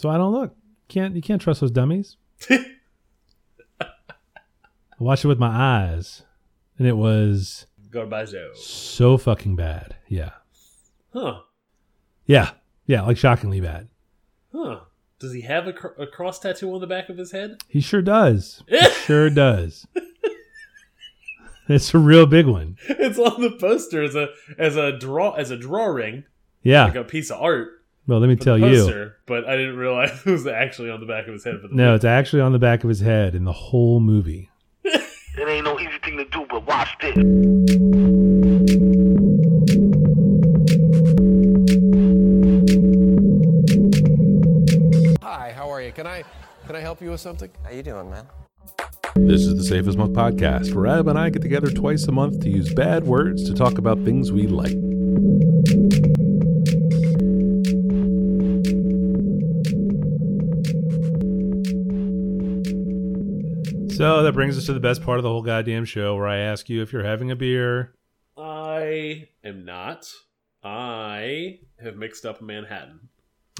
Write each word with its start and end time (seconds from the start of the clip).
So 0.00 0.08
I 0.08 0.16
don't 0.16 0.32
look. 0.32 0.54
Can't 0.88 1.14
you 1.14 1.20
can't 1.22 1.42
trust 1.42 1.60
those 1.60 1.70
dummies? 1.70 2.16
I 2.50 3.86
watched 4.98 5.24
it 5.24 5.28
with 5.28 5.38
my 5.38 5.48
eyes, 5.48 6.22
and 6.78 6.86
it 6.86 6.96
was 6.96 7.66
Garbaggio. 7.90 8.56
so 8.56 9.16
fucking 9.18 9.56
bad. 9.56 9.96
Yeah, 10.08 10.30
Huh. 11.12 11.40
yeah, 12.26 12.50
yeah. 12.86 13.02
Like 13.02 13.16
shockingly 13.16 13.60
bad. 13.60 13.88
Huh. 14.54 14.80
Does 15.18 15.32
he 15.34 15.42
have 15.42 15.66
a, 15.66 15.72
cr 15.74 15.88
a 15.98 16.06
cross 16.06 16.38
tattoo 16.38 16.72
on 16.74 16.80
the 16.80 16.86
back 16.86 17.08
of 17.10 17.18
his 17.18 17.32
head? 17.32 17.58
He 17.68 17.80
sure 17.80 18.02
does. 18.02 18.62
He 18.68 18.78
sure 19.04 19.28
does. 19.30 19.86
It's 21.68 21.94
a 21.94 21.98
real 21.98 22.26
big 22.26 22.46
one. 22.46 22.76
it's 22.88 23.18
on 23.18 23.40
the 23.42 23.50
poster 23.52 24.02
as 24.02 24.14
a 24.16 24.28
as 24.58 24.76
a 24.76 24.96
draw 24.98 25.32
as 25.34 25.50
a 25.50 25.56
drawing, 25.56 26.24
Yeah. 26.62 26.86
like 26.86 26.94
a 26.96 27.04
piece 27.04 27.30
of 27.30 27.40
art. 27.40 27.79
Well, 28.06 28.18
let 28.18 28.28
me 28.28 28.36
tell 28.36 28.58
the 28.58 28.68
you. 28.68 28.84
poster, 28.84 29.16
but 29.26 29.44
I 29.48 29.56
didn't 29.56 29.76
realize 29.76 30.10
it 30.26 30.30
was 30.30 30.46
actually 30.46 30.90
on 30.90 31.00
the 31.00 31.06
back 31.06 31.26
of 31.26 31.32
his 31.34 31.44
head 31.44 31.60
for 31.60 31.68
the 31.68 31.74
No, 31.74 31.94
it's 31.94 32.04
actually 32.04 32.42
on 32.42 32.52
the 32.52 32.58
back 32.58 32.82
of 32.82 32.88
his 32.88 33.00
head 33.00 33.34
in 33.34 33.44
the 33.44 33.52
whole 33.52 34.00
movie. 34.00 34.50
It 35.38 35.48
ain't 35.48 35.64
no 35.64 35.78
easy 35.78 35.96
thing 36.04 36.16
to 36.18 36.24
do, 36.24 36.44
but 36.50 36.66
watch 36.66 36.88
this. 37.00 37.16
Hi, 45.22 45.52
how 45.52 45.70
are 45.70 45.80
you? 45.80 45.92
Can 45.92 46.06
I 46.06 46.24
can 46.66 46.76
I 46.76 46.80
help 46.80 47.00
you 47.00 47.10
with 47.10 47.20
something? 47.20 47.50
How 47.64 47.70
you 47.70 47.82
doing, 47.82 48.10
man? 48.10 48.26
This 49.16 49.42
is 49.42 49.56
the 49.56 49.64
Safe 49.64 49.86
as 49.86 49.96
Milk 49.96 50.10
podcast, 50.12 50.74
where 50.74 50.86
Ab 50.86 51.08
and 51.08 51.18
I 51.18 51.30
get 51.30 51.42
together 51.42 51.70
twice 51.70 52.04
a 52.04 52.12
month 52.12 52.40
to 52.42 52.50
use 52.50 52.72
bad 52.74 53.04
words 53.04 53.44
to 53.48 53.54
talk 53.54 53.78
about 53.78 53.98
things 54.04 54.30
we 54.30 54.46
like. 54.46 54.76
So 64.00 64.22
that 64.22 64.32
brings 64.32 64.56
us 64.56 64.64
to 64.64 64.72
the 64.72 64.80
best 64.80 65.02
part 65.02 65.18
of 65.18 65.24
the 65.24 65.28
whole 65.28 65.42
goddamn 65.42 65.84
show, 65.84 66.16
where 66.16 66.26
I 66.26 66.38
ask 66.38 66.70
you 66.70 66.80
if 66.80 66.90
you're 66.90 67.04
having 67.04 67.30
a 67.30 67.36
beer. 67.36 67.92
I 68.34 69.28
am 69.44 69.66
not. 69.66 70.10
I 70.64 71.58
have 71.82 71.96
mixed 71.96 72.24
up 72.24 72.40
a 72.40 72.44
Manhattan. 72.44 73.10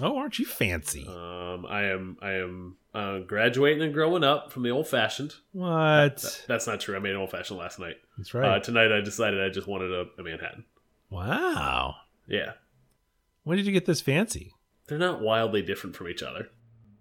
Oh, 0.01 0.17
aren't 0.17 0.39
you 0.39 0.47
fancy? 0.47 1.07
Um, 1.07 1.67
I 1.69 1.83
am 1.91 2.17
I 2.23 2.31
am 2.37 2.79
uh, 2.95 3.19
graduating 3.19 3.83
and 3.83 3.93
growing 3.93 4.25
up 4.25 4.51
from 4.51 4.63
the 4.63 4.71
old 4.71 4.89
fashioned. 4.89 5.35
What? 5.53 6.43
That's 6.49 6.67
not 6.67 6.81
true. 6.81 6.97
I 6.97 7.01
made 7.01 7.11
an 7.11 7.19
old 7.19 7.31
fashioned 7.33 7.59
last 7.59 7.79
night. 7.79 7.97
That's 8.17 8.35
Uh, 8.35 8.39
right. 8.39 8.65
tonight 8.65 8.93
I 8.93 9.03
decided 9.03 9.43
I 9.45 9.51
just 9.51 9.67
wanted 9.67 9.93
a, 9.93 10.07
a 10.19 10.23
Manhattan. 10.23 10.65
wow. 11.11 11.97
Yeah, 12.27 12.53
When 13.43 13.59
did 13.59 13.67
you 13.67 13.73
get 13.73 13.85
this 13.85 14.01
fancy? 14.01 14.55
they're 14.87 14.97
not 14.97 15.21
wildly 15.21 15.61
different 15.63 15.97
from 15.97 16.09
each 16.09 16.23
other. 16.23 16.49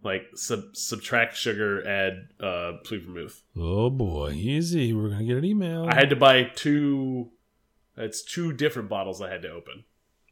Like 0.01 0.27
sub 0.35 0.75
subtract 0.77 1.35
sugar, 1.35 1.85
add 1.85 2.29
uh, 2.39 2.77
sweet 2.85 3.03
vermouth. 3.03 3.43
Oh 3.57 3.89
boy, 3.89 4.31
easy. 4.31 4.93
We're 4.93 5.09
gonna 5.09 5.25
get 5.25 5.37
an 5.37 5.43
email. 5.45 5.87
I 5.89 5.95
had 5.95 6.09
to 6.11 6.15
buy 6.15 6.43
two. 6.55 7.31
It's 7.97 8.23
two 8.23 8.53
different 8.53 8.87
bottles 8.87 9.21
I 9.21 9.29
had 9.29 9.41
to 9.41 9.49
open 9.51 9.83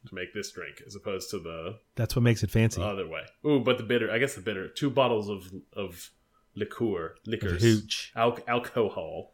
to 0.07 0.15
make 0.15 0.33
this 0.33 0.51
drink, 0.51 0.81
as 0.87 0.95
opposed 0.95 1.29
to 1.31 1.39
the 1.39 1.79
That's 1.95 2.15
what 2.15 2.21
makes 2.23 2.43
it 2.43 2.49
fancy. 2.51 2.81
other 2.81 3.05
way. 3.07 3.23
Ooh, 3.45 3.59
but 3.59 3.77
the 3.77 3.83
bitter. 3.83 4.09
I 4.09 4.19
guess 4.19 4.35
the 4.35 4.41
bitter. 4.41 4.69
Two 4.69 4.89
bottles 4.89 5.27
of 5.27 5.51
of 5.73 6.11
liqueur, 6.55 7.15
liquors, 7.25 7.61
Hooch. 7.61 8.13
al 8.15 8.39
alcohol. 8.47 9.33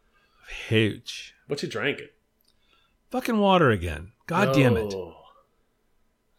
Hooch. 0.70 1.36
What 1.48 1.62
you 1.62 1.70
drank 1.70 2.00
it? 2.00 2.16
Fucking 3.12 3.38
water 3.38 3.70
again. 3.70 4.14
God 4.26 4.56
damn 4.56 4.78
it. 4.78 4.94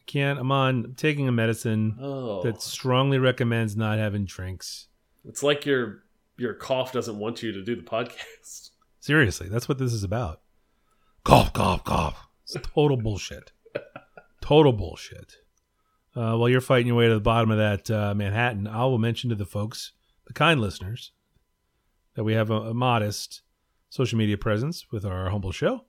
Can't. 0.07 0.39
I'm 0.39 0.53
on 0.53 0.95
taking 0.97 1.29
a 1.29 1.33
medicine 1.33 1.97
Oh, 2.01 2.43
that 2.43 2.61
strongly 2.63 3.19
recommends 3.19 3.77
not 3.77 3.99
having 3.99 4.25
drinks. 4.27 4.89
it's 5.25 5.43
like 5.43 5.65
your 5.65 6.05
your 6.37 6.53
cough 6.55 6.93
doesn't 6.93 7.19
want 7.19 7.43
you 7.43 7.53
to 7.53 7.63
do 7.65 7.75
the 7.77 7.83
podcast. 7.83 8.71
Seriously, 9.01 9.49
that's 9.49 9.69
what 9.69 9.79
this 9.79 9.93
is 9.93 10.03
about. 10.05 10.41
Cough, 11.25 11.53
cough, 11.53 11.85
cough. 11.85 12.29
It's 12.43 12.57
total 12.75 12.97
bullshit. 12.97 13.53
Total 14.41 14.73
bullshit. 14.73 15.37
Uh, 16.15 16.37
while 16.37 16.49
you're 16.49 16.61
fighting 16.61 16.89
your 16.89 16.97
way 16.97 17.09
to 17.09 17.15
the 17.15 17.21
bottom 17.21 17.51
of 17.51 17.57
that 17.59 17.91
uh, 17.91 18.15
Manhattan, 18.15 18.67
I 18.67 18.85
will 18.85 18.99
mention 18.99 19.31
to 19.31 19.37
the 19.37 19.47
folks, 19.47 19.93
the 20.27 20.33
kind 20.35 20.61
listeners, 20.61 21.13
that 22.15 22.25
we 22.25 22.35
have 22.35 22.51
a, 22.51 22.55
a 22.71 22.75
modest 22.75 23.41
social 23.89 24.19
media 24.19 24.37
presence 24.37 24.87
with 24.93 25.05
our 25.07 25.31
humble 25.31 25.51
show. 25.53 25.85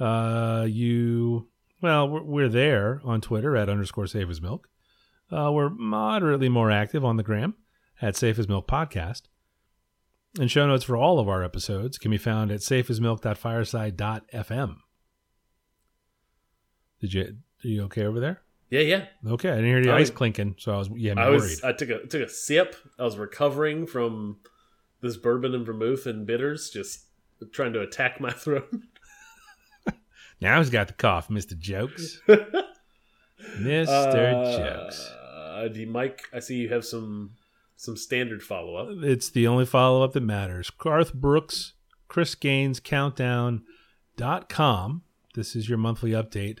Uh, 0.00 0.64
you, 0.68 1.48
well, 1.80 2.08
we're, 2.08 2.22
we're 2.22 2.48
there 2.48 3.00
on 3.04 3.20
Twitter 3.20 3.56
at 3.56 3.68
underscore 3.68 4.06
safe 4.06 4.28
as 4.28 4.40
milk. 4.40 4.68
Uh, 5.30 5.50
we're 5.52 5.70
moderately 5.70 6.48
more 6.48 6.70
active 6.70 7.04
on 7.04 7.16
the 7.16 7.22
gram 7.22 7.54
at 8.00 8.16
safe 8.16 8.38
as 8.38 8.48
milk 8.48 8.66
podcast. 8.66 9.22
And 10.38 10.50
show 10.50 10.66
notes 10.66 10.84
for 10.84 10.96
all 10.96 11.18
of 11.18 11.28
our 11.28 11.42
episodes 11.42 11.98
can 11.98 12.10
be 12.10 12.18
found 12.18 12.50
at 12.50 12.60
safeasmilk.fireside.fm. 12.60 14.76
Did 17.00 17.14
you, 17.14 17.22
are 17.22 17.68
you 17.68 17.82
okay 17.84 18.04
over 18.04 18.20
there? 18.20 18.42
Yeah, 18.70 18.80
yeah. 18.80 19.06
Okay, 19.26 19.50
I 19.50 19.54
didn't 19.56 19.70
hear 19.70 19.82
the 19.82 19.92
I 19.92 19.98
ice 19.98 20.10
clinking, 20.10 20.56
so 20.58 20.74
I 20.74 20.78
was, 20.78 20.90
yeah, 20.94 21.14
I 21.16 21.30
worried. 21.30 21.40
was. 21.40 21.64
I 21.64 21.72
took 21.72 21.88
a 21.88 22.06
took 22.06 22.20
a 22.20 22.28
sip. 22.28 22.76
I 22.98 23.04
was 23.04 23.16
recovering 23.16 23.86
from 23.86 24.40
this 25.00 25.16
bourbon 25.16 25.54
and 25.54 25.64
vermouth 25.64 26.04
and 26.06 26.26
bitters, 26.26 26.68
just 26.68 27.06
trying 27.52 27.72
to 27.72 27.80
attack 27.80 28.20
my 28.20 28.30
throat. 28.32 28.68
Now 30.40 30.58
he's 30.58 30.70
got 30.70 30.86
the 30.88 30.94
cough, 30.94 31.28
Mr. 31.28 31.56
Jokes. 31.58 32.20
Mr. 33.58 33.88
Uh, 33.88 34.58
Jokes. 34.58 35.10
do 35.74 35.80
you, 35.80 35.86
Mike? 35.86 36.22
I 36.32 36.40
see 36.40 36.56
you 36.56 36.68
have 36.70 36.84
some 36.84 37.32
some 37.76 37.96
standard 37.96 38.42
follow 38.42 38.74
up. 38.76 38.88
It's 39.04 39.30
the 39.30 39.46
only 39.46 39.64
follow 39.64 40.02
up 40.02 40.12
that 40.14 40.22
matters. 40.22 40.70
Garth 40.70 41.14
Brooks, 41.14 41.74
Chris 42.08 42.34
Gaines, 42.34 42.80
Countdown.com. 42.80 45.02
This 45.34 45.54
is 45.54 45.68
your 45.68 45.78
monthly 45.78 46.10
update. 46.10 46.58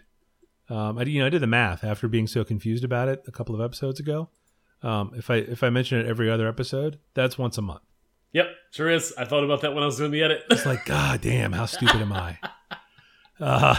Um, 0.70 0.98
I, 0.98 1.02
you 1.02 1.20
know, 1.20 1.26
I 1.26 1.30
did 1.30 1.42
the 1.42 1.48
math 1.48 1.82
after 1.82 2.08
being 2.08 2.26
so 2.26 2.44
confused 2.44 2.84
about 2.84 3.08
it 3.08 3.22
a 3.26 3.32
couple 3.32 3.54
of 3.54 3.60
episodes 3.60 3.98
ago. 3.98 4.28
Um, 4.82 5.12
if 5.16 5.30
I 5.30 5.36
if 5.36 5.64
I 5.64 5.70
mention 5.70 5.98
it 5.98 6.06
every 6.06 6.30
other 6.30 6.46
episode, 6.46 7.00
that's 7.14 7.36
once 7.36 7.58
a 7.58 7.62
month. 7.62 7.82
Yep, 8.32 8.46
sure 8.70 8.90
is. 8.90 9.12
I 9.18 9.24
thought 9.24 9.42
about 9.42 9.62
that 9.62 9.74
when 9.74 9.82
I 9.82 9.86
was 9.86 9.96
doing 9.96 10.12
the 10.12 10.22
edit. 10.22 10.44
It's 10.50 10.66
like, 10.66 10.84
God 10.84 11.20
damn, 11.20 11.52
how 11.52 11.66
stupid 11.66 12.00
am 12.00 12.12
I? 12.12 12.38
Uh, 13.40 13.76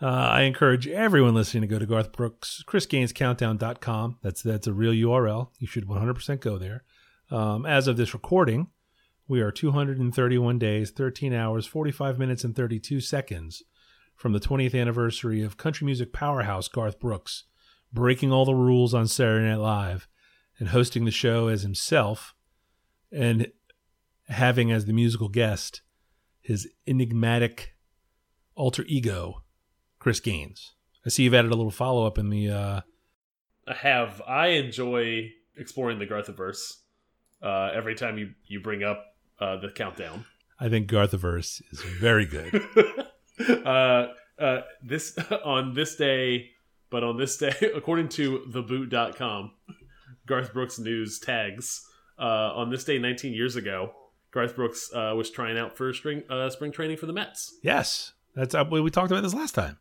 uh, 0.00 0.06
I 0.06 0.42
encourage 0.42 0.86
everyone 0.86 1.34
listening 1.34 1.62
to 1.62 1.66
go 1.66 1.78
to 1.78 1.86
Garth 1.86 2.12
Brooks, 2.12 2.62
Chris 2.66 2.86
Gaines 2.86 3.12
Countdown.com. 3.12 4.18
That's 4.22 4.42
that's 4.42 4.66
a 4.66 4.72
real 4.72 4.92
URL. 4.92 5.48
You 5.58 5.66
should 5.66 5.86
100% 5.86 6.40
go 6.40 6.58
there. 6.58 6.84
Um, 7.30 7.66
as 7.66 7.88
of 7.88 7.96
this 7.96 8.14
recording, 8.14 8.68
we 9.26 9.40
are 9.40 9.50
231 9.50 10.58
days, 10.58 10.90
13 10.90 11.32
hours, 11.34 11.66
45 11.66 12.18
minutes, 12.18 12.44
and 12.44 12.56
32 12.56 13.00
seconds 13.00 13.62
from 14.16 14.32
the 14.32 14.40
20th 14.40 14.78
anniversary 14.78 15.42
of 15.42 15.56
country 15.56 15.84
music 15.84 16.12
powerhouse 16.12 16.68
Garth 16.68 16.98
Brooks 16.98 17.44
breaking 17.92 18.32
all 18.32 18.44
the 18.44 18.54
rules 18.54 18.94
on 18.94 19.06
Saturday 19.06 19.46
Night 19.46 19.56
Live 19.56 20.08
and 20.58 20.68
hosting 20.68 21.04
the 21.04 21.10
show 21.10 21.48
as 21.48 21.62
himself 21.62 22.34
and 23.12 23.48
having 24.28 24.70
as 24.70 24.86
the 24.86 24.92
musical 24.92 25.28
guest 25.28 25.82
his 26.40 26.68
enigmatic 26.86 27.74
alter 28.58 28.84
ego, 28.86 29.42
Chris 29.98 30.20
Gaines. 30.20 30.74
I 31.06 31.08
see 31.08 31.22
you've 31.22 31.34
added 31.34 31.52
a 31.52 31.54
little 31.54 31.70
follow 31.70 32.06
up 32.06 32.18
in 32.18 32.28
the. 32.28 32.50
Uh, 32.50 32.80
I 33.66 33.74
have. 33.74 34.20
I 34.26 34.48
enjoy 34.48 35.30
exploring 35.56 35.98
the 35.98 36.06
Garthaverse. 36.06 36.74
uh, 37.42 37.70
every 37.74 37.94
time 37.94 38.18
you 38.18 38.32
you 38.46 38.60
bring 38.60 38.82
up 38.82 39.04
uh, 39.40 39.56
the 39.56 39.70
countdown. 39.70 40.24
I 40.60 40.68
think 40.68 40.90
Garthaverse 40.90 41.62
is 41.70 41.80
very 42.00 42.26
good. 42.26 42.62
uh, 43.64 44.06
uh, 44.38 44.60
this 44.82 45.16
on 45.44 45.74
this 45.74 45.96
day, 45.96 46.50
but 46.90 47.04
on 47.04 47.16
this 47.16 47.36
day, 47.36 47.54
according 47.74 48.08
to 48.10 48.40
theboot.com, 48.50 49.52
Garth 50.26 50.52
Brooks 50.52 50.78
news 50.78 51.18
tags. 51.18 51.84
Uh, 52.18 52.52
on 52.56 52.68
this 52.70 52.82
day, 52.82 52.98
19 52.98 53.32
years 53.32 53.54
ago, 53.54 53.92
Garth 54.32 54.56
Brooks 54.56 54.90
uh, 54.92 55.14
was 55.16 55.30
trying 55.30 55.56
out 55.56 55.76
for 55.76 55.92
spring 55.92 56.24
uh, 56.28 56.50
spring 56.50 56.72
training 56.72 56.96
for 56.96 57.06
the 57.06 57.12
Mets. 57.12 57.54
yes, 57.62 58.12
that's 58.38 58.54
uh, 58.54 58.64
we 58.70 58.80
we 58.80 58.90
talked 58.90 59.10
about 59.10 59.22
this 59.22 59.34
last 59.34 59.54
time. 59.54 59.78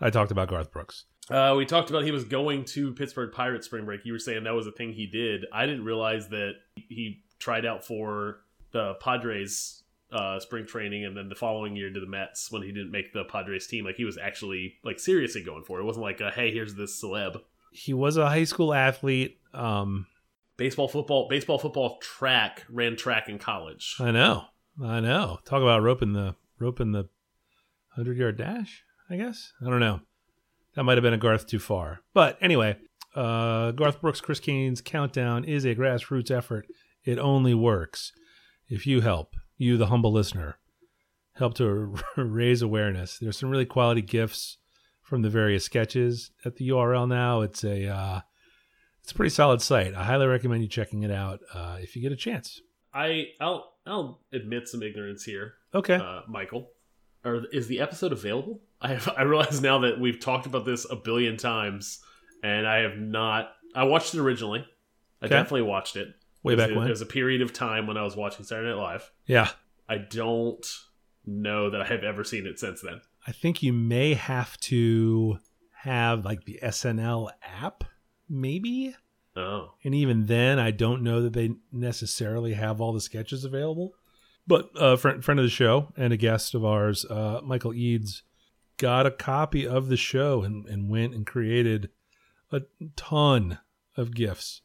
I 0.00 0.10
talked 0.10 0.30
about 0.30 0.48
Garth 0.48 0.72
Brooks. 0.72 1.04
Uh, 1.30 1.54
we 1.56 1.64
talked 1.64 1.90
about 1.90 2.04
he 2.04 2.10
was 2.10 2.24
going 2.24 2.64
to 2.64 2.92
Pittsburgh 2.92 3.32
Pirates 3.32 3.66
spring 3.66 3.84
break. 3.84 4.04
You 4.04 4.12
were 4.12 4.18
saying 4.18 4.44
that 4.44 4.54
was 4.54 4.66
a 4.66 4.72
thing 4.72 4.92
he 4.92 5.06
did. 5.06 5.46
I 5.52 5.66
didn't 5.66 5.84
realize 5.84 6.28
that 6.30 6.54
he 6.74 7.22
tried 7.38 7.64
out 7.64 7.84
for 7.84 8.40
the 8.72 8.94
Padres 8.94 9.84
uh, 10.10 10.40
spring 10.40 10.66
training, 10.66 11.04
and 11.04 11.16
then 11.16 11.28
the 11.28 11.34
following 11.36 11.76
year 11.76 11.92
to 11.92 12.00
the 12.00 12.06
Mets 12.06 12.50
when 12.50 12.62
he 12.62 12.72
didn't 12.72 12.90
make 12.90 13.12
the 13.12 13.24
Padres 13.24 13.66
team. 13.66 13.84
Like 13.84 13.96
he 13.96 14.04
was 14.04 14.18
actually 14.18 14.74
like 14.82 14.98
seriously 14.98 15.42
going 15.42 15.62
for 15.62 15.78
it. 15.78 15.82
It 15.82 15.86
wasn't 15.86 16.04
like, 16.04 16.20
a, 16.20 16.30
hey, 16.30 16.50
here's 16.50 16.74
this 16.74 17.00
celeb. 17.00 17.40
He 17.70 17.94
was 17.94 18.16
a 18.16 18.28
high 18.28 18.44
school 18.44 18.74
athlete. 18.74 19.38
Um, 19.54 20.06
Baseball, 20.56 20.88
football, 20.88 21.26
baseball, 21.26 21.58
football, 21.58 21.96
track. 21.98 22.66
Ran 22.68 22.94
track 22.94 23.30
in 23.30 23.38
college. 23.38 23.96
I 23.98 24.10
know, 24.10 24.44
I 24.82 25.00
know. 25.00 25.38
Talk 25.46 25.62
about 25.62 25.82
roping 25.82 26.12
the 26.12 26.34
roping 26.58 26.92
the 26.92 27.08
hundred 27.94 28.16
yard 28.18 28.36
dash. 28.38 28.82
I 29.08 29.16
guess 29.16 29.52
I 29.64 29.68
don't 29.70 29.80
know. 29.80 30.00
That 30.74 30.84
might 30.84 30.96
have 30.98 31.02
been 31.02 31.12
a 31.14 31.18
Garth 31.18 31.46
too 31.46 31.58
far. 31.58 32.00
But 32.14 32.38
anyway, 32.40 32.76
Uh, 33.14 33.72
Garth 33.72 34.00
Brooks, 34.00 34.20
Chris 34.20 34.38
Gaines 34.38 34.80
Countdown 34.80 35.42
is 35.44 35.64
a 35.64 35.74
grassroots 35.74 36.30
effort. 36.30 36.66
It 37.04 37.18
only 37.18 37.54
works 37.54 38.12
if 38.68 38.86
you 38.86 39.00
help, 39.00 39.34
you, 39.56 39.76
the 39.76 39.86
humble 39.86 40.12
listener, 40.12 40.58
help 41.34 41.54
to 41.54 41.96
raise 42.16 42.62
awareness. 42.62 43.18
There's 43.18 43.36
some 43.36 43.50
really 43.50 43.66
quality 43.66 44.00
gifts 44.02 44.58
from 45.02 45.22
the 45.22 45.28
various 45.30 45.64
sketches 45.64 46.30
at 46.44 46.54
the 46.56 46.68
URL 46.68 47.08
now. 47.08 47.40
It's 47.40 47.64
a 47.64 47.88
uh, 47.88 48.20
it's 49.02 49.10
a 49.10 49.14
pretty 49.16 49.30
solid 49.30 49.60
site. 49.60 49.92
I 49.94 50.04
highly 50.04 50.26
recommend 50.28 50.62
you 50.62 50.68
checking 50.68 51.02
it 51.02 51.10
out 51.10 51.40
uh, 51.52 51.78
if 51.80 51.96
you 51.96 52.02
get 52.02 52.12
a 52.12 52.16
chance. 52.16 52.60
I 52.94 53.30
I'll 53.40 53.72
I'll 53.86 54.20
admit 54.32 54.68
some 54.68 54.84
ignorance 54.84 55.24
here, 55.24 55.54
Okay. 55.74 55.94
uh, 55.96 56.20
Michael. 56.28 56.68
Or 57.24 57.42
is 57.52 57.66
the 57.68 57.80
episode 57.80 58.12
available? 58.12 58.60
I 58.80 58.88
have, 58.94 59.08
I 59.16 59.22
realize 59.22 59.60
now 59.60 59.78
that 59.80 60.00
we've 60.00 60.18
talked 60.20 60.46
about 60.46 60.64
this 60.64 60.86
a 60.90 60.96
billion 60.96 61.36
times, 61.36 62.00
and 62.42 62.66
I 62.66 62.78
have 62.78 62.96
not. 62.96 63.52
I 63.74 63.84
watched 63.84 64.14
it 64.14 64.20
originally. 64.20 64.66
I 65.22 65.26
Okay. 65.26 65.34
definitely 65.34 65.62
watched 65.62 65.96
it. 65.96 66.08
Way 66.42 66.54
back 66.54 66.68
There 66.70 66.78
when. 66.78 66.88
was 66.88 67.02
a 67.02 67.06
period 67.06 67.42
of 67.42 67.52
time 67.52 67.86
when 67.86 67.98
I 67.98 68.02
was 68.02 68.16
watching 68.16 68.44
Saturday 68.46 68.70
Night 68.70 68.80
Live. 68.82 69.10
yeah. 69.26 69.48
I 69.88 69.98
don't 69.98 70.64
know 71.26 71.68
that 71.70 71.82
I 71.82 71.84
have 71.84 72.02
ever 72.04 72.24
seen 72.24 72.46
it 72.46 72.58
since 72.58 72.80
then. 72.80 73.00
I 73.26 73.32
think 73.32 73.62
you 73.62 73.72
may 73.74 74.14
have 74.14 74.58
to 74.60 75.38
have 75.82 76.24
like 76.24 76.44
the 76.44 76.58
SNL 76.62 77.28
app, 77.42 77.84
maybe. 78.28 78.94
Oh, 79.36 79.72
And 79.84 79.94
even 79.94 80.26
then, 80.26 80.58
I 80.58 80.70
don't 80.70 81.02
know 81.02 81.22
that 81.22 81.32
they 81.34 81.50
necessarily 81.72 82.54
have 82.54 82.80
all 82.80 82.92
the 82.92 83.00
sketches 83.00 83.44
available. 83.44 83.94
But 84.46 84.70
a 84.76 84.96
friend, 84.96 85.24
friend 85.24 85.38
of 85.38 85.44
the 85.46 85.50
show 85.50 85.92
and 85.96 86.12
a 86.12 86.16
guest 86.16 86.54
of 86.54 86.64
ours, 86.64 87.04
uh, 87.04 87.40
Michael 87.44 87.72
Eads, 87.74 88.22
got 88.78 89.06
a 89.06 89.10
copy 89.10 89.66
of 89.66 89.88
the 89.88 89.96
show 89.96 90.42
and, 90.42 90.66
and 90.66 90.88
went 90.90 91.14
and 91.14 91.26
created 91.26 91.90
a 92.50 92.62
ton 92.96 93.58
of 93.96 94.14
GIFs. 94.14 94.62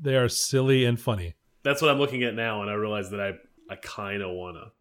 They 0.00 0.16
are 0.16 0.28
silly 0.28 0.84
and 0.84 1.00
funny. 1.00 1.34
that's 1.62 1.80
what 1.80 1.90
I'm 1.90 1.98
looking 1.98 2.22
at 2.22 2.34
now, 2.34 2.60
and 2.62 2.70
I 2.70 2.74
realize 2.74 3.10
that 3.10 3.20
I 3.20 3.32
I 3.72 3.76
kind 3.76 4.22
of 4.22 4.30
wanna, 4.32 4.72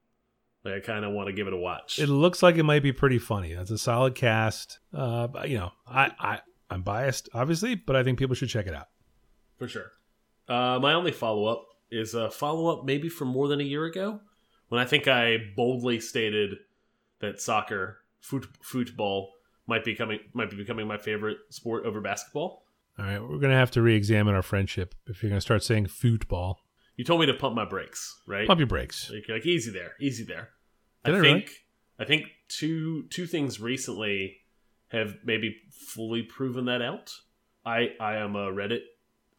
like, 0.66 0.74
I 0.76 0.80
kind 0.82 1.06
of 1.06 1.14
want 1.14 1.28
to 1.28 1.34
give 1.34 1.48
it 1.48 1.54
a 1.54 1.58
watch. 1.58 1.98
It 2.00 2.10
looks 2.10 2.44
like 2.44 2.58
it 2.58 2.64
might 2.64 2.84
be 2.84 2.92
pretty 2.92 3.18
funny. 3.20 3.54
That's 3.54 3.72
a 3.72 3.78
solid 3.78 4.14
cast. 4.16 4.80
Uh, 4.94 5.28
but, 5.28 5.50
you 5.50 5.58
know, 5.58 5.72
I, 5.88 6.12
I, 6.20 6.40
I'm 6.70 6.82
biased, 6.84 7.30
obviously, 7.34 7.76
but 7.76 7.96
I 7.96 8.04
think 8.04 8.20
people 8.20 8.36
should 8.36 8.50
check 8.50 8.68
it 8.68 8.74
out. 8.76 8.88
for 9.58 9.68
sure. 9.70 9.92
Uh, 10.50 10.78
my 10.82 10.94
only 10.94 11.14
follow 11.14 11.46
up 11.46 11.66
is 11.90 12.14
a 12.14 12.30
follow 12.30 12.68
up 12.78 12.84
maybe 12.86 13.08
from 13.08 13.30
more 13.30 13.48
than 13.48 13.62
a 13.62 13.64
year 13.64 13.86
ago 13.86 14.20
when 14.74 14.82
I 14.82 14.86
think 14.86 15.08
I 15.08 15.38
boldly 15.56 16.00
stated 16.00 16.58
that 17.20 17.40
soccer, 17.40 18.00
foot, 18.22 18.48
football, 18.64 19.34
might 19.68 19.84
be 19.84 19.94
coming 19.94 20.18
might 20.34 20.50
be 20.50 20.56
becoming 20.56 20.88
my 20.88 20.98
favorite 20.98 21.38
sport 21.50 21.86
over 21.86 22.02
basketball. 22.02 22.66
All 22.98 23.06
right, 23.06 23.22
we're 23.22 23.38
gonna 23.38 23.54
have 23.54 23.70
to 23.72 23.84
re-examine 23.84 24.34
our 24.34 24.42
friendship 24.42 24.96
if 25.06 25.22
you're 25.22 25.30
gonna 25.30 25.42
start 25.42 25.64
saying 25.64 25.90
football. 25.90 26.62
You 26.96 27.06
told 27.06 27.22
me 27.22 27.28
to 27.28 27.36
pump 27.36 27.56
my 27.56 27.66
brakes, 27.66 28.20
right? 28.26 28.48
Pump 28.48 28.60
your 28.60 28.66
brakes. 28.66 29.12
Like, 29.14 29.30
like 29.30 29.46
easy 29.46 29.70
there, 29.70 29.92
easy 30.02 30.24
there. 30.24 30.50
Did 31.06 31.14
I 31.14 31.20
I 31.20 31.22
think 31.22 31.36
really? 31.36 31.52
I 32.00 32.06
think 32.06 32.26
two 32.48 33.04
two 33.10 33.28
things 33.28 33.60
recently 33.60 34.38
have 34.88 35.18
maybe 35.24 35.56
fully 35.70 36.24
proven 36.24 36.66
that 36.66 36.82
out. 36.82 37.12
I 37.64 37.90
I 38.00 38.16
am 38.16 38.36
a 38.36 38.52
Reddit 38.52 38.82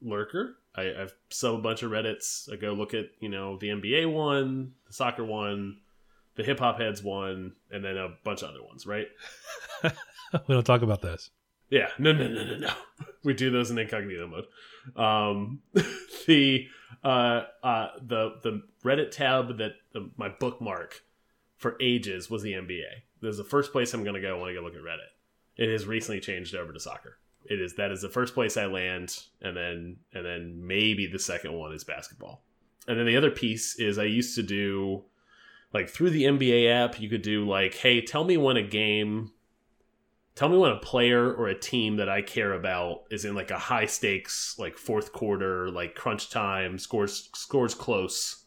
lurker. 0.00 0.58
I, 0.76 1.02
I've 1.02 1.14
sub 1.30 1.54
a 1.54 1.58
bunch 1.58 1.82
of 1.82 1.90
Reddits. 1.90 2.52
I 2.52 2.56
go 2.56 2.72
look 2.72 2.94
at 2.94 3.06
you 3.20 3.28
know 3.28 3.58
the 3.58 3.68
NBA 3.68 4.12
one, 4.12 4.72
the 4.86 4.92
soccer 4.92 5.24
one, 5.24 5.78
the 6.36 6.42
hip 6.42 6.58
hop 6.58 6.80
heads 6.80 7.02
one, 7.02 7.52
and 7.70 7.84
then 7.84 7.96
a 7.96 8.10
bunch 8.24 8.42
of 8.42 8.50
other 8.50 8.62
ones. 8.62 8.86
Right? 8.86 9.08
we 9.82 10.54
don't 10.54 10.64
talk 10.66 10.82
about 10.82 11.02
this. 11.02 11.30
Yeah, 11.70 11.88
no, 11.98 12.12
no, 12.12 12.28
no, 12.28 12.44
no, 12.44 12.56
no. 12.58 12.72
We 13.24 13.32
do 13.32 13.50
those 13.50 13.70
in 13.70 13.78
incognito 13.78 14.26
mode. 14.26 14.44
Um, 15.02 15.60
the 16.26 16.68
uh, 17.02 17.44
uh, 17.62 17.88
the 18.02 18.34
the 18.42 18.62
Reddit 18.84 19.12
tab 19.12 19.56
that 19.58 19.72
the, 19.92 20.10
my 20.18 20.28
bookmark 20.28 21.00
for 21.56 21.76
ages 21.80 22.28
was 22.28 22.42
the 22.42 22.52
NBA. 22.52 23.04
This 23.22 23.30
is 23.30 23.38
the 23.38 23.44
first 23.44 23.72
place 23.72 23.94
I'm 23.94 24.04
going 24.04 24.14
to 24.14 24.20
go 24.20 24.38
when 24.38 24.50
I 24.50 24.54
go 24.54 24.60
look 24.60 24.74
at 24.74 24.82
Reddit. 24.82 25.08
It 25.56 25.70
has 25.70 25.86
recently 25.86 26.20
changed 26.20 26.54
over 26.54 26.70
to 26.72 26.78
soccer. 26.78 27.16
It 27.44 27.60
is 27.60 27.74
that 27.74 27.90
is 27.90 28.02
the 28.02 28.08
first 28.08 28.34
place 28.34 28.56
I 28.56 28.66
land, 28.66 29.22
and 29.42 29.56
then 29.56 29.96
and 30.12 30.24
then 30.24 30.66
maybe 30.66 31.06
the 31.06 31.18
second 31.18 31.52
one 31.52 31.72
is 31.72 31.84
basketball. 31.84 32.42
And 32.86 32.98
then 32.98 33.06
the 33.06 33.16
other 33.16 33.30
piece 33.30 33.78
is 33.78 33.98
I 33.98 34.04
used 34.04 34.34
to 34.36 34.42
do 34.42 35.04
like 35.72 35.88
through 35.88 36.10
the 36.10 36.24
NBA 36.24 36.70
app. 36.70 37.00
You 37.00 37.08
could 37.08 37.22
do 37.22 37.46
like, 37.46 37.74
hey, 37.74 38.00
tell 38.00 38.24
me 38.24 38.36
when 38.36 38.56
a 38.56 38.62
game 38.62 39.32
tell 40.34 40.48
me 40.48 40.58
when 40.58 40.72
a 40.72 40.76
player 40.76 41.32
or 41.32 41.48
a 41.48 41.58
team 41.58 41.96
that 41.96 42.08
I 42.08 42.22
care 42.22 42.52
about 42.52 43.04
is 43.10 43.24
in 43.24 43.34
like 43.34 43.50
a 43.50 43.58
high 43.58 43.86
stakes, 43.86 44.56
like 44.58 44.76
fourth 44.76 45.12
quarter, 45.12 45.70
like 45.70 45.94
crunch 45.94 46.30
time, 46.30 46.78
scores 46.78 47.28
scores 47.34 47.74
close 47.74 48.46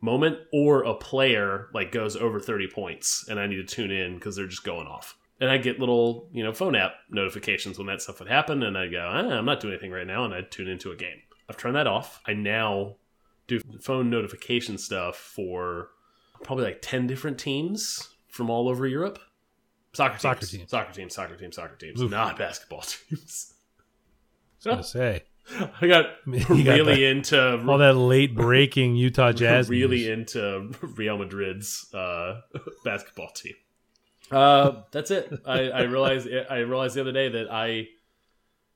moment, 0.00 0.38
or 0.52 0.82
a 0.82 0.94
player 0.94 1.68
like 1.74 1.92
goes 1.92 2.16
over 2.16 2.40
30 2.40 2.68
points 2.68 3.26
and 3.28 3.38
I 3.38 3.46
need 3.46 3.56
to 3.56 3.64
tune 3.64 3.90
in 3.90 4.14
because 4.14 4.36
they're 4.36 4.46
just 4.46 4.64
going 4.64 4.86
off. 4.86 5.16
And 5.42 5.50
I 5.50 5.58
get 5.58 5.80
little, 5.80 6.28
you 6.32 6.44
know, 6.44 6.52
phone 6.52 6.76
app 6.76 6.92
notifications 7.10 7.76
when 7.76 7.88
that 7.88 8.00
stuff 8.00 8.20
would 8.20 8.28
happen, 8.28 8.62
and 8.62 8.78
I 8.78 8.86
go, 8.86 9.04
ah, 9.12 9.16
I'm 9.38 9.44
not 9.44 9.58
doing 9.60 9.72
anything 9.74 9.90
right 9.90 10.06
now, 10.06 10.24
and 10.24 10.32
I 10.32 10.42
tune 10.42 10.68
into 10.68 10.92
a 10.92 10.96
game. 10.96 11.18
I've 11.50 11.56
turned 11.56 11.74
that 11.74 11.88
off. 11.88 12.20
I 12.26 12.32
now 12.34 12.94
do 13.48 13.58
phone 13.80 14.08
notification 14.08 14.78
stuff 14.78 15.16
for 15.16 15.88
probably 16.44 16.64
like 16.64 16.78
10 16.80 17.08
different 17.08 17.38
teams 17.38 18.08
from 18.28 18.50
all 18.50 18.68
over 18.68 18.86
Europe. 18.86 19.18
Soccer 19.94 20.12
teams. 20.12 20.22
Soccer 20.22 20.46
teams. 20.46 20.70
Soccer 20.70 20.92
teams, 20.92 21.14
soccer 21.14 21.36
teams, 21.36 21.56
soccer 21.56 21.76
teams, 21.76 22.00
Oof. 22.00 22.10
not 22.10 22.38
basketball 22.38 22.80
teams. 23.08 23.52
I 24.64 24.68
was 24.68 24.74
gonna 24.76 24.84
say 24.84 25.24
I 25.82 25.86
got 25.88 26.06
You 26.26 26.62
got 26.62 26.74
really 26.76 26.94
the- 26.94 27.06
into 27.06 27.66
all 27.68 27.78
that 27.78 27.94
late 27.96 28.34
breaking 28.34 28.94
Utah 28.94 29.32
Jazz. 29.42 29.68
really 29.68 29.96
news. 30.06 30.08
into 30.08 30.70
Real 30.80 31.18
Madrid's 31.18 31.92
uh, 31.92 32.40
basketball 32.84 33.30
team. 33.34 33.54
Uh, 34.32 34.82
that's 34.90 35.10
it. 35.10 35.32
I, 35.46 35.70
I 35.70 35.82
realized 35.82 36.28
I 36.50 36.58
realized 36.58 36.94
the 36.96 37.00
other 37.00 37.12
day 37.12 37.28
that 37.28 37.52
I 37.52 37.88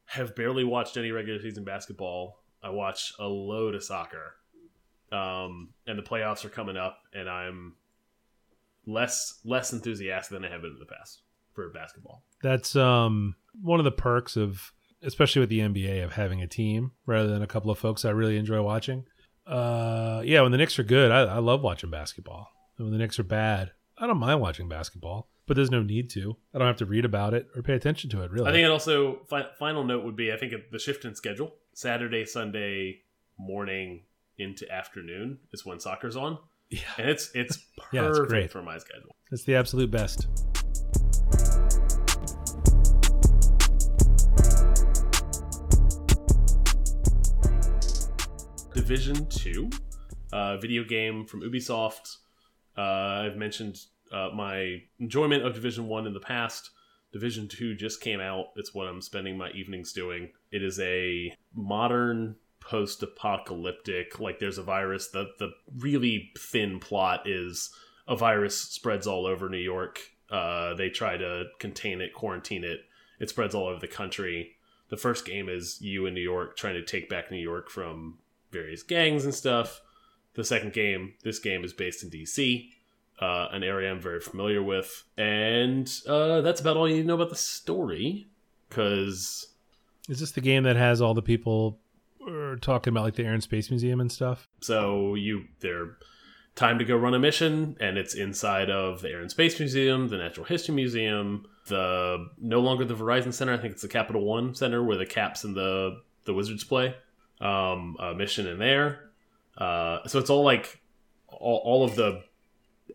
have 0.07 0.37
barely 0.37 0.65
watched 0.65 0.97
any 0.97 1.11
regular 1.11 1.41
season 1.41 1.65
basketball. 1.65 2.43
I 2.63 2.71
watch 2.71 3.13
a 3.19 3.27
load 3.27 3.75
of 3.75 3.83
soccer, 3.83 4.35
um, 5.13 5.71
and 5.87 5.99
the 5.99 6.03
playoffs 6.03 6.45
are 6.45 6.49
coming 6.49 6.77
up, 6.77 6.99
and 7.13 7.29
I'm 7.29 7.75
less 8.87 9.41
less 9.45 9.73
enthusiastic 9.73 10.33
than 10.37 10.45
I 10.45 10.51
have 10.51 10.63
been 10.63 10.73
in 10.73 10.79
the 10.79 10.87
past 10.87 11.23
for 11.53 11.69
basketball. 11.71 12.23
That's 12.43 12.77
um 12.77 13.35
one 13.63 13.81
of 13.81 13.85
the 13.85 13.93
perks 13.93 14.37
of 14.37 14.73
especially 15.03 15.41
with 15.41 15.51
the 15.51 15.61
NBA 15.61 16.05
of 16.05 16.13
having 16.13 16.43
a 16.43 16.47
team 16.47 16.93
rather 17.05 17.29
than 17.29 17.43
a 17.43 17.47
couple 17.47 17.71
of 17.71 17.79
folks 17.79 18.05
I 18.05 18.11
really 18.11 18.37
enjoy 18.37 18.63
watching. 18.63 19.07
Uh 19.47 20.23
yeah, 20.25 20.43
when 20.43 20.53
the 20.53 20.59
Knicks 20.59 20.79
are 20.79 20.85
good, 20.85 21.11
I, 21.11 21.23
I 21.23 21.39
love 21.39 21.63
watching 21.63 21.91
basketball. 21.91 22.49
And 22.79 22.87
when 22.87 22.93
the 22.93 22.99
Knicks 22.99 23.19
are 23.19 23.25
bad, 23.25 23.73
I 23.99 24.07
don't 24.07 24.19
mind 24.19 24.41
watching 24.41 24.69
basketball. 24.69 25.29
But 25.47 25.55
there's 25.57 25.71
no 25.71 25.83
need 25.83 26.11
to. 26.11 26.37
I 26.53 26.59
don't 26.59 26.67
have 26.67 26.77
to 26.79 26.87
read 26.87 27.05
about 27.05 27.33
it 27.33 27.47
or 27.55 27.63
pay 27.63 27.75
attention 27.75 28.11
to 28.11 28.23
it 28.23 28.31
really. 28.33 28.49
I 28.49 28.53
think 28.53 28.65
it 28.65 28.71
also 28.71 29.21
fi 29.31 29.45
final 29.59 29.85
note 29.85 30.05
would 30.05 30.17
be 30.17 30.33
I 30.33 30.37
think 30.37 30.53
the 30.73 30.79
shift 30.79 31.05
in 31.05 31.15
schedule 31.15 31.55
Saturday 31.73 32.25
Sunday 32.25 33.03
morning 33.39 34.03
into 34.39 34.71
afternoon 34.71 35.39
is 35.53 35.65
when 35.65 35.79
soccer's 35.79 36.17
on, 36.17 36.39
yeah, 36.69 36.81
and 36.99 37.09
it's 37.09 37.31
it's 37.35 37.59
perfect 37.77 37.89
Yeah, 37.95 38.09
it's 38.09 38.19
great. 38.21 38.51
for 38.51 38.63
my 38.63 38.79
schedule. 38.79 39.15
it's 39.31 39.45
the 39.45 39.55
absolute 39.55 39.91
best. 39.91 40.27
Division 48.75 49.27
Two, 49.27 49.71
uh, 50.33 50.57
video 50.59 50.85
game 50.85 51.25
from 51.27 51.41
Ubisoft. 51.43 52.17
Uh, 52.77 52.81
I've 53.27 53.37
mentioned 53.37 53.79
uh, 54.13 54.31
my 54.35 54.83
enjoyment 54.99 55.45
of 55.45 55.55
Division 55.55 55.89
One 55.89 56.07
in 56.07 56.15
the 56.15 56.21
past. 56.21 56.71
Division 57.13 57.49
Two 57.49 57.75
just 57.75 58.01
came 58.01 58.21
out. 58.21 58.47
It's 58.57 58.75
what 58.75 58.87
I'm 58.87 59.01
spending 59.01 59.39
my 59.39 59.51
evenings 59.51 59.93
doing. 59.93 60.31
It 60.51 60.63
is 60.63 60.79
a 60.81 61.35
modern 61.55 62.37
post-apocalyptic. 62.61 64.19
Like 64.19 64.39
there's 64.39 64.59
a 64.59 64.63
virus. 64.63 65.09
The 65.09 65.31
the 65.39 65.51
really 65.79 66.33
thin 66.39 66.81
plot 66.81 67.29
is 67.29 67.71
a 68.09 68.17
virus 68.17 68.59
spreads 68.61 69.07
all 69.07 69.27
over 69.27 69.49
New 69.49 69.57
York. 69.57 70.01
Uh, 70.31 70.75
they 70.75 70.89
try 70.89 71.17
to 71.17 71.45
contain 71.59 72.01
it, 72.01 72.13
quarantine 72.13 72.65
it. 72.65 72.81
It 73.21 73.31
spreads 73.31 73.55
all 73.55 73.67
over 73.67 73.81
the 73.81 73.89
country. 73.89 74.57
The 74.89 74.97
first 74.97 75.25
game 75.25 75.49
is 75.49 75.81
you 75.81 76.07
in 76.07 76.15
New 76.15 76.21
York 76.21 76.57
trying 76.57 76.75
to 76.75 76.85
take 76.85 77.09
back 77.09 77.31
New 77.31 77.39
York 77.39 77.71
from 77.71 78.19
various 78.51 78.83
gangs 78.83 79.25
and 79.25 79.35
stuff. 79.35 79.81
The 80.35 80.45
second 80.45 80.73
game, 80.73 81.15
this 81.25 81.39
game 81.39 81.65
is 81.65 81.73
based 81.73 82.03
in 82.03 82.11
DC, 82.11 82.71
uh, 83.21 83.49
an 83.53 83.63
area 83.63 83.91
I'm 83.91 84.01
very 84.01 84.21
familiar 84.21 84.63
with, 84.63 85.05
and 85.17 85.91
uh, 86.07 86.41
that's 86.43 86.61
about 86.61 86.77
all 86.77 86.89
you 86.89 86.97
need 86.97 87.03
to 87.03 87.09
know 87.09 87.15
about 87.15 87.31
the 87.31 87.37
story. 87.37 88.29
Because 88.69 89.47
Is 90.09 90.21
this 90.21 90.33
the 90.33 90.41
game 90.41 90.65
that 90.65 90.77
has 90.77 91.01
all 91.01 91.15
the 91.15 91.23
people 91.23 91.79
uh, 92.29 92.57
talking 92.61 92.93
about 92.93 93.05
like 93.05 93.15
the 93.15 93.25
Air 93.25 93.35
and 93.35 93.43
Space 93.43 93.71
Museum 93.71 94.01
and 94.01 94.11
stuff? 94.11 94.49
so 94.61 95.15
you 95.15 95.45
they're 95.61 95.97
time 96.57 96.79
to 96.79 96.85
go 96.85 96.97
run 96.97 97.15
a 97.15 97.19
mission, 97.19 97.77
and 97.81 97.99
it's 97.99 98.15
inside 98.15 98.71
of 98.71 99.03
the 99.03 99.11
Air 99.11 99.21
and 99.21 99.31
Space 99.31 99.59
Museum, 99.61 100.09
the 100.09 100.17
Natural 100.17 100.47
History 100.47 100.75
Museum, 100.75 101.47
the 101.69 102.29
no 102.39 102.61
longer 102.61 102.85
the 102.85 102.95
Verizon 102.95 103.33
Center. 103.33 103.53
I 103.53 103.59
think 103.59 103.73
it's 103.73 103.83
the 103.83 103.89
Capital 103.89 104.25
One 104.25 104.55
Center 104.55 104.83
where 104.83 104.97
the 104.97 105.07
Caps 105.07 105.45
and 105.45 105.55
the 105.55 106.01
the 106.25 106.35
Wizards 106.35 106.65
play. 106.65 106.95
Um, 107.41 107.97
a 108.01 108.15
mission 108.15 108.47
in 108.47 108.59
there. 108.59 109.11
Uh, 109.59 110.07
so 110.07 110.19
it's 110.19 110.31
all 110.31 110.43
like 110.43 110.81
all, 111.29 111.61
all 111.65 111.85
of 111.85 111.95
the 111.95 112.23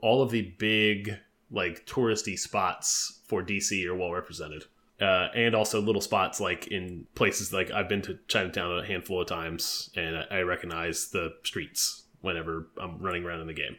all 0.02 0.22
of 0.22 0.32
the 0.32 0.54
big 0.58 1.18
like 1.52 1.86
touristy 1.86 2.38
spots 2.38 3.20
for 3.26 3.44
DC 3.44 3.86
are 3.86 3.96
well 3.96 4.12
represented. 4.12 4.66
Uh, 5.00 5.30
and 5.34 5.56
also 5.56 5.82
little 5.82 6.02
spots 6.02 6.40
like 6.40 6.68
in 6.68 7.08
places 7.16 7.52
like 7.52 7.72
I've 7.72 7.90
been 7.90 8.04
to 8.04 8.20
Chinatown 8.28 8.78
a 8.78 8.86
handful 8.86 9.20
of 9.20 9.28
times, 9.28 9.90
and 9.96 10.28
I, 10.30 10.42
recognize 10.42 11.10
the 11.10 11.34
streets 11.44 12.04
whenever 12.22 12.68
I'm 12.80 13.00
running 13.00 13.24
around 13.24 13.42
in 13.42 13.48
the 13.48 13.54
game. 13.54 13.78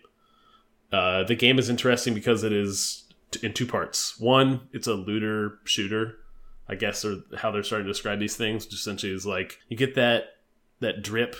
Uh, 0.91 1.23
the 1.23 1.37
game 1.37 1.61
is 1.61 1.71
interesting 1.71 2.13
because 2.13 2.43
it 2.43 2.53
is 2.53 3.05
in 3.41 3.53
two 3.53 3.67
parts. 3.67 4.19
One, 4.19 4.63
it's 4.73 4.89
a 4.89 4.95
looter 4.95 5.61
shooter, 5.63 6.19
I 6.69 6.75
guess, 6.75 7.05
or 7.05 7.19
how 7.39 7.53
they're 7.53 7.63
starting 7.63 7.87
to 7.87 7.93
describe 7.93 8.19
these 8.19 8.37
things. 8.37 8.65
Which 8.65 8.75
essentially 8.75 9.13
is 9.13 9.25
like 9.25 9.61
you 9.69 9.77
get 9.77 9.95
that 9.95 10.25
that 10.81 11.03
drip 11.03 11.37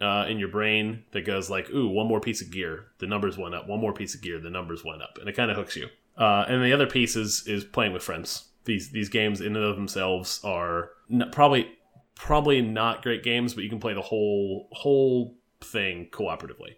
uh, 0.00 0.26
in 0.28 0.38
your 0.38 0.48
brain 0.48 1.04
that 1.12 1.22
goes 1.22 1.50
like, 1.50 1.70
"Ooh, 1.70 1.88
one 1.88 2.06
more 2.06 2.20
piece 2.20 2.40
of 2.40 2.50
gear, 2.50 2.86
the 2.98 3.06
numbers 3.06 3.36
went 3.36 3.54
up. 3.54 3.68
One 3.68 3.80
more 3.80 3.92
piece 3.92 4.14
of 4.14 4.22
gear, 4.22 4.38
the 4.38 4.50
numbers 4.50 4.84
went 4.84 5.02
up," 5.02 5.18
and 5.18 5.28
it 5.28 5.36
kind 5.36 5.50
of 5.50 5.56
hooks 5.56 5.76
you. 5.76 5.88
Uh, 6.16 6.44
and 6.48 6.64
the 6.64 6.72
other 6.72 6.86
piece 6.86 7.16
is 7.16 7.46
is 7.46 7.64
playing 7.64 7.92
with 7.92 8.02
friends. 8.02 8.48
These 8.64 8.90
these 8.90 9.08
games 9.08 9.40
in 9.40 9.56
and 9.56 9.64
of 9.64 9.76
themselves 9.76 10.40
are 10.44 10.90
probably 11.32 11.68
probably 12.14 12.60
not 12.60 13.02
great 13.02 13.22
games, 13.22 13.54
but 13.54 13.64
you 13.64 13.70
can 13.70 13.80
play 13.80 13.94
the 13.94 14.02
whole 14.02 14.68
whole 14.72 15.38
thing 15.60 16.08
cooperatively. 16.10 16.76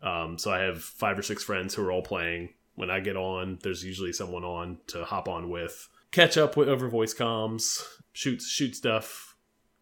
Um, 0.00 0.38
so 0.38 0.52
I 0.52 0.60
have 0.60 0.82
five 0.82 1.18
or 1.18 1.22
six 1.22 1.42
friends 1.42 1.74
who 1.74 1.84
are 1.84 1.92
all 1.92 2.02
playing. 2.02 2.50
When 2.76 2.90
I 2.90 3.00
get 3.00 3.16
on, 3.16 3.58
there's 3.62 3.84
usually 3.84 4.12
someone 4.12 4.44
on 4.44 4.78
to 4.88 5.04
hop 5.04 5.28
on 5.28 5.50
with, 5.50 5.88
catch 6.12 6.38
up 6.38 6.56
with 6.56 6.68
over 6.68 6.88
voice 6.88 7.12
comms, 7.12 7.84
shoot 8.12 8.40
shoot 8.40 8.76
stuff, 8.76 9.27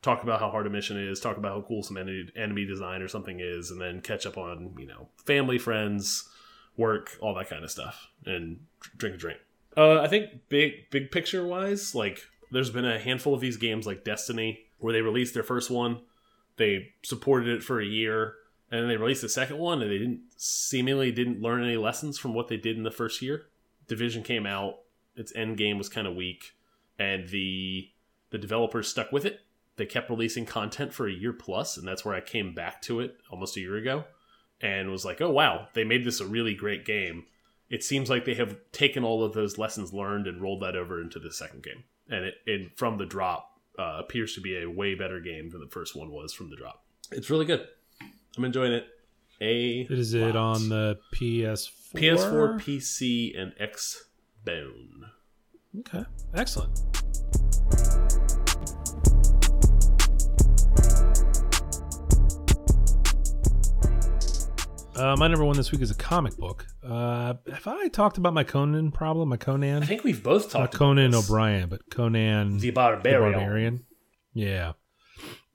talk 0.07 0.23
about 0.23 0.39
how 0.39 0.51
hard 0.51 0.69
a 0.69 0.71
mission 0.71 0.97
is, 0.97 1.19
talk 1.19 1.37
about 1.37 1.53
how 1.53 1.67
cool 1.67 1.83
some 1.83 1.97
enemy, 1.97 2.65
design 2.65 3.03
or 3.03 3.09
something 3.09 3.41
is, 3.41 3.73
and 3.73 3.81
then 3.81 4.01
catch 4.01 4.25
up 4.25 4.39
on 4.39 4.75
you 4.79 4.87
know 4.87 5.09
family, 5.25 5.59
friends, 5.59 6.29
work, 6.77 7.19
all 7.21 7.35
that 7.35 7.51
kind 7.51 7.65
of 7.65 7.71
stuff, 7.71 8.09
and 8.25 8.61
drink 8.97 9.17
a 9.17 9.19
drink. 9.19 9.41
Uh, 9.77 10.01
I 10.01 10.07
think 10.07 10.49
big 10.49 10.91
big 10.91 11.11
picture 11.11 11.45
wise, 11.45 11.95
like 11.95 12.21
there's 12.53 12.71
been 12.71 12.85
a 12.85 13.01
handful 13.01 13.35
of 13.35 13.41
these 13.41 13.57
games 13.57 13.87
like 13.87 14.05
Destiny 14.05 14.61
where 14.79 14.93
they 14.93 15.01
released 15.01 15.35
their 15.35 15.43
first 15.43 15.71
one, 15.71 16.01
they 16.57 16.93
supported 17.03 17.49
it 17.49 17.65
for 17.65 17.81
a 17.81 17.85
year, 17.85 18.35
and 18.71 18.81
then 18.81 18.89
they 18.89 18.97
released 18.97 19.23
the 19.23 19.29
second 19.29 19.59
one, 19.59 19.83
and 19.83 19.91
they 19.91 19.99
didn't 19.99 20.21
seemingly 20.37 21.11
didn't 21.11 21.43
learn 21.43 21.65
any 21.65 21.77
lessons 21.77 22.19
from 22.19 22.33
what 22.33 22.47
they 22.47 22.57
did 22.57 22.77
in 22.77 22.85
the 22.85 22.91
first 22.91 23.21
year. 23.21 23.47
Division 23.89 24.23
came 24.23 24.47
out, 24.47 24.81
its 25.17 25.35
end 25.35 25.57
game 25.57 25.79
was 25.79 25.89
kind 25.89 26.07
of 26.07 26.15
weak, 26.15 26.55
and 26.97 27.29
the 27.29 27.91
the 28.31 28.39
developers 28.39 28.87
stuck 28.87 29.11
with 29.11 29.25
it. 29.25 29.41
They 29.77 29.87
kept 29.87 30.11
releasing 30.11 30.47
content 30.47 30.93
for 30.93 31.07
a 31.07 31.13
year 31.13 31.33
plus, 31.33 31.77
and 31.77 31.87
that's 31.87 32.05
where 32.05 32.15
I 32.15 32.21
came 32.21 32.55
back 32.55 32.83
to 32.83 33.01
it 33.01 33.17
almost 33.31 33.57
a 33.57 33.61
year 33.61 33.77
ago, 33.77 34.05
and 34.61 34.91
was 34.91 35.05
like, 35.05 35.21
oh 35.21 35.31
wow, 35.31 35.69
they 35.75 35.85
made 35.85 36.05
this 36.05 36.21
a 36.21 36.27
really 36.27 36.55
great 36.55 36.85
game 36.85 37.27
it 37.69 37.83
seems 37.83 38.09
like 38.09 38.25
they 38.25 38.35
have 38.35 38.57
taken 38.73 39.05
all 39.05 39.25
of 39.25 39.33
those 39.33 39.59
lessons 39.59 39.93
learned 39.93 40.27
and 40.27 40.41
rolled 40.41 40.63
that 40.63 40.77
over 40.77 41.01
into 41.01 41.19
the 41.19 41.33
second 41.33 41.63
game. 41.63 41.85
And 42.09 42.25
it, 42.25 42.35
it 42.47 42.79
from 42.79 42.99
the 42.99 43.07
drop 43.07 43.51
uh, 43.79 43.97
appears 43.99 44.35
to 44.35 44.41
be 44.41 44.63
a 44.63 44.71
way 44.71 44.95
better 44.95 45.21
game 45.21 45.51
than 45.51 45.61
the 45.61 45.69
first 45.69 45.97
one 45.97 46.11
was 46.11 46.33
from 46.33 46.51
the 46.51 46.57
drop. 46.57 46.85
It's 47.11 47.31
really 47.31 47.45
good. 47.45 47.67
I'm 48.37 48.45
enjoying 48.45 48.73
it. 48.73 48.87
A 49.41 49.87
Is 49.91 50.15
it 50.15 50.37
on 50.37 50.69
the 50.69 50.99
PS4? 51.15 51.71
PS4, 51.95 52.61
PC, 52.61 53.39
and 53.39 53.53
Xbone? 53.61 55.11
Okay, 55.81 56.05
excellent. 56.35 56.81
Uh, 64.97 65.15
my 65.19 65.29
number 65.29 65.45
one 65.45 65.57
this 65.57 65.71
week 65.73 65.83
is 65.83 65.91
a 65.91 65.95
comic 65.95 66.37
book. 66.39 66.67
Uh, 66.83 67.35
have 67.53 67.67
I 67.67 67.89
talked 67.89 68.17
about 68.17 68.33
my 68.33 68.45
Conan 68.45 68.91
problem? 68.93 69.29
My 69.29 69.37
Conan? 69.37 69.83
I 69.83 69.87
think 69.87 70.05
we've 70.05 70.23
both 70.23 70.45
Not 70.55 70.61
talked 70.61 70.75
Conan 70.75 71.09
about 71.09 71.19
this. 71.19 71.31
O'Brien, 71.31 71.69
but 71.69 71.91
Conan 71.91 72.55
the 72.55 72.61
the 72.61 72.71
Barbarian. 72.71 73.33
Barbarian. 73.33 73.85
Yeah. 74.33 74.73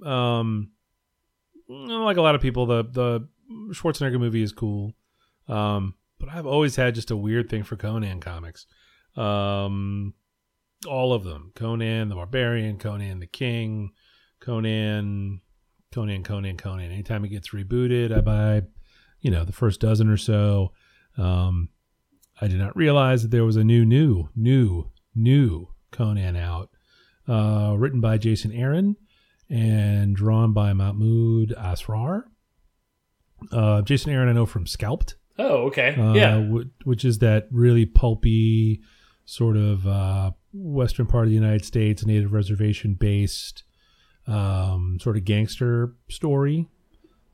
Um, 0.06 0.72
like 1.68 2.18
a 2.18 2.22
lot 2.22 2.36
of 2.36 2.42
people, 2.42 2.68
the 2.68 2.84
the 2.84 3.28
Schwarzenegger 3.74 4.20
movie 4.20 4.44
is 4.44 4.52
cool. 4.52 4.94
Um, 5.48 5.96
but 6.20 6.30
I've 6.30 6.46
always 6.46 6.76
had 6.76 6.94
just 6.94 7.10
a 7.10 7.18
weird 7.18 7.50
thing 7.50 7.64
for 7.64 7.76
Conan 7.76 8.20
comics. 8.20 8.68
Um, 9.16 10.14
all 10.88 11.14
of 11.14 11.24
them: 11.24 11.52
Conan 11.56 12.10
the 12.10 12.16
Barbarian, 12.16 12.78
Conan 12.78 13.20
the 13.20 13.28
King, 13.28 13.92
Conan, 14.40 15.42
Conan, 15.92 16.24
Conan, 16.24 16.58
Conan. 16.58 16.92
Anytime 16.92 17.26
it 17.26 17.30
gets 17.30 17.50
rebooted, 17.50 18.16
I 18.16 18.22
buy, 18.22 18.62
you 19.22 19.32
know, 19.32 19.44
the 19.44 19.54
first 19.54 19.80
dozen 19.80 20.10
or 20.10 20.18
so. 20.18 20.72
Um, 21.18 21.70
I 22.40 22.48
did 22.48 22.58
not 22.60 22.76
realize 22.76 23.22
that 23.22 23.30
there 23.32 23.46
was 23.46 23.56
a 23.56 23.64
new, 23.64 23.86
new, 23.86 24.30
new, 24.36 24.90
new 25.16 25.68
Conan 25.92 26.36
out, 26.36 26.70
uh, 27.28 27.76
written 27.78 28.02
by 28.02 28.18
Jason 28.18 28.52
Aaron 28.52 28.96
and 29.50 30.16
drawn 30.16 30.54
by 30.54 30.74
Mahmoud 30.74 31.50
Asrar. 31.58 32.24
Uh, 33.52 33.82
Jason 33.82 34.12
Aaron, 34.12 34.30
I 34.30 34.34
know 34.34 34.46
from 34.46 34.66
Scalped, 34.68 35.16
Oh, 35.38 35.68
okay. 35.68 35.96
uh, 35.96 36.14
yeah. 36.14 36.42
wh- 36.42 36.88
which 36.88 37.04
is 37.04 37.20
that 37.20 37.48
really 37.52 37.86
pulpy 37.86 38.82
sort 39.26 39.58
of 39.58 39.86
uh, 39.88 40.32
western 40.54 41.06
part 41.08 41.26
of 41.26 41.30
the 41.30 41.36
United 41.36 41.66
States, 41.66 42.06
native 42.06 42.34
reservation 42.34 42.94
based 42.94 43.64
um, 44.28 44.98
sort 45.02 45.18
of 45.18 45.26
gangster 45.26 45.96
story 46.10 46.68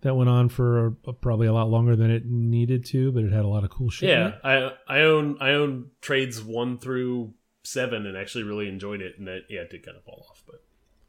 that 0.01 0.15
went 0.15 0.29
on 0.29 0.49
for 0.49 0.95
uh, 1.07 1.11
probably 1.13 1.47
a 1.47 1.53
lot 1.53 1.69
longer 1.69 1.95
than 1.95 2.11
it 2.11 2.25
needed 2.25 2.85
to, 2.85 3.11
but 3.11 3.23
it 3.23 3.31
had 3.31 3.45
a 3.45 3.47
lot 3.47 3.63
of 3.63 3.69
cool 3.69 3.89
shit. 3.89 4.09
Yeah. 4.09 4.35
I 4.43 4.71
I 4.87 5.01
own 5.01 5.37
I 5.39 5.51
own 5.51 5.91
trades 6.01 6.41
one 6.41 6.77
through 6.77 7.33
seven 7.63 8.05
and 8.05 8.15
actually 8.15 8.43
really 8.43 8.69
enjoyed 8.69 9.01
it, 9.01 9.15
and 9.17 9.27
that 9.27 9.41
yeah, 9.49 9.61
it 9.61 9.69
did 9.69 9.85
kind 9.85 9.97
of 9.97 10.03
fall 10.03 10.25
off, 10.29 10.43
but 10.45 10.63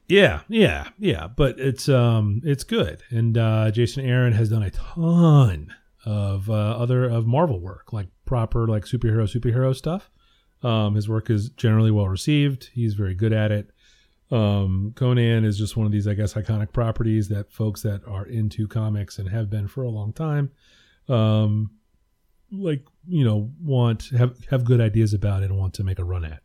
Yeah, 0.09 0.40
yeah, 0.49 0.88
yeah. 0.99 1.28
But 1.28 1.61
it's 1.61 1.88
um 1.88 2.40
it's 2.45 2.64
good. 2.64 3.02
And 3.11 3.37
uh 3.37 3.71
Jason 3.71 4.04
Aaron 4.04 4.33
has 4.33 4.49
done 4.49 4.62
a 4.62 4.71
ton 4.71 5.75
of 6.04 6.49
uh, 6.49 6.52
other 6.52 7.04
of 7.04 7.26
Marvel 7.26 7.61
work, 7.61 7.92
like 7.92 8.09
proper 8.25 8.66
like 8.66 8.85
superhero 8.85 9.25
superhero 9.25 9.76
stuff. 9.76 10.11
Um 10.62 10.95
his 10.95 11.09
work 11.09 11.28
is 11.28 11.50
generally 11.50 11.90
well 11.90 12.09
received. 12.09 12.71
He's 12.73 12.95
very 12.95 13.14
good 13.14 13.33
at 13.33 13.52
it. 13.52 13.71
Um 14.31 14.93
Conan 14.95 15.45
is 15.45 15.59
just 15.59 15.77
one 15.77 15.87
of 15.87 15.93
these 15.93 16.07
I 16.07 16.15
guess 16.15 16.35
iconic 16.35 16.73
properties 16.73 17.29
that 17.29 17.53
folks 17.53 17.83
that 17.83 18.03
are 18.07 18.27
into 18.27 18.69
comics 18.69 19.19
and 19.19 19.29
have 19.31 19.49
been 19.51 19.69
for 19.69 19.83
a 19.83 19.91
long 19.91 20.13
time 20.13 20.51
um 21.09 21.71
like 22.51 22.85
you 23.07 23.25
know 23.25 23.51
want 23.63 24.11
have 24.17 24.45
have 24.51 24.65
good 24.65 24.81
ideas 24.81 25.13
about 25.15 25.43
it 25.43 25.47
and 25.47 25.59
want 25.59 25.75
to 25.75 25.85
make 25.85 25.99
a 25.99 26.05
run 26.05 26.25
at. 26.25 26.43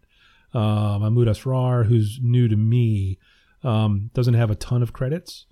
Uh, 0.54 1.00
Mahmoud 1.00 1.28
Asrar, 1.28 1.88
who's 1.88 2.20
new 2.22 2.48
to 2.48 2.56
me, 2.56 3.18
um, 3.64 4.12
doesn't 4.14 4.36
have 4.36 4.52
a 4.52 4.56
ton 4.56 4.84
of 4.84 4.94
credits 4.94 5.48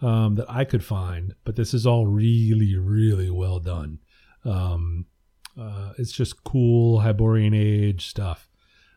um, 0.00 0.36
that 0.36 0.50
I 0.50 0.64
could 0.64 0.82
find, 0.82 1.34
but 1.44 1.56
this 1.56 1.74
is 1.74 1.86
all 1.86 2.06
really, 2.06 2.74
really 2.76 3.30
well 3.30 3.60
done. 3.60 3.98
Um, 4.46 5.06
uh, 5.60 5.92
it's 5.98 6.12
just 6.12 6.42
cool 6.42 7.00
Hyborian 7.00 7.52
Age 7.52 8.06
stuff. 8.06 8.48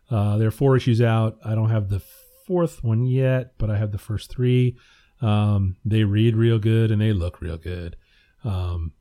Uh, 0.09 0.37
there 0.37 0.47
are 0.47 0.51
four 0.51 0.77
issues 0.77 1.01
out. 1.01 1.37
I 1.43 1.55
don't 1.55 1.69
have 1.69 1.89
the 1.89 2.01
fourth 2.49 2.83
one 2.83 3.05
yet, 3.05 3.53
but 3.59 3.69
I 3.69 3.77
have 3.77 3.91
the 3.91 3.99
first 3.99 4.31
three. 4.31 4.75
Um, 5.21 5.75
they 5.85 6.03
read 6.03 6.35
real 6.35 6.57
good 6.57 6.89
and 6.91 6.99
they 6.99 7.13
look 7.13 7.41
real 7.41 7.57
good. 7.59 7.95
Um, 8.43 8.93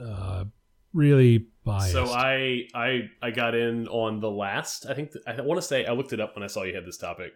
uh, 0.00 0.44
really 0.92 1.46
biased. 1.64 1.92
So 1.92 2.04
I 2.06 2.64
I 2.74 3.10
I 3.22 3.30
got 3.30 3.54
in 3.54 3.86
on 3.88 4.18
the 4.18 4.30
last. 4.30 4.86
I 4.86 4.94
think 4.94 5.12
th 5.12 5.22
I 5.26 5.40
want 5.40 5.60
to 5.60 5.66
say 5.66 5.86
I 5.86 5.92
looked 5.92 6.12
it 6.12 6.20
up 6.20 6.34
when 6.34 6.42
I 6.42 6.48
saw 6.48 6.64
you 6.64 6.74
had 6.74 6.84
this 6.84 6.98
topic. 6.98 7.32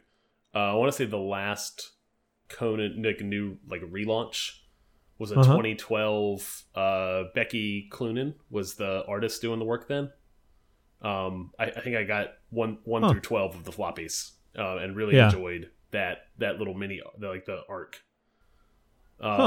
Uh, 0.54 0.72
I 0.72 0.74
want 0.74 0.90
to 0.92 0.96
say 0.96 1.04
the 1.04 1.16
last 1.38 1.92
Conan 2.48 3.02
like 3.04 3.20
new 3.20 3.58
like 3.68 3.82
relaunch 3.82 4.38
was 5.20 5.30
a 5.30 5.34
Uh-huh. 5.38 5.56
2012. 5.56 6.64
Uh, 6.74 7.22
Becky 7.34 7.88
Cloonan 7.92 8.34
was 8.50 8.74
the 8.74 9.04
artist 9.06 9.40
doing 9.42 9.58
the 9.60 9.64
work 9.64 9.86
then. 9.86 10.10
Um, 11.00 11.52
I, 11.60 11.66
I 11.66 11.80
think 11.80 11.94
I 11.96 12.02
got 12.02 12.28
one 12.50 12.78
one 12.84 13.02
Huh. 13.02 13.10
through 13.10 13.20
12 13.20 13.54
of 13.54 13.64
the 13.64 13.72
floppies 13.72 14.32
uh, 14.58 14.76
and 14.78 14.96
really 14.96 15.14
Yeah. 15.16 15.26
enjoyed 15.26 15.70
that 15.92 16.26
that 16.38 16.58
little 16.58 16.74
mini 16.74 17.00
the, 17.18 17.28
like 17.28 17.44
the 17.46 17.62
arc. 17.68 18.02
Um, 19.20 19.38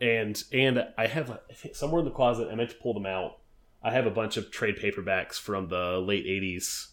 Huh. 0.00 0.06
and 0.06 0.42
and 0.52 0.86
I 0.96 1.06
have 1.06 1.30
I 1.30 1.38
somewhere 1.72 2.00
in 2.00 2.04
the 2.04 2.10
closet. 2.12 2.48
I 2.50 2.54
meant 2.54 2.70
to 2.70 2.76
pull 2.76 2.94
them 2.94 3.06
out. 3.06 3.38
I 3.82 3.92
have 3.92 4.06
a 4.06 4.10
bunch 4.10 4.36
of 4.36 4.50
trade 4.50 4.76
paperbacks 4.76 5.34
from 5.40 5.68
the 5.68 5.98
late 5.98 6.26
'80s, 6.26 6.92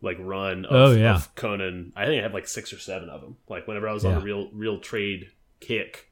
like 0.00 0.16
run 0.20 0.64
of, 0.64 0.72
Oh, 0.72 0.92
yeah. 0.92 1.14
of 1.14 1.34
Conan. 1.34 1.92
I 1.96 2.06
think 2.06 2.20
I 2.20 2.22
have 2.22 2.34
like 2.34 2.46
six 2.48 2.72
or 2.72 2.78
seven 2.78 3.08
of 3.08 3.20
them. 3.20 3.36
Like 3.48 3.66
whenever 3.68 3.88
I 3.88 3.92
was 3.92 4.04
on 4.04 4.14
a 4.14 4.20
real 4.20 4.50
real 4.52 4.78
trade 4.78 5.30
kick, 5.60 6.10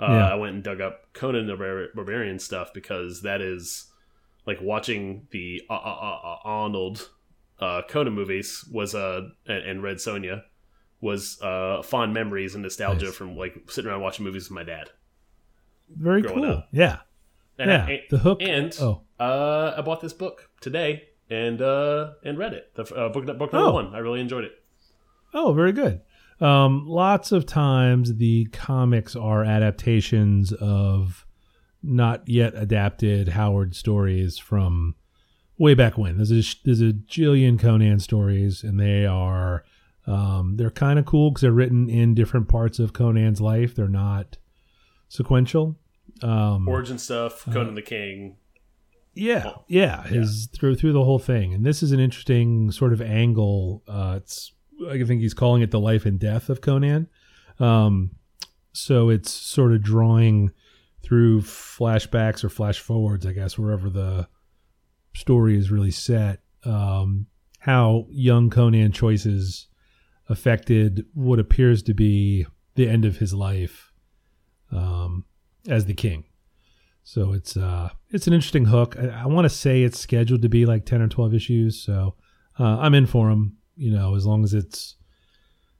uh, 0.00 0.06
Yeah. 0.08 0.32
I 0.32 0.34
went 0.34 0.54
and 0.54 0.62
dug 0.64 0.80
up 0.80 1.12
Conan 1.12 1.46
the 1.46 1.56
Barbar- 1.56 1.92
Barbarian 1.94 2.38
stuff 2.38 2.72
because 2.74 3.22
that 3.22 3.40
is 3.40 3.92
like 4.46 4.60
watching 4.60 5.26
the 5.30 5.62
uh, 5.70 5.72
uh, 5.74 5.76
uh, 5.76 6.20
uh, 6.24 6.38
Arnold 6.44 7.10
uh, 7.60 7.82
Conan 7.88 8.12
movies 8.14 8.64
was 8.70 8.94
uh 8.94 9.22
and, 9.46 9.58
and 9.64 9.82
Red 9.82 9.96
Sonja 9.96 10.42
was 11.00 11.40
uh 11.42 11.82
fond 11.82 12.12
memories 12.14 12.54
and 12.54 12.62
nostalgia 12.62 13.06
Nice. 13.06 13.14
from 13.14 13.36
like 13.36 13.54
sitting 13.70 13.90
around 13.90 14.00
watching 14.00 14.24
movies 14.24 14.44
with 14.48 14.54
my 14.54 14.62
dad. 14.64 14.90
Very 15.94 16.22
cool. 16.22 16.44
up. 16.44 16.68
Yeah. 16.72 16.98
And 17.58 17.70
yeah. 17.70 17.84
I, 17.86 18.02
the 18.10 18.18
hook. 18.18 18.38
and 18.42 18.76
oh, 18.80 19.02
uh, 19.20 19.74
I 19.78 19.80
bought 19.82 20.00
this 20.00 20.12
book 20.12 20.50
today 20.60 21.04
and 21.30 21.62
uh 21.62 22.12
and 22.24 22.36
read 22.38 22.52
it. 22.52 22.74
The 22.74 22.82
uh, 22.94 23.08
book 23.10 23.26
book 23.26 23.52
number 23.52 23.58
Oh. 23.70 23.72
one. 23.72 23.94
I 23.94 23.98
really 23.98 24.20
enjoyed 24.20 24.44
it. 24.44 24.52
oh, 25.34 25.52
very 25.52 25.72
good. 25.72 26.00
Um, 26.40 26.86
lots 26.86 27.32
of 27.32 27.46
times 27.46 28.16
the 28.16 28.44
comics 28.52 29.16
are 29.16 29.42
adaptations 29.42 30.52
of 30.52 31.24
not 31.82 32.28
yet 32.28 32.52
adapted 32.54 33.28
Howard 33.28 33.74
stories 33.74 34.36
from 34.36 34.96
way 35.58 35.74
back 35.74 35.96
when. 35.96 36.16
There's 36.16 36.32
a 36.32 36.42
there's 36.64 36.80
a 36.80 36.92
jillion 36.92 37.58
Conan 37.58 38.00
stories, 38.00 38.62
and 38.62 38.78
they 38.78 39.06
are 39.06 39.64
um, 40.06 40.56
they're 40.56 40.70
kind 40.70 40.98
of 40.98 41.06
cool 41.06 41.30
because 41.30 41.42
they're 41.42 41.52
written 41.52 41.88
in 41.88 42.14
different 42.14 42.48
parts 42.48 42.78
of 42.78 42.92
Conan's 42.92 43.40
life. 43.40 43.74
They're 43.74 43.88
not 43.88 44.36
sequential. 45.08 45.76
Um, 46.22 46.68
Origin 46.68 46.98
stuff, 46.98 47.44
Conan 47.44 47.74
the 47.74 47.82
King. 47.82 48.36
Yeah, 49.14 49.52
yeah, 49.66 50.02
his 50.02 50.48
through 50.54 50.76
through 50.76 50.92
the 50.92 51.04
whole 51.04 51.18
thing, 51.18 51.54
and 51.54 51.64
this 51.64 51.82
is 51.82 51.92
an 51.92 52.00
interesting 52.00 52.70
sort 52.70 52.92
of 52.92 53.00
angle. 53.00 53.82
Uh, 53.88 54.14
it's 54.18 54.52
I 54.90 55.02
think 55.02 55.22
he's 55.22 55.34
calling 55.34 55.62
it 55.62 55.70
the 55.70 55.80
life 55.80 56.04
and 56.04 56.18
death 56.18 56.50
of 56.50 56.60
Conan. 56.60 57.08
Um, 57.58 58.10
so 58.72 59.08
it's 59.08 59.30
sort 59.32 59.72
of 59.72 59.82
drawing 59.82 60.52
through 61.02 61.40
flashbacks 61.40 62.44
or 62.44 62.50
flash 62.50 62.78
forwards, 62.78 63.24
I 63.24 63.32
guess, 63.32 63.56
wherever 63.56 63.88
the 63.88 64.28
story 65.16 65.56
is 65.56 65.70
really 65.70 65.90
set. 65.90 66.40
Um, 66.64 67.26
how 67.60 68.06
young 68.10 68.50
Conan 68.50 68.92
choices 68.92 69.68
affected 70.28 71.04
what 71.14 71.38
appears 71.38 71.82
to 71.84 71.94
be 71.94 72.46
the 72.74 72.88
end 72.88 73.04
of 73.04 73.16
his 73.18 73.32
life 73.32 73.92
um, 74.72 75.24
as 75.68 75.86
the 75.86 75.94
king. 75.94 76.24
So 77.02 77.32
it's 77.32 77.56
uh 77.56 77.90
it's 78.10 78.26
an 78.26 78.32
interesting 78.32 78.64
hook. 78.64 78.96
I, 78.98 79.22
I 79.22 79.26
want 79.26 79.44
to 79.44 79.48
say 79.48 79.84
it's 79.84 79.98
scheduled 79.98 80.42
to 80.42 80.48
be 80.48 80.66
like 80.66 80.84
ten 80.84 81.00
or 81.00 81.06
twelve 81.06 81.34
issues. 81.34 81.80
So 81.80 82.16
uh, 82.58 82.78
I'm 82.80 82.94
in 82.94 83.06
for 83.06 83.28
them. 83.30 83.58
You 83.76 83.92
know, 83.92 84.16
as 84.16 84.26
long 84.26 84.42
as 84.42 84.54
it's. 84.54 84.96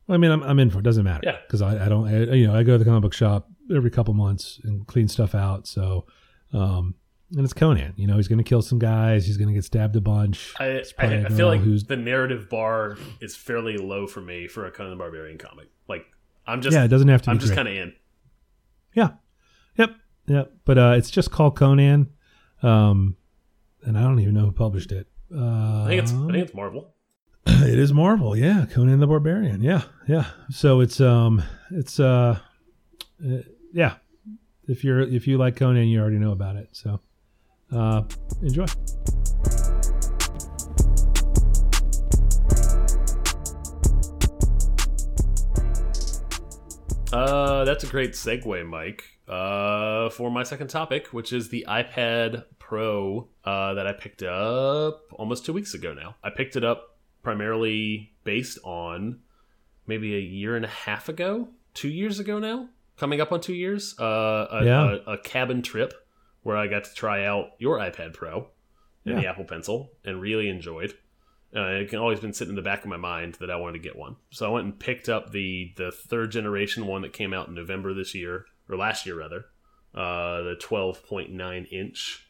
I 0.09 0.19
mean, 0.19 0.31
I'm 0.31 0.45
I'm 0.45 0.61
in 0.61 0.71
for 0.71 0.78
it. 0.78 0.85
Doesn't 0.85 1.02
matter. 1.02 1.23
Yeah. 1.25 1.38
Because 1.45 1.62
I, 1.62 1.85
I 1.85 1.88
don't 1.88 2.07
I, 2.07 2.35
you 2.35 2.47
know 2.47 2.55
I 2.55 2.62
go 2.62 2.73
to 2.75 2.78
the 2.78 2.85
comic 2.85 3.02
book 3.02 3.12
shop 3.12 3.49
every 3.75 3.90
couple 3.90 4.14
months 4.14 4.61
and 4.62 4.87
clean 4.87 5.09
stuff 5.09 5.35
out. 5.35 5.66
So, 5.66 6.07
um, 6.52 6.95
and 7.30 7.40
it's 7.45 7.52
Conan. 7.52 7.92
You 7.97 8.06
know, 8.06 8.16
he's 8.16 8.28
going 8.28 8.38
to 8.38 8.45
kill 8.45 8.62
some 8.62 8.78
guys. 8.78 9.26
He's 9.26 9.37
going 9.37 9.49
to 9.49 9.54
get 9.54 9.64
stabbed 9.64 9.97
a 9.97 10.00
bunch. 10.00 10.54
I, 10.61 10.83
I, 10.99 11.06
I 11.25 11.28
feel 11.28 11.49
like 11.49 11.61
who's- 11.61 11.85
the 11.85 11.97
narrative 11.97 12.49
bar 12.49 12.97
is 13.21 13.35
fairly 13.37 13.76
low 13.76 14.06
for 14.06 14.21
me 14.21 14.47
for 14.49 14.66
a 14.66 14.71
Conan 14.71 14.90
the 14.92 14.97
Barbarian 14.97 15.38
comic. 15.38 15.68
Like 15.88 16.06
I'm 16.47 16.61
just 16.62 16.75
yeah, 16.75 16.85
it 16.85 16.88
doesn't 16.88 17.09
have 17.09 17.23
to. 17.23 17.30
I'm 17.30 17.38
just 17.38 17.54
kind 17.54 17.68
of 17.68 17.75
in. 17.75 17.92
Yeah. 18.95 19.11
Yep. 19.76 19.90
Yep. 20.28 20.52
But 20.64 20.78
uh, 20.78 20.95
it's 20.97 21.11
just 21.11 21.30
called 21.30 21.56
Conan. 21.56 22.11
Um, 22.62 23.16
and 23.83 23.99
I 23.99 24.02
don't 24.02 24.18
even 24.21 24.35
know 24.35 24.47
who 24.47 24.52
published 24.52 24.92
it. 24.92 25.06
Uh, 25.35 25.83
I 25.83 25.87
think 25.88 26.02
it's 26.02 26.12
I 26.12 26.26
think 26.33 26.37
it's 26.37 26.54
Marvel. 26.54 26.95
it 27.47 27.78
is 27.78 27.92
Marvel. 27.92 28.37
Yeah. 28.37 28.66
Conan 28.71 29.00
the 29.00 29.06
Barbarian. 29.06 29.61
Yeah. 29.62 29.83
Yeah. 30.09 30.26
So 30.50 30.80
it's, 30.80 31.00
um, 31.00 31.42
it's, 31.71 32.00
uh, 32.00 32.38
uh, 33.25 33.37
yeah. 33.73 33.97
If 34.68 34.83
you're, 34.83 35.00
if 35.00 35.26
you 35.28 35.38
like 35.38 35.56
Conan, 35.56 35.87
you 35.88 36.00
already 36.00 36.18
know 36.18 36.33
about 36.33 36.56
it. 36.56 36.71
So, 36.73 37.00
uh, 37.73 38.02
enjoy. 38.42 38.66
Uh, 47.12 47.64
that's 47.64 47.85
a 47.85 47.87
great 47.87 48.12
segue, 48.12 48.66
Mike. 48.66 49.04
Uh, 49.28 50.08
for 50.11 50.30
my 50.30 50.42
second 50.42 50.68
topic, 50.68 51.08
which 51.08 51.32
is 51.32 51.49
the 51.49 51.64
iPad 51.68 52.44
Pro 52.58 53.28
uh, 53.45 53.75
that 53.75 53.86
I 53.86 53.93
picked 53.93 54.23
up 54.23 55.02
almost 55.12 55.45
two 55.47 55.52
weeks 55.52 55.75
ago 55.75 55.95
now. 55.95 56.17
I 56.23 56.30
picked 56.30 56.56
it 56.56 56.64
up 56.64 56.99
primarily 57.23 58.12
based 58.25 58.58
on 58.64 59.21
maybe 59.86 60.14
a 60.17 60.21
year 60.21 60.56
and 60.56 60.64
a 60.64 60.69
half 60.69 61.08
ago, 61.08 61.49
two 61.75 61.88
years 61.88 62.19
ago 62.21 62.38
now, 62.38 62.69
coming 62.97 63.21
up 63.21 63.32
on 63.32 63.41
two 63.41 63.54
years. 63.54 63.95
Uh, 63.99 64.47
a, 64.50 64.64
Yeah. 64.64 64.97
a, 65.06 65.12
a 65.12 65.19
cabin 65.19 65.62
trip 65.62 65.93
where 66.47 66.56
I 66.56 66.69
got 66.69 66.85
to 66.85 66.95
try 66.95 67.26
out 67.26 67.49
your 67.59 67.76
iPad 67.80 68.15
Pro 68.15 68.47
and 69.04 69.19
the 69.19 69.26
Apple 69.26 69.45
Pencil 69.45 69.91
and 70.04 70.21
really 70.21 70.49
enjoyed. 70.49 70.95
Uh, 71.54 71.67
it 71.67 71.89
can 71.91 71.99
always 71.99 72.21
been 72.21 72.32
sitting 72.32 72.52
in 72.52 72.54
the 72.56 72.63
back 72.63 72.85
of 72.85 72.89
my 72.89 72.97
mind 72.97 73.35
that 73.41 73.50
I 73.50 73.56
wanted 73.56 73.73
to 73.73 73.89
get 73.89 73.97
one. 73.97 74.15
So 74.30 74.47
I 74.47 74.50
went 74.50 74.65
and 74.65 74.78
picked 74.78 75.09
up 75.09 75.32
the 75.32 75.73
the 75.76 75.91
third 75.91 76.30
generation 76.30 76.87
one 76.87 77.02
that 77.02 77.13
came 77.13 77.35
out 77.35 77.49
in 77.49 77.54
November 77.54 77.95
this 77.95 78.15
year 78.15 78.47
or 78.69 78.76
last 78.76 79.06
year 79.06 79.19
rather. 79.19 79.47
Uh, 79.93 80.43
the 80.43 80.56
12.9 80.63 81.73
inch. 81.73 82.28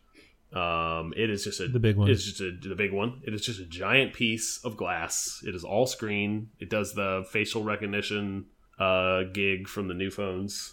Um, 0.50 1.12
it 1.14 1.29
is 1.29 1.44
just 1.44 1.61
a 1.61 1.68
The 1.68 1.79
big 1.79 1.96
one. 1.96 2.09
It's 2.09 2.24
just 2.24 2.40
a, 2.40 2.52
the 2.52 2.74
big 2.74 2.94
one. 2.94 3.20
It 3.26 3.35
is 3.35 3.42
just 3.42 3.61
a 3.61 3.66
giant 3.66 4.14
piece 4.14 4.61
of 4.64 4.79
glass. 4.79 5.42
It 5.46 5.55
is 5.55 5.62
all 5.62 5.87
screen. 5.87 6.48
It 6.59 6.70
does 6.70 6.94
the 6.94 7.26
facial 7.31 7.64
recognition 7.64 8.46
uh, 8.79 9.24
gig 9.24 9.68
from 9.68 9.88
the 9.88 9.94
new 9.94 10.11
phones. 10.11 10.72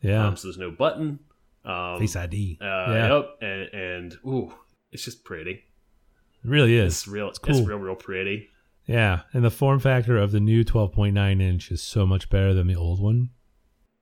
Yeah. 0.00 0.28
Um, 0.28 0.36
so 0.36 0.46
there's 0.46 0.58
no 0.58 0.70
button. 0.70 1.18
Um, 1.64 1.98
Face 1.98 2.14
ID. 2.16 2.58
uh, 2.60 2.64
yeah. 2.64 3.14
Yep. 3.16 3.28
And, 3.40 3.62
and 3.74 4.14
ooh, 4.26 4.52
it's 4.92 5.04
just 5.04 5.24
pretty. 5.24 5.50
It 5.52 6.48
really 6.50 6.76
is. 6.76 6.92
It's 6.94 7.08
real. 7.08 7.28
It's 7.28 7.38
cool. 7.38 7.56
It's, 7.58 7.66
real, 7.66 7.78
real 7.78 7.94
pretty. 7.94 8.48
Yeah. 8.86 9.22
And 9.32 9.44
the 9.44 9.50
form 9.50 9.80
factor 9.80 10.18
of 10.18 10.30
the 10.32 10.40
new 10.40 10.62
12.9 10.64 11.40
inch 11.40 11.70
is 11.70 11.82
so 11.82 12.04
much 12.06 12.28
better 12.28 12.52
than 12.52 12.66
the 12.66 12.76
old 12.76 13.00
one. 13.00 13.30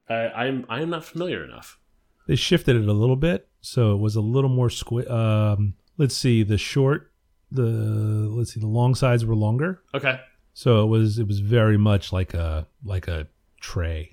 I, 0.08 0.14
I'm 0.28 0.66
I 0.68 0.82
am 0.82 0.90
not 0.90 1.04
familiar 1.04 1.44
enough. 1.44 1.78
they 2.26 2.34
shifted 2.36 2.74
it 2.76 2.88
a 2.88 2.92
little 2.92 3.16
bit 3.16 3.48
so 3.60 3.94
it 3.94 3.98
was 3.98 4.16
a 4.16 4.20
little 4.20 4.50
more 4.50 4.68
squi- 4.68 5.08
um 5.10 5.74
let's 5.96 6.16
see 6.16 6.42
the 6.42 6.58
short 6.58 7.12
the 7.52 7.62
let's 7.62 8.52
see 8.52 8.60
the 8.60 8.66
long 8.66 8.94
sides 8.96 9.24
were 9.24 9.36
longer 9.36 9.80
Okay. 9.94 10.18
so 10.54 10.82
it 10.82 10.86
was 10.88 11.18
it 11.20 11.26
was 11.28 11.38
very 11.38 11.78
much 11.78 12.12
like 12.12 12.34
a 12.34 12.66
like 12.84 13.06
a 13.08 13.28
tray 13.60 14.11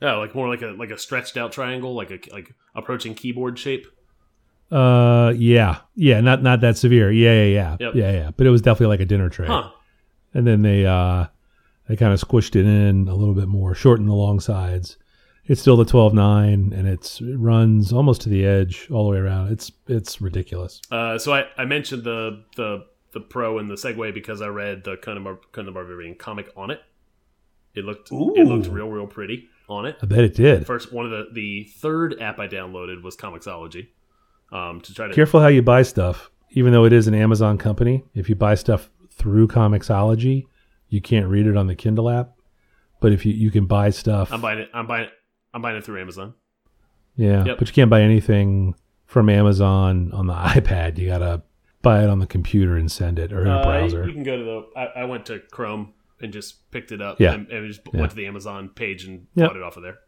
Yeah, 0.00 0.14
like 0.16 0.34
more 0.34 0.48
like 0.48 0.62
a 0.62 0.68
like 0.68 0.90
a 0.90 0.98
stretched 0.98 1.36
out 1.36 1.52
triangle, 1.52 1.94
like 1.94 2.10
a 2.10 2.18
like 2.32 2.54
approaching 2.74 3.14
keyboard 3.14 3.58
shape. 3.58 3.86
uh 4.70 5.32
yeah. 5.36 5.78
Yeah 5.94 6.20
not 6.20 6.42
not 6.42 6.60
that 6.60 6.76
severe. 6.76 7.10
Yeah 7.10 7.42
yeah 7.42 7.44
yeah. 7.44 7.76
Yep. 7.80 7.94
yeah 7.94 8.12
yeah. 8.12 8.30
But 8.36 8.46
it 8.46 8.50
was 8.50 8.62
definitely 8.62 8.94
like 8.94 9.00
a 9.00 9.06
dinner 9.06 9.28
tray. 9.28 9.46
Huh. 9.46 9.70
and 10.34 10.46
then 10.46 10.62
they 10.62 10.86
uh 10.86 11.26
they 11.88 11.96
kind 11.96 12.12
of 12.12 12.20
squished 12.20 12.54
it 12.54 12.66
in 12.66 13.08
a 13.08 13.14
little 13.14 13.34
bit 13.34 13.48
more 13.48 13.74
shortened 13.74 14.08
the 14.08 14.14
long 14.14 14.40
sides. 14.40 14.96
It's 15.46 15.62
still 15.62 15.78
the 15.78 15.84
12.9 15.86 16.78
and 16.78 16.86
it's 16.86 17.20
it 17.22 17.36
runs 17.38 17.92
almost 17.92 18.20
to 18.22 18.28
the 18.28 18.44
edge 18.44 18.88
all 18.90 19.04
the 19.06 19.12
way 19.12 19.18
around. 19.18 19.50
It's 19.50 19.72
it's 19.88 20.20
ridiculous. 20.20 20.80
Uh, 20.90 21.18
so 21.18 21.32
I, 21.32 21.46
I 21.56 21.64
mentioned 21.64 22.04
the 22.04 22.44
the 22.56 22.84
the 23.14 23.20
pro 23.20 23.58
and 23.58 23.70
the 23.70 23.74
segue 23.74 24.12
because 24.12 24.42
I 24.42 24.48
read 24.48 24.84
the 24.84 24.98
Conan, 24.98 25.24
Bar- 25.24 25.40
Conan 25.50 25.66
the 25.66 25.72
Barbarian 25.72 26.14
comic 26.16 26.50
on 26.56 26.70
it. 26.70 26.82
It 27.74 27.84
looked 27.86 28.10
it 28.12 28.44
looked 28.46 28.66
real 28.68 28.88
real 28.90 29.06
pretty 29.06 29.48
on 29.68 29.84
it. 29.86 29.96
i 30.02 30.06
bet 30.06 30.20
it 30.24 30.34
did 30.34 30.66
First 30.66 30.92
one 30.92 31.04
of 31.04 31.10
the 31.10 31.26
the 31.32 31.64
third 31.64 32.20
app 32.20 32.38
I 32.38 32.48
downloaded 32.48 33.02
was 33.02 33.16
Comixology. 33.16 33.88
Um, 34.50 34.80
to 34.80 34.94
try 34.94 35.06
to 35.08 35.14
Careful 35.14 35.40
how 35.40 35.48
you 35.48 35.60
buy 35.62 35.82
stuff. 35.82 36.30
Even 36.52 36.72
though 36.72 36.84
it 36.86 36.92
is 36.94 37.06
an 37.06 37.14
Amazon 37.14 37.58
company, 37.58 38.04
if 38.14 38.28
you 38.30 38.34
buy 38.34 38.54
stuff 38.54 38.88
through 39.12 39.46
Comixology, 39.48 40.46
you 40.88 41.00
can't 41.02 41.26
read 41.26 41.46
it 41.46 41.56
on 41.56 41.66
the 41.66 41.74
Kindle 41.74 42.08
app. 42.08 42.32
But 43.00 43.12
if 43.12 43.26
you 43.26 43.32
you 43.34 43.50
can 43.50 43.66
buy 43.66 43.90
stuff, 43.90 44.32
I'm 44.32 44.40
buying 44.40 44.58
it. 44.60 44.70
I'm 44.72 44.86
buying 44.86 45.04
it. 45.04 45.10
I'm 45.52 45.60
buying 45.62 45.76
it 45.76 45.84
through 45.84 46.00
Amazon. 46.00 46.34
yeah, 47.16 47.44
Yep. 47.44 47.58
but 47.58 47.68
you 47.68 47.74
can't 47.74 47.90
buy 47.90 48.00
anything 48.02 48.74
from 49.06 49.28
Amazon 49.28 50.10
on 50.12 50.26
the 50.26 50.32
iPad. 50.56 50.96
You 50.98 51.08
gotta 51.08 51.42
buy 51.82 52.02
it 52.02 52.08
on 52.10 52.18
the 52.18 52.26
computer 52.26 52.76
and 52.76 52.90
send 52.90 53.18
it 53.18 53.32
or 53.32 53.42
in 53.42 53.48
a 53.48 53.58
Uh, 53.58 53.62
browser. 53.64 54.06
You 54.06 54.12
can 54.14 54.22
go 54.24 54.36
to 54.38 54.44
the. 54.44 54.66
I, 54.80 55.02
I 55.02 55.04
went 55.04 55.26
to 55.26 55.40
Chrome 55.50 55.92
and 56.20 56.32
just 56.32 56.70
picked 56.70 56.92
it 56.92 57.00
up. 57.00 57.20
Yeah. 57.20 57.32
And, 57.34 57.48
and 57.48 57.66
just 57.68 57.80
Yeah. 57.92 58.00
went 58.00 58.10
to 58.10 58.16
the 58.16 58.26
Amazon 58.26 58.68
page 58.68 59.04
and 59.04 59.26
Yep. 59.34 59.48
bought 59.48 59.56
it 59.56 59.62
off 59.62 59.76
of 59.76 59.82
there. 59.82 59.98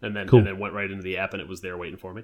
And 0.00 0.16
then 0.16 0.26
Cool. 0.28 0.38
and 0.40 0.48
then 0.48 0.58
went 0.58 0.74
right 0.74 0.90
into 0.90 1.02
the 1.02 1.16
app 1.18 1.32
and 1.32 1.40
it 1.40 1.48
was 1.48 1.60
there 1.60 1.76
waiting 1.76 1.96
for 1.98 2.12
me. 2.14 2.22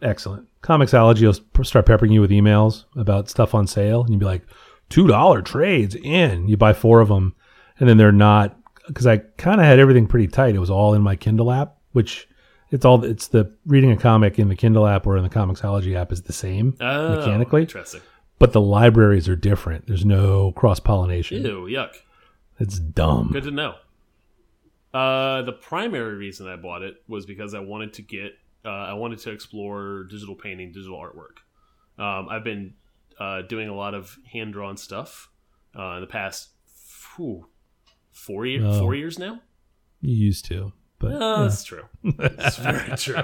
Excellent. 0.00 0.46
Comixology 0.62 1.22
will 1.56 1.64
start 1.64 1.86
peppering 1.86 2.12
you 2.12 2.20
with 2.20 2.30
emails 2.30 2.84
about 2.94 3.28
stuff 3.28 3.52
on 3.54 3.66
sale, 3.66 4.02
and 4.02 4.10
you'd 4.10 4.20
be 4.20 4.26
like, 4.26 4.42
two 4.88 5.06
dollar 5.08 5.42
trades 5.42 5.96
in. 5.96 6.46
You 6.48 6.56
buy 6.56 6.72
four 6.72 7.00
of 7.00 7.08
them, 7.08 7.34
and 7.80 7.88
then 7.88 7.96
they're 7.96 8.12
not 8.12 8.56
because 8.86 9.06
I 9.06 9.18
kind 9.36 9.60
of 9.60 9.66
had 9.66 9.78
everything 9.80 10.06
pretty 10.06 10.28
tight. 10.28 10.54
It 10.54 10.60
was 10.60 10.70
all 10.70 10.94
in 10.94 11.02
my 11.02 11.16
Kindle 11.16 11.50
app, 11.50 11.76
which 11.92 12.28
it's 12.70 12.84
all 12.84 13.04
it's 13.04 13.26
the 13.28 13.52
reading 13.66 13.90
a 13.90 13.96
comic 13.96 14.38
in 14.38 14.48
the 14.48 14.54
Kindle 14.56 14.86
app 14.86 15.04
or 15.06 15.16
in 15.16 15.24
the 15.24 15.28
Comixology 15.28 15.94
app 15.96 16.12
is 16.12 16.22
the 16.22 16.32
same 16.32 16.74
Oh, 16.80 17.16
mechanically, 17.16 17.62
Interesting. 17.62 18.00
but 18.38 18.52
the 18.52 18.60
libraries 18.60 19.28
are 19.28 19.36
different. 19.36 19.88
There's 19.88 20.04
no 20.04 20.52
cross 20.52 20.78
pollination. 20.78 21.44
Ew, 21.44 21.62
yuck. 21.68 21.90
It's 22.58 22.78
dumb. 22.78 23.30
Good 23.32 23.44
to 23.44 23.50
know. 23.50 23.74
Uh, 24.92 25.42
the 25.42 25.52
primary 25.52 26.14
reason 26.16 26.48
I 26.48 26.56
bought 26.56 26.82
it 26.82 26.96
was 27.08 27.26
because 27.26 27.54
I 27.54 27.60
wanted 27.60 27.92
to 27.94 28.02
get, 28.02 28.32
uh, 28.64 28.68
I 28.68 28.94
wanted 28.94 29.18
to 29.20 29.30
explore 29.30 30.04
digital 30.10 30.34
painting, 30.34 30.72
digital 30.72 30.98
artwork. 30.98 31.38
Um, 32.02 32.28
I've 32.28 32.44
been 32.44 32.74
uh, 33.20 33.42
doing 33.42 33.68
a 33.68 33.74
lot 33.74 33.94
of 33.94 34.16
hand 34.32 34.52
drawn 34.54 34.76
stuff. 34.76 35.30
uh, 35.78 35.94
in 35.96 36.00
the 36.00 36.06
past 36.06 36.48
phew, 36.66 37.46
four 38.12 38.46
years. 38.46 38.64
Oh. 38.66 38.80
Four 38.80 38.94
years 38.94 39.18
now. 39.18 39.40
You 40.00 40.14
used 40.14 40.44
to, 40.46 40.72
but 40.98 41.12
yeah. 41.12 41.36
That's 41.42 41.64
true. 41.64 41.84
That's 42.02 42.56
very 42.56 42.96
true. 42.96 43.22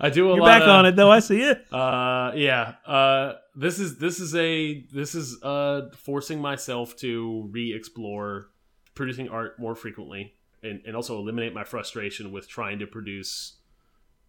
I 0.00 0.10
do 0.10 0.30
a 0.30 0.34
you're 0.34 0.40
lot. 0.40 0.46
back 0.46 0.62
of, 0.62 0.68
on 0.68 0.86
it 0.86 0.96
though. 0.96 1.10
I 1.10 1.20
see 1.20 1.42
it. 1.42 1.72
Uh, 1.72 2.32
yeah. 2.34 2.74
Uh, 2.86 3.34
this 3.54 3.78
is 3.78 3.98
this 3.98 4.18
is 4.18 4.34
a 4.34 4.84
this 4.92 5.14
is 5.14 5.42
uh 5.42 5.90
forcing 5.96 6.40
myself 6.40 6.96
to 6.96 7.48
re-explore 7.50 8.48
producing 8.94 9.28
art 9.28 9.58
more 9.58 9.74
frequently, 9.74 10.34
and 10.62 10.80
and 10.86 10.96
also 10.96 11.18
eliminate 11.18 11.52
my 11.54 11.64
frustration 11.64 12.32
with 12.32 12.48
trying 12.48 12.78
to 12.78 12.86
produce 12.86 13.58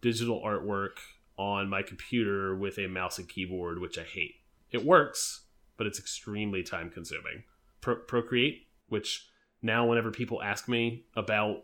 digital 0.01 0.41
artwork 0.45 0.97
on 1.37 1.69
my 1.69 1.81
computer 1.81 2.55
with 2.55 2.77
a 2.77 2.87
mouse 2.87 3.17
and 3.17 3.29
keyboard, 3.29 3.79
which 3.79 3.97
I 3.97 4.03
hate. 4.03 4.35
It 4.71 4.85
works, 4.85 5.45
but 5.77 5.87
it's 5.87 5.99
extremely 5.99 6.63
time 6.63 6.89
consuming. 6.89 7.43
Pro- 7.79 7.95
Procreate, 7.95 8.67
which 8.89 9.27
now 9.61 9.87
whenever 9.87 10.11
people 10.11 10.41
ask 10.41 10.67
me 10.67 11.05
about 11.15 11.63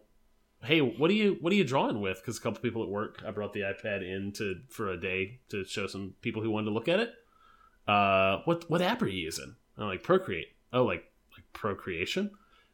hey 0.67 0.79
what 0.81 1.09
are 1.09 1.13
you 1.13 1.37
what 1.41 1.51
are 1.51 1.55
you 1.55 1.63
drawing 1.63 1.99
with 2.01 2.17
because 2.21 2.37
a 2.37 2.41
couple 2.41 2.59
people 2.61 2.83
at 2.83 2.89
work 2.89 3.21
i 3.27 3.31
brought 3.31 3.53
the 3.53 3.61
ipad 3.61 4.01
in 4.03 4.31
to 4.33 4.55
for 4.69 4.89
a 4.91 4.99
day 4.99 5.39
to 5.49 5.63
show 5.65 5.87
some 5.87 6.13
people 6.21 6.41
who 6.41 6.49
wanted 6.51 6.65
to 6.65 6.71
look 6.71 6.87
at 6.87 6.99
it 6.99 7.11
uh 7.87 8.39
what 8.45 8.69
what 8.69 8.81
app 8.81 9.01
are 9.01 9.07
you 9.07 9.19
using 9.23 9.55
i'm 9.77 9.87
like 9.87 10.03
procreate 10.03 10.47
oh 10.73 10.83
like 10.83 11.03
like 11.35 11.45
procreation 11.53 12.29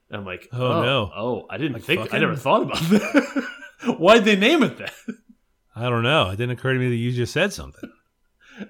and 0.09 0.17
i'm 0.19 0.25
like 0.25 0.47
Oh, 0.51 0.81
no. 0.81 1.11
oh 1.15 1.45
i 1.49 1.57
didn't 1.57 1.73
Like 1.73 1.83
think 1.83 2.13
i 2.13 2.17
never 2.17 2.35
thought 2.35 2.63
about 2.63 2.77
that 2.89 3.95
why'd 3.99 4.25
they 4.25 4.35
name 4.35 4.63
it 4.63 4.77
that 4.77 4.93
I 5.75 5.89
don't 5.89 6.03
know. 6.03 6.29
It 6.29 6.35
didn't 6.35 6.51
occur 6.51 6.73
to 6.73 6.79
me 6.79 6.87
that 6.89 6.95
you 6.95 7.11
just 7.11 7.33
said 7.33 7.51
something. 7.51 7.89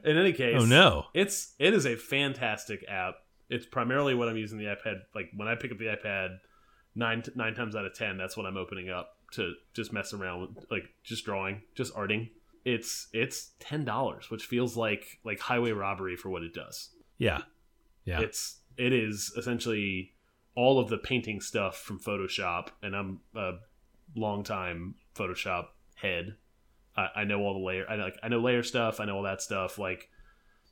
in 0.05 0.15
any 0.17 0.31
case 0.31 0.55
Oh 0.57 0.63
no. 0.63 1.07
it's 1.13 1.53
it 1.59 1.73
is 1.73 1.86
a 1.86 1.97
fantastic 1.97 2.86
app. 2.88 3.15
It's 3.49 3.65
primarily 3.65 4.15
what 4.15 4.29
I'm 4.29 4.38
using 4.38 4.57
the 4.57 4.67
iPad. 4.67 4.99
Like 5.13 5.29
when 5.36 5.49
I 5.49 5.55
pick 5.55 5.73
up 5.73 5.77
the 5.79 5.88
iPad, 5.88 6.38
nine 6.95 7.23
nine 7.36 7.53
times 7.53 7.75
out 7.75 7.86
of 7.86 7.93
ten, 7.93 8.17
that's 8.17 8.38
what 8.38 8.45
I'm 8.45 8.58
opening 8.58 8.89
up 8.89 9.17
to 9.34 9.53
just 9.73 9.91
mess 9.91 10.13
around 10.13 10.41
with, 10.41 10.65
like 10.71 10.84
just 11.03 11.25
drawing, 11.25 11.62
just 11.75 11.93
arting. 11.95 12.29
It's 12.65 13.08
it's 13.13 13.51
ten 13.60 13.84
dollars, 13.84 14.29
which 14.29 14.45
feels 14.45 14.77
like 14.77 15.19
like 15.23 15.39
highway 15.39 15.71
robbery 15.71 16.15
for 16.15 16.29
what 16.29 16.43
it 16.43 16.53
does. 16.53 16.89
Yeah. 17.17 17.41
Yeah. 18.06 18.21
It's 18.21 18.60
it 18.77 18.93
is 18.93 19.34
essentially 19.38 20.13
all 20.56 20.79
of 20.79 20.89
the 20.89 20.97
painting 20.97 21.41
stuff 21.41 21.77
from 21.77 21.99
Photoshop, 21.99 22.69
and 22.82 22.95
I'm 22.95 23.19
a 23.36 23.53
long 24.15 24.43
time 24.43 24.95
Photoshop 25.15 25.67
head. 25.95 26.36
I, 26.95 27.08
I 27.17 27.23
know 27.23 27.41
all 27.41 27.53
the 27.53 27.65
layer. 27.65 27.86
I 27.89 27.95
like 27.95 28.17
I 28.23 28.29
know 28.29 28.39
layer 28.39 28.63
stuff. 28.63 28.99
I 28.99 29.06
know 29.06 29.17
all 29.17 29.23
that 29.23 29.41
stuff. 29.41 29.77
Like 29.77 30.10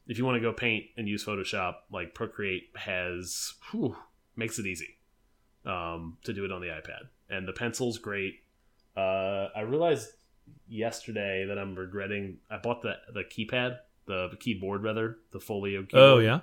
if 0.07 0.17
you 0.17 0.25
want 0.25 0.36
to 0.36 0.41
go 0.41 0.53
paint 0.53 0.86
and 0.97 1.07
use 1.07 1.25
Photoshop, 1.25 1.75
like 1.91 2.13
Procreate 2.13 2.69
has 2.75 3.55
whew, 3.71 3.97
makes 4.36 4.60
it 4.60 4.65
easy 4.65 4.97
um, 5.65 6.17
to 6.24 6.34
do 6.34 6.45
it 6.45 6.52
on 6.52 6.62
the 6.62 6.67
iPad, 6.67 7.08
and 7.30 7.47
the 7.47 7.54
pencil's 7.54 7.97
great. 7.97 8.36
Uh, 8.95 9.47
I 9.56 9.62
realized 9.62 10.10
yesterday 10.67 11.45
that 11.47 11.58
I'm 11.58 11.76
regretting. 11.76 12.38
I 12.50 12.58
bought 12.58 12.82
the 12.82 12.95
the 13.13 13.24
keypad, 13.24 13.78
the, 14.06 14.30
keyboard 14.39 14.84
rather, 14.84 15.17
the 15.32 15.39
Folio. 15.39 15.84
Keyboard. 15.84 16.04
oh 16.04 16.19
yeah. 16.19 16.39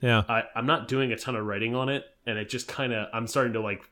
Yeah. 0.00 0.22
I, 0.28 0.44
I'm 0.54 0.66
not 0.66 0.86
doing 0.86 1.10
a 1.10 1.16
ton 1.16 1.34
of 1.34 1.44
writing 1.44 1.74
on 1.74 1.88
it, 1.88 2.04
and 2.26 2.38
it 2.38 2.48
just 2.48 2.68
kind 2.68 2.92
of 2.92 3.08
I'm 3.12 3.26
starting 3.26 3.54
to 3.54 3.60
like 3.60 3.82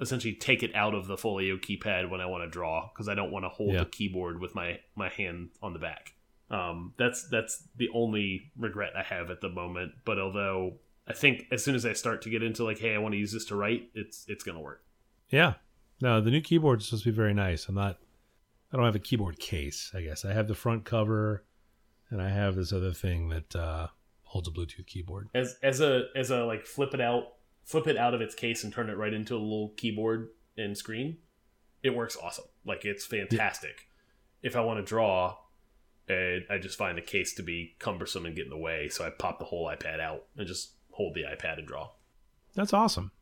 essentially 0.00 0.34
take 0.34 0.62
it 0.62 0.74
out 0.74 0.94
of 0.94 1.06
the 1.06 1.16
folio 1.16 1.56
keypad 1.56 2.10
when 2.10 2.20
I 2.20 2.26
want 2.26 2.44
to 2.44 2.50
draw 2.50 2.90
because 2.92 3.08
I 3.08 3.14
don't 3.14 3.30
want 3.30 3.46
to 3.46 3.48
hold 3.48 3.72
Yeah. 3.72 3.80
the 3.80 3.86
keyboard 3.86 4.40
with 4.40 4.54
my 4.54 4.80
my 4.94 5.08
hand 5.08 5.50
on 5.62 5.72
the 5.72 5.78
back. 5.78 6.12
Um, 6.50 6.92
that's 6.98 7.26
that's 7.28 7.64
the 7.76 7.88
only 7.94 8.52
regret 8.58 8.92
I 8.96 9.02
have 9.02 9.30
at 9.30 9.40
the 9.40 9.48
moment. 9.48 9.92
But 10.04 10.18
although 10.18 10.74
I 11.08 11.12
think 11.12 11.46
as 11.52 11.64
soon 11.64 11.74
as 11.74 11.86
I 11.86 11.92
start 11.92 12.22
to 12.22 12.30
get 12.30 12.42
into 12.42 12.64
like, 12.64 12.78
hey, 12.78 12.94
I 12.94 12.98
want 12.98 13.12
to 13.12 13.18
use 13.18 13.32
this 13.32 13.44
to 13.46 13.56
write, 13.56 13.90
it's 13.94 14.24
it's 14.28 14.44
gonna 14.44 14.60
work. 14.60 14.82
Yeah. 15.30 15.54
No, 16.00 16.20
the 16.20 16.30
new 16.30 16.40
keyboard 16.40 16.80
is 16.80 16.86
supposed 16.86 17.04
to 17.04 17.10
be 17.10 17.16
very 17.16 17.34
nice. 17.34 17.68
I'm 17.68 17.74
not. 17.74 17.98
I 18.72 18.76
don't 18.76 18.84
have 18.84 18.96
a 18.96 19.00
keyboard 19.00 19.38
case. 19.38 19.92
I 19.94 20.02
guess 20.02 20.24
I 20.24 20.32
have 20.32 20.48
the 20.48 20.54
front 20.54 20.84
cover, 20.84 21.44
and 22.10 22.20
I 22.20 22.28
have 22.28 22.56
this 22.56 22.72
other 22.72 22.92
thing 22.92 23.28
that 23.30 23.56
uh, 23.56 23.88
holds 24.24 24.48
a 24.48 24.50
Bluetooth 24.50 24.86
keyboard. 24.86 25.28
As 25.34 25.56
as 25.62 25.80
a 25.80 26.06
as 26.14 26.30
a 26.30 26.44
like 26.44 26.66
flip 26.66 26.92
it 26.92 27.00
out, 27.00 27.34
flip 27.64 27.86
it 27.86 27.96
out 27.96 28.12
of 28.12 28.20
its 28.20 28.34
case 28.34 28.64
and 28.64 28.72
turn 28.72 28.90
it 28.90 28.96
right 28.96 29.14
into 29.14 29.34
a 29.34 29.38
little 29.38 29.72
keyboard 29.76 30.30
and 30.58 30.76
screen. 30.76 31.18
It 31.82 31.90
works 31.90 32.16
awesome. 32.20 32.46
Like 32.64 32.84
it's 32.84 33.06
fantastic. 33.06 33.88
If 34.42 34.56
I 34.56 34.60
want 34.60 34.78
to 34.80 34.84
draw, 34.84 35.36
and 36.08 36.44
I 36.50 36.58
just 36.58 36.76
find 36.76 36.98
the 36.98 37.02
case 37.02 37.34
to 37.34 37.42
be 37.42 37.76
cumbersome 37.78 38.26
and 38.26 38.36
get 38.36 38.44
in 38.44 38.50
the 38.50 38.58
way, 38.58 38.88
so 38.88 39.04
I 39.06 39.10
pop 39.10 39.38
the 39.38 39.44
whole 39.44 39.66
iPad 39.66 40.00
out 40.00 40.24
and 40.36 40.46
just 40.46 40.72
hold 40.96 41.14
the 41.14 41.22
iPad 41.22 41.58
and 41.58 41.66
draw. 41.66 41.90
That's 42.54 42.72
awesome. 42.72 43.12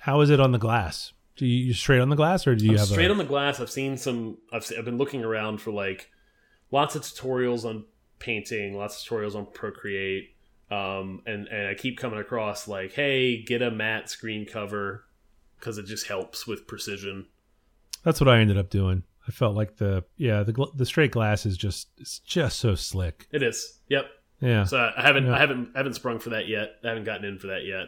How 0.00 0.22
is 0.22 0.30
it 0.30 0.40
on 0.40 0.52
the 0.52 0.58
glass? 0.58 1.12
Do 1.36 1.46
you 1.46 1.74
straight 1.74 2.00
on 2.00 2.08
the 2.08 2.16
glass, 2.16 2.46
or 2.46 2.54
do 2.54 2.64
you 2.64 2.72
I'm 2.72 2.78
have 2.78 2.88
straight 2.88 3.08
a, 3.08 3.12
on 3.12 3.18
the 3.18 3.24
glass. 3.24 3.60
I've 3.60 3.70
seen 3.70 3.96
some. 3.96 4.38
I've 4.52 4.70
I've 4.76 4.84
been 4.84 4.98
looking 4.98 5.22
around 5.22 5.60
for 5.60 5.70
like 5.70 6.10
lots 6.70 6.94
of 6.96 7.02
tutorials 7.02 7.64
on 7.64 7.84
painting, 8.18 8.76
lots 8.76 9.02
of 9.02 9.08
tutorials 9.08 9.34
on 9.34 9.46
Procreate, 9.46 10.34
um, 10.70 11.22
and 11.26 11.46
and 11.48 11.68
I 11.68 11.74
keep 11.74 11.98
coming 11.98 12.18
across 12.18 12.66
like, 12.66 12.92
hey, 12.92 13.42
get 13.42 13.62
a 13.62 13.70
matte 13.70 14.10
screen 14.10 14.46
cover 14.46 15.04
because 15.58 15.78
it 15.78 15.86
just 15.86 16.06
helps 16.06 16.46
with 16.46 16.66
precision. 16.66 17.26
That's 18.02 18.20
what 18.20 18.28
I 18.28 18.40
ended 18.40 18.58
up 18.58 18.70
doing. 18.70 19.04
I 19.28 19.30
felt 19.30 19.54
like 19.54 19.76
the 19.76 20.04
yeah 20.16 20.42
the 20.42 20.70
the 20.74 20.86
straight 20.86 21.12
glass 21.12 21.46
is 21.46 21.56
just 21.56 21.88
it's 21.98 22.18
just 22.20 22.58
so 22.58 22.74
slick. 22.74 23.28
It 23.30 23.42
is. 23.42 23.80
Yep. 23.88 24.06
Yeah. 24.40 24.64
So 24.64 24.90
I 24.96 25.02
haven't 25.02 25.26
Yeah. 25.26 25.34
I 25.34 25.38
haven't 25.38 25.70
I 25.74 25.78
haven't 25.78 25.94
sprung 25.94 26.18
for 26.18 26.30
that 26.30 26.48
yet. 26.48 26.76
I 26.84 26.88
haven't 26.88 27.04
gotten 27.04 27.24
in 27.24 27.38
for 27.38 27.48
that 27.48 27.64
yet, 27.64 27.86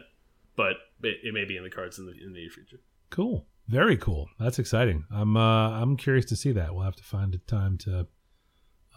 but 0.55 0.73
it, 1.03 1.17
it 1.23 1.33
may 1.33 1.45
be 1.45 1.57
in 1.57 1.63
the 1.63 1.69
cards 1.69 1.97
in 1.99 2.05
the 2.05 2.11
in 2.13 2.33
the 2.33 2.39
near 2.39 2.49
future. 2.49 2.79
Cool. 3.09 3.45
Very 3.67 3.97
cool. 3.97 4.29
That's 4.39 4.59
exciting. 4.59 5.05
I'm 5.11 5.35
uh 5.37 5.71
I'm 5.71 5.97
curious 5.97 6.25
to 6.25 6.35
see 6.35 6.51
that. 6.51 6.73
We'll 6.75 6.83
have 6.83 6.95
to 6.97 7.03
find 7.03 7.33
a 7.33 7.39
time 7.39 7.77
to 7.79 8.07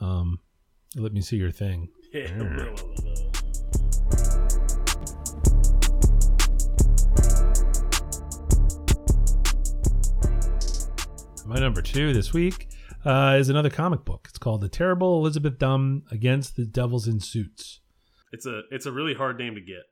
um 0.01 0.41
let 0.97 1.13
me 1.13 1.21
see 1.21 1.37
your 1.37 1.51
thing. 1.51 1.89
Yeah. 2.13 2.73
My 11.47 11.57
number 11.61 11.81
two 11.81 12.13
this 12.13 12.33
week 12.33 12.69
uh, 13.05 13.37
is 13.39 13.49
another 13.49 13.71
comic 13.71 14.05
book. 14.05 14.27
It's 14.29 14.39
called 14.39 14.61
The 14.61 14.69
Terrible 14.69 15.19
Elizabeth 15.19 15.59
Dumn 15.59 16.03
Against 16.11 16.57
the 16.57 16.65
Devils 16.65 17.07
in 17.07 17.21
Suits. 17.21 17.81
It's 18.33 18.47
a 18.47 18.63
it's 18.71 18.87
a 18.87 18.93
really 18.93 19.15
hard 19.15 19.39
name 19.39 19.55
to 19.55 19.61
get. 19.61 19.85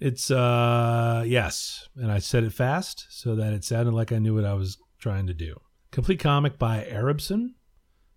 It's 0.00 0.30
uh 0.30 1.24
yes, 1.26 1.88
and 1.96 2.12
I 2.12 2.18
said 2.18 2.44
it 2.44 2.52
fast 2.52 3.06
so 3.10 3.34
that 3.36 3.52
it 3.52 3.64
sounded 3.64 3.92
like 3.94 4.12
I 4.12 4.18
knew 4.18 4.34
what 4.34 4.44
I 4.44 4.54
was 4.54 4.78
trying 4.98 5.26
to 5.26 5.34
do. 5.34 5.60
Complete 5.90 6.20
comic 6.20 6.58
by 6.58 6.84
Arabson, 6.88 7.54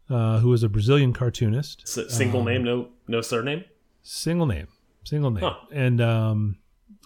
uh, 0.10 0.40
who 0.40 0.52
is 0.54 0.62
a 0.62 0.70
Brazilian 0.70 1.14
cartoonist. 1.14 1.84
S- 1.88 2.14
single 2.14 2.42
Um, 2.42 2.46
name, 2.48 2.64
no 2.64 2.90
no 3.08 3.22
surname. 3.22 3.64
Single 4.04 4.46
name, 4.46 4.68
single 5.06 5.32
name, 5.32 5.44
Huh. 5.44 5.56
and 5.72 6.02
um, 6.02 6.58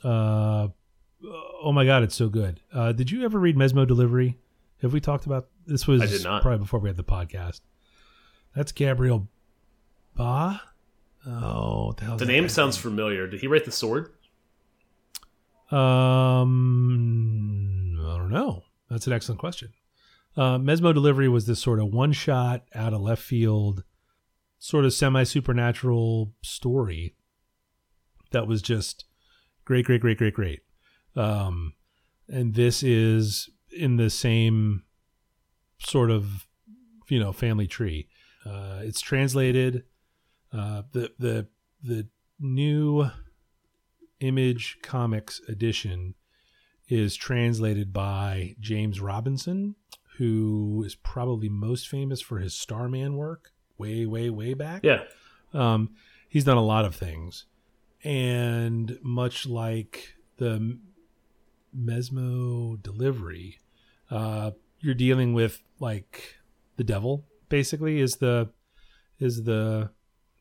uh, 0.04 0.67
oh 1.63 1.71
my 1.71 1.86
god, 1.86 2.04
it's 2.04 2.15
so 2.15 2.28
good. 2.30 2.60
Uh, 2.74 2.91
did 2.91 3.12
you 3.12 3.24
ever 3.24 3.39
read 3.39 3.56
Mesmo 3.56 3.86
Delivery? 3.88 4.39
Have 4.82 4.94
we 4.94 5.00
talked 5.00 5.26
about 5.26 5.48
this? 5.66 5.88
Was 5.88 6.02
I 6.02 6.08
did 6.08 6.24
not. 6.24 6.42
probably 6.42 6.60
before 6.60 6.80
we 6.80 6.90
had 6.90 6.98
the 6.98 7.04
podcast. 7.04 7.62
That's 8.56 8.72
Gabriel 8.72 9.28
Ba. 10.16 10.62
Oh, 11.28 11.94
the? 11.94 12.16
The 12.18 12.26
name 12.26 12.50
sounds 12.50 12.78
familiar. 12.78 13.28
Did 13.28 13.42
he 13.42 13.48
write 13.48 13.66
the 13.66 13.72
sword? 13.72 14.12
Um, 15.72 17.98
I 18.00 18.18
don't 18.18 18.30
know. 18.30 18.64
That's 18.90 19.08
an 19.08 19.14
excellent 19.14 19.40
question. 19.40 19.74
Uh, 20.38 20.58
Mesmo 20.58 20.94
Delivery 20.94 21.30
was 21.30 21.48
this 21.48 21.60
sort 21.60 21.80
of 21.80 21.94
one 21.94 22.12
shot 22.12 22.64
out 22.76 22.94
of 22.94 23.02
left 23.02 23.24
field, 23.24 23.84
sort 24.60 24.86
of 24.86 24.94
semi 24.94 25.24
supernatural 25.24 26.34
story 26.44 27.16
that 28.32 28.48
was 28.48 28.62
just 28.62 29.06
great, 29.64 29.86
great, 29.86 30.02
great, 30.02 30.18
great, 30.18 30.34
great. 30.34 30.60
Um, 31.16 31.74
and 32.28 32.54
this 32.54 32.84
is 32.84 33.50
in 33.76 33.98
the 33.98 34.10
same 34.10 34.84
sort 35.80 36.12
of 36.12 36.48
you 37.10 37.20
know 37.20 37.32
family 37.32 37.68
tree. 37.68 38.08
Uh, 38.46 38.80
it's 38.84 39.02
translated. 39.02 39.84
Uh, 40.54 40.84
the 40.92 41.12
the 41.20 41.48
the 41.84 42.08
new 42.40 43.10
Image 44.20 44.78
Comics 44.82 45.42
edition 45.48 46.16
is 46.88 47.16
translated 47.16 47.92
by 47.92 48.56
James 48.60 49.02
Robinson, 49.02 49.76
who 50.18 50.84
is 50.86 50.96
probably 50.96 51.50
most 51.50 51.90
famous 51.90 52.22
for 52.22 52.40
his 52.40 52.54
Starman 52.54 53.16
work 53.18 53.52
way, 53.78 54.06
way, 54.06 54.30
way 54.30 54.54
back. 54.54 54.84
Yeah. 54.84 55.04
Um, 55.54 55.96
he's 56.30 56.44
done 56.44 56.58
a 56.58 56.64
lot 56.64 56.86
of 56.86 56.96
things. 56.96 57.46
And 58.04 59.00
much 59.02 59.46
like 59.48 60.16
the 60.38 60.80
Mesmo 61.74 62.82
delivery, 62.82 63.58
uh, 64.12 64.52
you're 64.80 64.94
dealing 64.94 65.34
with 65.34 65.62
like 65.80 66.36
the 66.78 66.84
devil 66.84 67.26
basically 67.50 68.00
is 68.00 68.18
the 68.18 68.50
is 69.20 69.44
the 69.44 69.89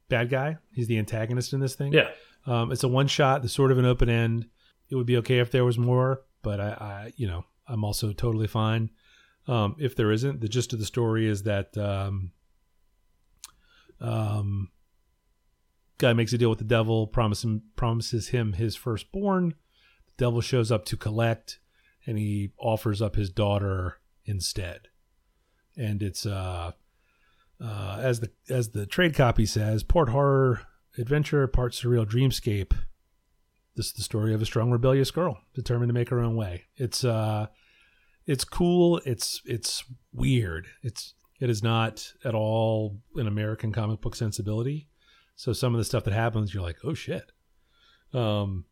bad 0.08 0.30
guy. 0.30 0.58
He's 0.72 0.86
the 0.86 0.98
antagonist 0.98 1.52
in 1.52 1.60
this 1.60 1.74
thing. 1.74 1.92
Yeah. 1.92 2.10
Um, 2.46 2.72
it's 2.72 2.84
a 2.84 2.88
one 2.88 3.06
shot, 3.06 3.42
the 3.42 3.48
sort 3.48 3.72
of 3.72 3.78
an 3.78 3.84
open 3.84 4.08
end. 4.08 4.46
it 4.90 4.96
would 4.96 5.06
be 5.06 5.16
okay 5.18 5.38
if 5.38 5.50
there 5.50 5.64
was 5.64 5.78
more, 5.78 6.22
but 6.42 6.60
I, 6.60 6.68
I 6.68 7.12
you 7.16 7.26
know, 7.26 7.44
I'm 7.66 7.84
also 7.84 8.12
totally 8.12 8.46
fine 8.46 8.90
um, 9.48 9.76
if 9.78 9.96
there 9.96 10.12
isn't. 10.12 10.40
The 10.40 10.48
gist 10.48 10.72
of 10.72 10.78
the 10.78 10.84
story 10.84 11.26
is 11.26 11.44
that 11.44 11.76
um, 11.78 12.32
um, 14.00 14.70
guy 15.98 16.12
makes 16.12 16.32
a 16.32 16.38
deal 16.38 16.50
with 16.50 16.58
the 16.58 16.64
devil, 16.64 17.06
promises 17.06 17.60
promises 17.76 18.28
him 18.28 18.54
his 18.54 18.76
firstborn. 18.76 19.54
The 20.16 20.24
devil 20.24 20.40
shows 20.40 20.70
up 20.70 20.84
to 20.86 20.96
collect, 20.96 21.58
and 22.06 22.18
he 22.18 22.50
offers 22.58 23.00
up 23.00 23.16
his 23.16 23.30
daughter 23.30 24.00
instead. 24.24 24.88
And 25.76 26.02
it's 26.02 26.24
uh, 26.26 26.72
uh, 27.62 27.98
as 28.00 28.20
the 28.20 28.30
as 28.48 28.70
the 28.70 28.86
trade 28.86 29.14
copy 29.14 29.46
says, 29.46 29.82
port 29.82 30.10
horror 30.10 30.62
adventure, 30.98 31.46
part 31.46 31.72
surreal 31.72 32.06
dreamscape. 32.06 32.72
This 33.76 33.86
is 33.86 33.92
the 33.94 34.02
story 34.02 34.32
of 34.32 34.40
a 34.40 34.46
strong 34.46 34.70
rebellious 34.70 35.10
girl 35.10 35.40
determined 35.54 35.88
to 35.88 35.94
make 35.94 36.10
her 36.10 36.20
own 36.20 36.36
way. 36.36 36.64
It's 36.76 37.04
uh, 37.04 37.46
it's 38.26 38.44
cool. 38.44 39.00
It's 39.04 39.42
it's 39.44 39.84
weird. 40.12 40.68
It's 40.82 41.14
it 41.40 41.50
is 41.50 41.62
not 41.62 42.12
at 42.24 42.34
all 42.34 42.98
an 43.16 43.26
American 43.26 43.72
comic 43.72 44.00
book 44.00 44.14
sensibility. 44.14 44.88
So 45.36 45.52
some 45.52 45.74
of 45.74 45.78
the 45.78 45.84
stuff 45.84 46.04
that 46.04 46.14
happens, 46.14 46.54
you're 46.54 46.62
like, 46.62 46.78
oh 46.84 46.94
shit. 46.94 47.32
Um, 48.12 48.66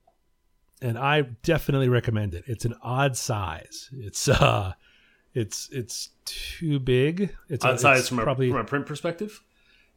and 0.82 0.98
I 0.98 1.22
definitely 1.42 1.88
recommend 1.88 2.34
it. 2.34 2.44
It's 2.46 2.64
an 2.64 2.74
odd 2.82 3.16
size. 3.16 3.88
It's 3.92 4.28
uh, 4.28 4.74
it's 5.34 5.68
it's 5.72 6.10
too 6.24 6.78
big. 6.78 7.34
It's 7.48 7.64
Odd 7.64 7.80
size 7.80 8.00
it's 8.00 8.08
from 8.08 8.18
a, 8.18 8.22
probably 8.22 8.50
from 8.50 8.60
a 8.60 8.64
print 8.64 8.86
perspective. 8.86 9.42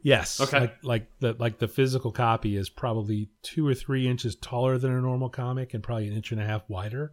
Yes. 0.00 0.40
Okay. 0.40 0.60
Like, 0.60 0.76
like 0.82 1.06
the 1.20 1.36
like 1.38 1.58
the 1.58 1.68
physical 1.68 2.12
copy 2.12 2.56
is 2.56 2.68
probably 2.68 3.28
two 3.42 3.66
or 3.66 3.74
three 3.74 4.06
inches 4.08 4.36
taller 4.36 4.78
than 4.78 4.92
a 4.92 5.00
normal 5.00 5.28
comic 5.28 5.74
and 5.74 5.82
probably 5.82 6.08
an 6.08 6.14
inch 6.14 6.32
and 6.32 6.40
a 6.40 6.44
half 6.44 6.62
wider. 6.68 7.12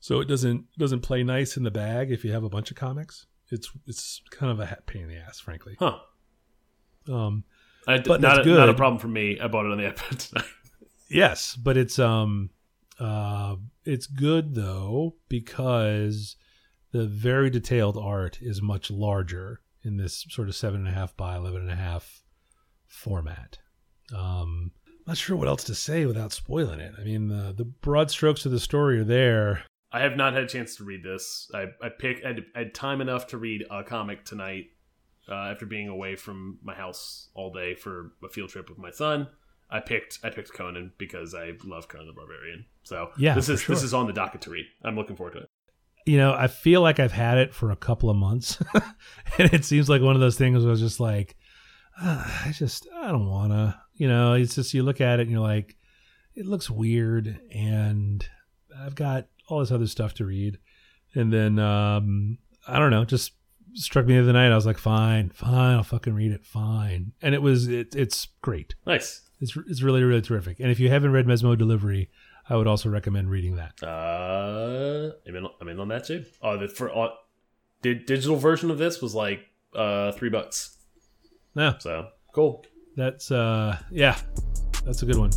So 0.00 0.20
it 0.20 0.28
doesn't 0.28 0.66
doesn't 0.78 1.00
play 1.00 1.22
nice 1.24 1.56
in 1.56 1.64
the 1.64 1.70
bag 1.70 2.12
if 2.12 2.24
you 2.24 2.32
have 2.32 2.44
a 2.44 2.48
bunch 2.48 2.70
of 2.70 2.76
comics. 2.76 3.26
It's 3.50 3.70
it's 3.86 4.22
kind 4.30 4.52
of 4.52 4.60
a 4.60 4.78
pain 4.86 5.02
in 5.02 5.08
the 5.08 5.16
ass, 5.16 5.40
frankly. 5.40 5.76
Huh. 5.78 5.98
Um, 7.10 7.44
I, 7.86 7.98
But 7.98 8.20
not, 8.20 8.44
a, 8.44 8.48
not 8.48 8.68
a 8.68 8.74
problem 8.74 8.98
for 8.98 9.08
me. 9.08 9.38
I 9.40 9.46
bought 9.46 9.66
it 9.66 9.72
on 9.72 9.78
the 9.78 9.84
iPad 9.90 10.28
tonight. 10.28 10.46
yes, 11.08 11.56
but 11.56 11.76
it's 11.76 11.98
um 11.98 12.50
uh 12.98 13.56
it's 13.84 14.06
good 14.06 14.54
though 14.54 15.16
because 15.28 16.36
the 16.92 17.06
very 17.06 17.50
detailed 17.50 17.96
art 17.96 18.38
is 18.40 18.62
much 18.62 18.90
larger 18.90 19.60
in 19.82 19.96
this 19.96 20.26
sort 20.30 20.48
of 20.48 20.54
seven 20.54 20.80
and 20.80 20.88
a 20.88 20.98
half 20.98 21.16
by 21.16 21.36
eleven 21.36 21.62
and 21.62 21.70
a 21.70 21.76
half 21.76 22.22
format. 22.86 23.58
Um, 24.16 24.72
not 25.06 25.16
sure 25.16 25.36
what 25.36 25.48
else 25.48 25.64
to 25.64 25.74
say 25.74 26.06
without 26.06 26.32
spoiling 26.32 26.80
it. 26.80 26.94
I 26.98 27.04
mean, 27.04 27.28
the 27.28 27.54
the 27.56 27.64
broad 27.64 28.10
strokes 28.10 28.46
of 28.46 28.52
the 28.52 28.60
story 28.60 28.98
are 28.98 29.04
there. 29.04 29.64
I 29.92 30.00
have 30.00 30.16
not 30.16 30.34
had 30.34 30.42
a 30.42 30.48
chance 30.48 30.76
to 30.76 30.84
read 30.84 31.02
this. 31.04 31.50
I 31.54 31.66
I 31.82 31.88
pick 31.88 32.24
I 32.24 32.28
had, 32.28 32.44
I 32.54 32.58
had 32.60 32.74
time 32.74 33.00
enough 33.00 33.28
to 33.28 33.38
read 33.38 33.64
a 33.70 33.84
comic 33.84 34.24
tonight 34.24 34.66
uh, 35.28 35.34
after 35.34 35.66
being 35.66 35.88
away 35.88 36.16
from 36.16 36.58
my 36.62 36.74
house 36.74 37.28
all 37.34 37.52
day 37.52 37.74
for 37.74 38.12
a 38.24 38.28
field 38.28 38.50
trip 38.50 38.68
with 38.68 38.78
my 38.78 38.90
son. 38.90 39.28
I 39.70 39.80
picked 39.80 40.18
I 40.22 40.30
picked 40.30 40.52
Conan 40.52 40.92
because 40.98 41.34
I 41.34 41.52
love 41.64 41.88
Conan 41.88 42.06
the 42.06 42.12
Barbarian. 42.12 42.66
So 42.84 43.10
Yeah, 43.18 43.34
this 43.34 43.48
is 43.48 43.60
sure. 43.62 43.74
this 43.74 43.82
is 43.82 43.92
on 43.94 44.06
the 44.06 44.12
docket 44.12 44.40
to 44.42 44.50
read. 44.50 44.66
I'm 44.84 44.96
looking 44.96 45.16
forward 45.16 45.32
to 45.32 45.38
it. 45.40 45.48
You 46.06 46.18
know, 46.18 46.32
I 46.34 46.46
feel 46.46 46.82
like 46.82 47.00
I've 47.00 47.10
had 47.12 47.38
it 47.38 47.52
for 47.52 47.72
a 47.72 47.76
couple 47.76 48.10
of 48.10 48.16
months, 48.16 48.62
and 49.38 49.52
it 49.52 49.64
seems 49.64 49.88
like 49.88 50.02
one 50.02 50.14
of 50.14 50.20
those 50.20 50.38
things 50.38 50.60
where 50.60 50.68
I 50.68 50.70
was 50.70 50.80
just 50.80 51.00
like, 51.00 51.34
"Ah, 52.00 52.44
I 52.46 52.52
just 52.52 52.86
I 52.94 53.08
don't 53.10 53.26
wanna. 53.28 53.80
You 53.94 54.06
know, 54.06 54.34
it's 54.34 54.54
just 54.54 54.72
you 54.72 54.84
look 54.84 55.00
at 55.00 55.18
it 55.18 55.22
and 55.22 55.30
you're 55.32 55.40
like, 55.40 55.76
it 56.36 56.46
looks 56.46 56.70
weird, 56.70 57.40
and 57.52 58.24
I've 58.78 58.94
got 58.94 59.26
all 59.48 59.58
this 59.60 59.72
other 59.72 59.88
stuff 59.88 60.14
to 60.14 60.24
read, 60.26 60.58
and 61.14 61.32
then 61.32 61.58
um, 61.58 62.38
I 62.68 62.78
don't 62.78 62.92
know, 62.92 63.04
just 63.04 63.32
struck 63.74 64.06
me 64.06 64.14
the 64.14 64.22
other 64.22 64.32
night. 64.32 64.52
I 64.52 64.54
was 64.54 64.66
like, 64.66 64.78
fine, 64.78 65.30
fine, 65.30 65.74
I'll 65.74 65.82
fucking 65.82 66.14
read 66.14 66.30
it, 66.30 66.44
fine, 66.44 67.12
and 67.20 67.34
it 67.34 67.42
was 67.42 67.66
it, 67.66 67.96
it's 67.96 68.28
great. 68.42 68.76
Nice. 68.86 69.25
It's 69.40 69.56
it's 69.68 69.82
really 69.82 70.02
really 70.02 70.22
terrific. 70.22 70.60
And 70.60 70.70
if 70.70 70.80
you 70.80 70.88
haven't 70.88 71.12
read 71.12 71.26
Mesmo 71.26 71.54
Delivery, 71.56 72.08
I 72.48 72.56
would 72.56 72.66
also 72.66 72.88
recommend 72.88 73.30
reading 73.30 73.56
that. 73.56 73.82
Uh, 73.82 75.12
I'm 75.28 75.36
in, 75.36 75.46
I'm 75.60 75.68
in 75.68 75.78
on 75.80 75.88
that 75.88 76.06
too. 76.06 76.24
Oh, 76.42 76.56
the 76.56 76.68
for 76.68 76.94
uh, 76.96 77.08
di 77.82 77.94
digital 77.94 78.36
version 78.36 78.70
of 78.70 78.78
this 78.78 79.02
was 79.02 79.14
like 79.14 79.40
uh 79.74 80.12
three 80.12 80.30
bucks. 80.30 80.78
Yeah, 81.54 81.78
So 81.78 82.08
cool. 82.32 82.64
that's 82.96 83.30
uh 83.30 83.78
yeah, 83.90 84.16
that's 84.84 85.02
a 85.02 85.06
good 85.06 85.16
one. 85.18 85.30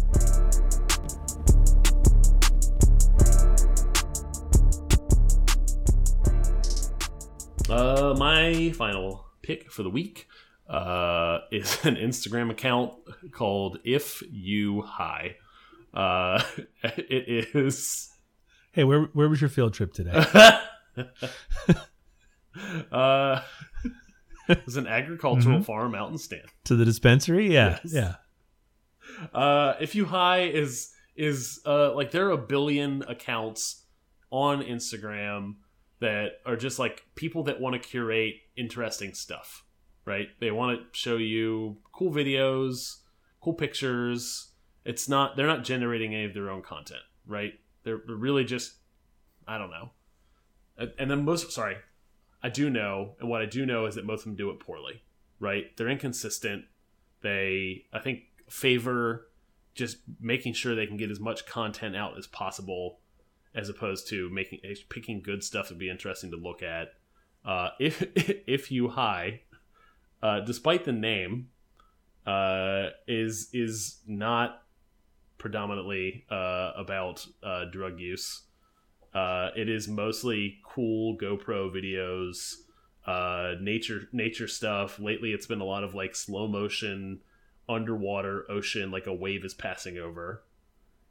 Uh, 7.69 8.15
my 8.17 8.71
final 8.71 9.25
pick 9.41 9.71
for 9.71 9.83
the 9.83 9.89
week 9.89 10.27
uh, 10.69 11.39
is 11.51 11.84
an 11.84 11.95
Instagram 11.95 12.51
account 12.51 12.93
called 13.32 13.79
If 13.84 14.21
You 14.32 14.82
High. 14.84 15.36
Uh, 15.93 16.43
it 16.84 17.55
is. 17.55 18.10
Hey, 18.71 18.84
where 18.84 19.03
where 19.13 19.27
was 19.27 19.41
your 19.41 19.49
field 19.49 19.73
trip 19.73 19.93
today? 19.93 20.12
uh, 22.91 23.41
it's 24.47 24.75
an 24.75 24.88
agricultural 24.88 25.62
farm 25.63 25.95
out 25.95 26.12
in 26.12 26.17
Stanton. 26.17 26.49
to 26.65 26.75
the 26.75 26.86
dispensary? 26.86 27.51
Yeah, 27.53 27.79
Yes. 27.84 27.93
yeah. 27.93 28.15
Uh, 29.34 29.73
if 29.82 29.95
you 29.95 30.05
high 30.05 30.43
is 30.43 30.91
is 31.15 31.60
uh 31.65 31.93
like 31.93 32.12
there 32.12 32.27
are 32.27 32.32
a 32.32 32.38
billion 32.38 33.03
accounts 33.08 33.84
on 34.32 34.62
Instagram 34.62 35.55
that 35.99 36.34
are 36.45 36.55
just 36.55 36.79
like 36.79 37.03
people 37.15 37.43
that 37.43 37.60
want 37.60 37.73
to 37.73 37.79
curate 37.79 38.36
interesting 38.55 39.13
stuff, 39.13 39.65
right? 40.10 40.30
They 40.39 40.50
want 40.50 40.80
to 40.80 40.86
show 41.00 41.17
you 41.17 41.78
cool 41.93 42.12
videos, 42.12 42.98
cool 43.41 43.54
pictures. 43.54 44.50
It's 44.84 45.08
not 45.08 45.38
they're 45.38 45.45
not 45.48 45.63
generating 45.63 46.15
any 46.15 46.26
of 46.26 46.34
their 46.34 46.50
own 46.50 46.63
content, 46.63 47.04
right? 47.28 47.54
They're, 47.84 48.02
really 48.08 48.43
just 48.43 48.74
I 49.48 49.58
don't 49.60 49.69
know. 49.69 49.91
And- 50.78 50.93
And 50.98 51.12
then 51.12 51.24
most 51.24 51.52
sorry, 51.52 51.78
I 52.41 52.50
do 52.50 52.69
know, 52.72 53.15
and 53.19 53.30
what 53.30 53.41
I 53.41 53.45
do 53.45 53.65
know 53.67 53.86
is 53.86 53.95
that 53.95 54.06
most 54.06 54.22
of 54.22 54.26
them 54.26 54.36
do 54.36 54.50
it 54.50 54.60
poorly, 54.60 55.04
right? 55.39 55.65
They're 55.78 55.89
inconsistent. 55.89 56.65
They 57.22 57.86
I 57.93 58.00
think 58.00 58.24
favor 58.50 59.28
just 59.76 59.98
making 60.19 60.54
sure 60.54 60.74
they 60.74 60.88
can 60.88 60.98
get 60.98 61.12
as 61.12 61.19
much 61.19 61.45
content 61.45 61.95
out 61.95 62.17
as 62.17 62.26
possible 62.26 63.00
as 63.54 63.69
opposed 63.69 64.08
to 64.10 64.30
making 64.32 64.60
picking 64.89 65.22
good 65.22 65.43
stuff 65.43 65.67
to 65.67 65.76
be 65.76 65.88
interesting 65.89 66.32
to 66.32 66.38
look 66.38 66.63
at 66.63 66.93
uh, 67.45 67.69
if 67.80 68.02
if 68.48 68.72
you 68.72 68.89
high 68.89 69.41
uh, 70.21 70.39
despite 70.41 70.86
the 70.86 70.91
name 70.91 71.49
uh, 72.25 72.89
is 73.08 73.49
is 73.53 73.99
not 74.08 74.63
predominantly 75.38 76.25
uh, 76.29 76.71
about 76.75 77.25
uh, 77.43 77.65
drug 77.71 77.99
use. 77.99 78.43
Uh, 79.13 79.49
it 79.55 79.67
is 79.67 79.88
mostly 79.88 80.60
cool 80.63 81.17
GoPro 81.17 81.73
videos 81.73 82.55
uh, 83.08 83.55
nature 83.60 84.08
nature 84.12 84.47
stuff. 84.47 84.99
Lately 84.99 85.32
it's 85.32 85.47
been 85.47 85.62
a 85.62 85.65
lot 85.65 85.84
of 85.84 85.95
like 85.95 86.15
slow 86.15 86.47
motion 86.47 87.21
underwater 87.67 88.45
ocean 88.49 88.91
like 88.91 89.08
a 89.08 89.13
wave 89.13 89.45
is 89.45 89.53
passing 89.53 89.97
over 89.97 90.43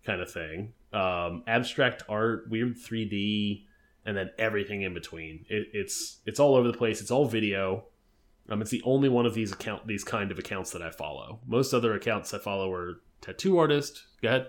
kind 0.05 0.21
of 0.21 0.31
thing. 0.31 0.75
Um 0.93 1.43
abstract 1.47 2.03
art 2.09 2.49
weird 2.49 2.77
3d 2.77 3.65
and 4.05 4.17
then 4.17 4.31
everything 4.39 4.83
in 4.83 4.95
between. 4.95 5.45
It, 5.49 5.69
it's 5.73 6.19
it's 6.25 6.39
all 6.39 6.55
over 6.55 6.71
the 6.71 6.77
place. 6.77 7.01
It's 7.01 7.11
all 7.11 7.27
video 7.27 7.85
um 8.49 8.61
it's 8.63 8.71
the 8.71 8.83
only 8.85 9.09
one 9.09 9.27
of 9.27 9.35
these 9.35 9.53
account 9.53 9.87
these 9.87 10.05
kind 10.05 10.31
of 10.31 10.39
accounts 10.39 10.71
that 10.73 10.83
i 10.83 10.91
follow 10.91 11.41
most 11.47 11.73
other 11.75 11.95
accounts 11.95 12.33
i 12.35 12.39
follow 12.39 12.73
are 12.73 13.01
tattoo 13.21 13.59
artist 13.59 14.05
go 14.23 14.29
ahead 14.29 14.47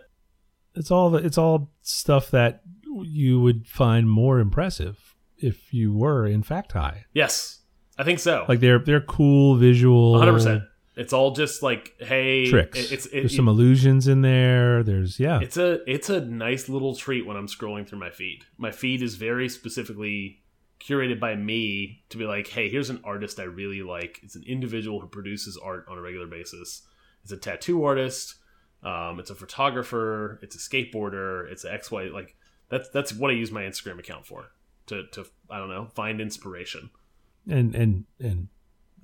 It's 0.75 0.91
all 0.91 1.09
the, 1.09 1.17
it's 1.19 1.37
all 1.37 1.71
stuff 1.81 2.31
that 2.31 2.61
you 3.03 3.39
would 3.41 3.67
find 3.67 4.09
more 4.09 4.39
impressive 4.39 5.15
if 5.37 5.73
you 5.73 5.93
were 5.93 6.25
in 6.27 6.43
fact 6.43 6.71
high. 6.73 7.05
yes 7.13 7.61
i 7.97 8.03
think 8.03 8.19
so 8.19 8.45
Like 8.47 8.59
they're 8.59 8.79
they're 8.79 9.01
cool 9.01 9.55
visual 9.55 10.15
100% 10.15 10.65
it's 10.95 11.13
all 11.13 11.31
just 11.31 11.63
like 11.63 11.93
hey 11.99 12.49
tricks. 12.49 12.77
it- 12.77 12.91
it's 12.91 13.05
it, 13.05 13.11
There's 13.21 13.35
some 13.35 13.47
illusions 13.47 14.09
in 14.09 14.21
there. 14.21 14.83
There's 14.83 15.17
yeah. 15.17 15.39
It's 15.39 15.55
a 15.55 15.79
it's 15.89 16.09
a 16.09 16.19
nice 16.19 16.67
little 16.67 16.93
treat 16.93 17.25
when 17.25 17.37
I'm 17.37 17.47
scrolling 17.47 17.87
through 17.87 17.99
my 17.99 18.09
feed. 18.09 18.39
My 18.57 18.71
feed 18.71 19.01
is 19.01 19.15
very 19.15 19.47
specifically 19.47 20.41
curated 20.79 21.19
by 21.19 21.35
me 21.35 22.03
to 22.09 22.17
be 22.17 22.25
like, 22.25 22.47
hey, 22.47 22.69
here's 22.69 22.89
an 22.89 23.01
artist 23.03 23.39
I 23.39 23.43
really 23.43 23.81
like. 23.81 24.19
It's 24.23 24.35
an 24.35 24.43
individual 24.47 24.99
who 24.99 25.07
produces 25.07 25.57
art 25.57 25.85
on 25.89 25.97
a 25.97 26.01
regular 26.01 26.27
basis. 26.27 26.83
It's 27.23 27.31
a 27.31 27.37
tattoo 27.37 27.83
artist. 27.83 28.35
Um, 28.83 29.19
it's 29.19 29.29
a 29.29 29.35
photographer. 29.35 30.39
It's 30.41 30.55
a 30.55 30.59
skateboarder. 30.59 31.51
It's 31.51 31.63
an 31.63 31.73
X 31.73 31.91
Y. 31.91 32.03
Like 32.13 32.35
that's 32.69 32.89
that's 32.89 33.13
what 33.13 33.31
I 33.31 33.33
use 33.33 33.51
my 33.51 33.63
Instagram 33.63 33.99
account 33.99 34.25
for 34.25 34.51
to 34.87 35.05
to 35.07 35.25
I 35.49 35.57
don't 35.57 35.69
know 35.69 35.87
find 35.93 36.21
inspiration. 36.21 36.89
and 37.47 37.75
and 37.75 38.05
and 38.19 38.47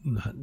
not, 0.05 0.35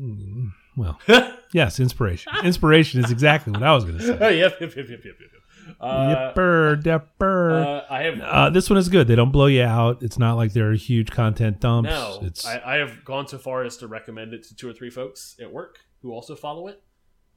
well, 0.77 0.99
yes, 1.53 1.79
inspiration. 1.79 2.33
Inspiration 2.45 3.05
is 3.05 3.11
exactly 3.11 3.53
what 3.53 3.63
I 3.63 3.73
was 3.75 3.85
going 3.85 3.99
to 3.99 4.05
say. 4.05 4.19
yep, 4.39 4.61
yep, 4.61 4.75
yep, 4.75 4.89
yep, 4.89 5.05
yep, 5.05 5.05
yep. 5.05 5.42
Uh, 5.81 6.33
Yipper, 6.35 6.83
depper. 6.83 7.63
uh, 7.65 7.85
I 7.91 8.03
have 8.05 8.21
Uh, 8.21 8.51
this 8.51 8.71
one 8.71 8.79
is 8.79 8.89
good. 8.89 9.07
They 9.09 9.15
don't 9.17 9.33
blow 9.33 9.47
you 9.47 9.63
out. 9.63 10.03
It's 10.03 10.19
not 10.19 10.35
like 10.37 10.53
they're 10.53 10.73
huge 10.75 11.11
content 11.11 11.61
dumps. 11.61 11.91
no. 11.91 12.19
it's 12.23 12.47
I, 12.47 12.61
I 12.65 12.75
have 12.77 13.05
gone 13.05 13.27
so 13.29 13.39
far 13.39 13.65
as 13.65 13.77
to 13.79 13.87
recommend 13.89 14.33
it 14.35 14.43
to 14.45 14.57
two 14.57 14.69
or 14.69 14.73
three 14.73 14.91
folks 14.91 15.37
at 15.41 15.53
work 15.53 15.79
who 16.03 16.13
also 16.13 16.35
follow 16.37 16.69
it. 16.69 16.83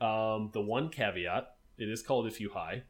Um, 0.02 0.50
the 0.54 0.62
one 0.62 0.90
caveat: 0.90 1.56
it 1.78 1.90
is 1.90 2.02
called 2.02 2.28
"If 2.28 2.40
You 2.42 2.50
High," 2.54 2.84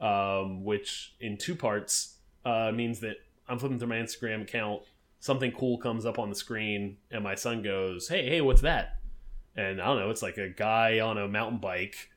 um, 0.00 0.64
which 0.64 1.14
in 1.20 1.36
two 1.36 1.54
parts 1.54 2.18
uh, 2.44 2.70
means 2.72 3.00
that 3.00 3.16
I'm 3.48 3.58
flipping 3.58 3.78
through 3.78 3.88
my 3.88 3.96
Instagram 3.96 4.42
account, 4.42 4.82
something 5.20 5.52
cool 5.52 5.78
comes 5.78 6.06
up 6.06 6.18
on 6.18 6.28
the 6.30 6.34
screen, 6.36 6.98
and 7.10 7.22
my 7.24 7.34
son 7.34 7.62
goes, 7.62 8.08
"Hey, 8.08 8.28
hey, 8.28 8.40
what's 8.40 8.60
that?" 8.62 9.00
And 9.56 9.80
I 9.80 9.86
don't 9.86 9.98
know. 9.98 10.10
It's 10.10 10.22
like 10.22 10.36
a 10.38 10.48
guy 10.48 11.00
on 11.00 11.16
a 11.18 11.28
mountain 11.28 11.58
bike, 11.58 12.10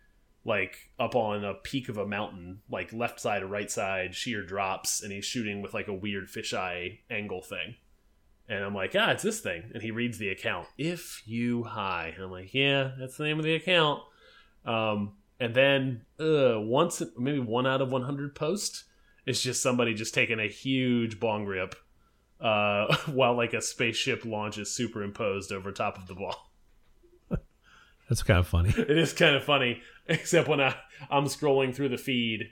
like 0.47 0.89
up 0.97 1.15
on 1.15 1.43
a 1.43 1.53
peak 1.53 1.89
of 1.89 1.97
a 1.97 2.07
mountain, 2.07 2.61
like 2.69 2.93
left 2.93 3.19
side 3.19 3.43
or 3.43 3.47
right 3.47 3.69
side, 3.69 4.15
sheer 4.15 4.43
drops, 4.43 5.03
and 5.03 5.11
he's 5.11 5.25
shooting 5.25 5.61
with 5.61 5.73
like 5.73 5.89
a 5.89 5.93
weird 5.93 6.27
fisheye 6.27 6.99
angle 7.09 7.41
thing. 7.41 7.75
And 8.49 8.63
I'm 8.63 8.73
like, 8.73 8.95
ah, 8.97 9.11
it's 9.11 9.23
this 9.23 9.41
thing. 9.41 9.71
And 9.73 9.83
he 9.83 9.91
reads 9.91 10.17
the 10.17 10.29
account. 10.29 10.67
If 10.77 11.21
you 11.25 11.63
high. 11.63 12.13
And 12.15 12.23
I'm 12.23 12.31
like, 12.31 12.53
yeah, 12.53 12.91
that's 12.97 13.17
the 13.17 13.25
name 13.25 13.39
of 13.39 13.43
the 13.43 13.55
account. 13.55 14.01
Um, 14.65 15.15
and 15.37 15.53
then 15.53 16.05
uh, 16.17 16.59
once, 16.61 17.03
maybe 17.17 17.39
one 17.39 17.67
out 17.67 17.81
of 17.81 17.91
100 17.91 18.33
post, 18.33 18.85
it's 19.25 19.41
just 19.41 19.61
somebody 19.61 19.93
just 19.93 20.13
taking 20.13 20.39
a 20.39 20.47
huge 20.47 21.19
bong 21.19 21.45
rip 21.45 21.75
uh, 22.39 22.95
while 23.07 23.35
like 23.35 23.53
a 23.53 23.61
spaceship 23.61 24.23
launch 24.23 24.57
is 24.57 24.71
superimposed 24.71 25.51
over 25.51 25.73
top 25.73 25.97
of 25.97 26.07
the 26.07 26.15
ball. 26.15 26.46
That's 28.09 28.23
kind 28.23 28.39
of 28.39 28.47
funny. 28.47 28.69
It 28.77 28.97
is 28.97 29.13
kind 29.13 29.35
of 29.35 29.43
funny, 29.43 29.81
except 30.07 30.47
when 30.47 30.61
I, 30.61 30.75
I'm 31.09 31.25
scrolling 31.25 31.73
through 31.73 31.89
the 31.89 31.97
feed 31.97 32.51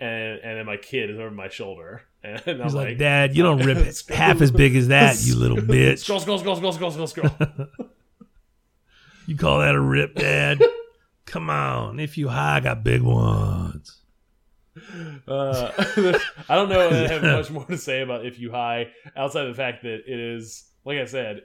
and, 0.00 0.40
and 0.40 0.58
then 0.58 0.66
my 0.66 0.76
kid 0.76 1.10
is 1.10 1.18
over 1.18 1.30
my 1.30 1.48
shoulder. 1.48 2.02
And 2.22 2.40
I'm 2.46 2.62
He's 2.62 2.74
like, 2.74 2.88
like, 2.88 2.98
Dad, 2.98 3.36
you 3.36 3.42
don't 3.42 3.62
rip 3.62 3.78
it 3.86 4.02
half 4.08 4.40
as 4.40 4.50
big 4.50 4.74
as 4.76 4.88
that, 4.88 5.22
you 5.22 5.36
little 5.36 5.58
bitch. 5.58 6.00
scroll, 6.00 6.20
scroll, 6.20 6.38
scroll, 6.38 6.56
scroll, 6.56 6.72
scroll, 6.72 6.90
scroll, 6.90 7.06
scroll. 7.06 7.68
You 9.28 9.36
call 9.36 9.58
that 9.58 9.74
a 9.74 9.80
rip, 9.80 10.14
Dad? 10.14 10.62
Come 11.24 11.50
on. 11.50 11.98
If 11.98 12.16
you 12.16 12.28
high, 12.28 12.58
I 12.58 12.60
got 12.60 12.84
big 12.84 13.02
ones. 13.02 14.00
Uh, 15.26 15.72
I 16.48 16.54
don't 16.54 16.68
know. 16.68 16.88
I 16.88 17.08
have 17.08 17.22
much 17.22 17.50
more 17.50 17.64
to 17.64 17.76
say 17.76 18.02
about 18.02 18.24
if 18.24 18.38
you 18.38 18.52
high 18.52 18.92
outside 19.16 19.46
of 19.46 19.48
the 19.48 19.60
fact 19.60 19.82
that 19.82 20.02
it 20.06 20.20
is, 20.20 20.64
like 20.84 20.98
I 20.98 21.06
said, 21.06 21.42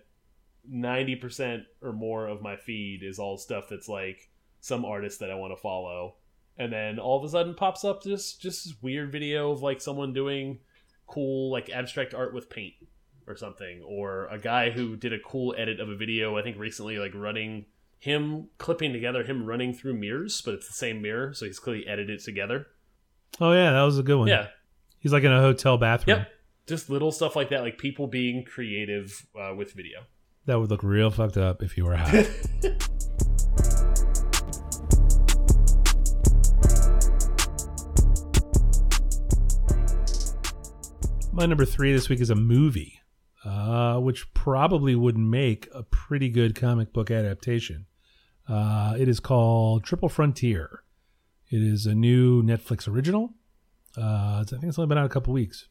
ninety 0.67 1.15
percent 1.15 1.63
or 1.81 1.93
more 1.93 2.27
of 2.27 2.41
my 2.41 2.55
feed 2.55 3.01
is 3.03 3.19
all 3.19 3.37
stuff 3.37 3.65
that's 3.69 3.87
like 3.87 4.29
some 4.59 4.85
artist 4.85 5.19
that 5.19 5.31
I 5.31 5.35
want 5.35 5.55
to 5.55 5.61
follow, 5.61 6.15
and 6.57 6.71
then 6.71 6.99
all 6.99 7.17
of 7.17 7.23
a 7.23 7.29
sudden 7.29 7.55
pops 7.55 7.83
up 7.83 8.03
just 8.03 8.41
just 8.41 8.65
this 8.65 8.75
weird 8.81 9.11
video 9.11 9.51
of 9.51 9.61
like 9.61 9.81
someone 9.81 10.13
doing 10.13 10.59
cool 11.07 11.51
like 11.51 11.69
abstract 11.69 12.13
art 12.13 12.33
with 12.33 12.49
paint 12.49 12.73
or 13.27 13.35
something, 13.35 13.81
or 13.83 14.27
a 14.27 14.39
guy 14.39 14.71
who 14.71 14.95
did 14.95 15.13
a 15.13 15.19
cool 15.19 15.53
edit 15.57 15.79
of 15.79 15.89
a 15.89 15.95
video 15.95 16.37
I 16.37 16.41
think 16.41 16.57
recently 16.57 16.97
like 16.97 17.13
running 17.13 17.65
him 17.99 18.49
clipping 18.57 18.93
together 18.93 19.23
him 19.23 19.45
running 19.45 19.73
through 19.73 19.93
mirrors, 19.93 20.41
but 20.41 20.53
it's 20.53 20.67
the 20.67 20.73
same 20.73 21.01
mirror, 21.01 21.33
so 21.33 21.45
he's 21.45 21.59
clearly 21.59 21.87
edited 21.87 22.19
it 22.19 22.23
together. 22.23 22.67
Oh, 23.39 23.53
yeah, 23.53 23.71
that 23.71 23.83
was 23.83 23.97
a 23.97 24.03
good 24.03 24.17
one. 24.17 24.27
Yeah, 24.27 24.47
He's 25.01 25.11
like 25.11 25.23
in 25.23 25.31
a 25.31 25.39
hotel 25.39 25.77
bathroom. 25.77 26.19
Yep. 26.19 26.31
Just 26.67 26.89
little 26.89 27.11
stuff 27.11 27.35
like 27.35 27.49
that, 27.49 27.61
like 27.61 27.77
people 27.77 28.07
being 28.07 28.43
creative 28.43 29.25
uh, 29.39 29.53
with 29.55 29.73
video. 29.73 30.01
That 30.45 30.59
would 30.59 30.71
look 30.71 30.81
real 30.83 31.11
fucked 31.11 31.37
up 31.37 31.61
if 31.61 31.77
you 31.77 31.85
were 31.85 31.95
high. 31.95 32.27
My 41.33 41.45
number 41.45 41.63
three 41.63 41.93
this 41.93 42.09
week 42.09 42.19
is 42.19 42.29
a 42.29 42.35
movie, 42.35 42.99
uh, 43.45 43.97
which 43.99 44.33
probably 44.33 44.95
would 44.95 45.17
make 45.17 45.69
a 45.73 45.83
pretty 45.83 46.27
good 46.29 46.55
comic 46.55 46.91
book 46.91 47.09
adaptation. 47.11 47.85
Uh, 48.49 48.95
it 48.99 49.07
is 49.07 49.19
called 49.19 49.83
Triple 49.83 50.09
Frontier. 50.09 50.83
It 51.49 51.61
is 51.61 51.85
a 51.85 51.93
new 51.93 52.41
Netflix 52.43 52.87
original. 52.87 53.35
Uh, 53.97 54.41
I 54.41 54.43
think 54.47 54.63
it's 54.63 54.79
only 54.79 54.89
been 54.89 54.97
out 54.97 55.05
a 55.05 55.09
couple 55.09 55.33
weeks. 55.33 55.67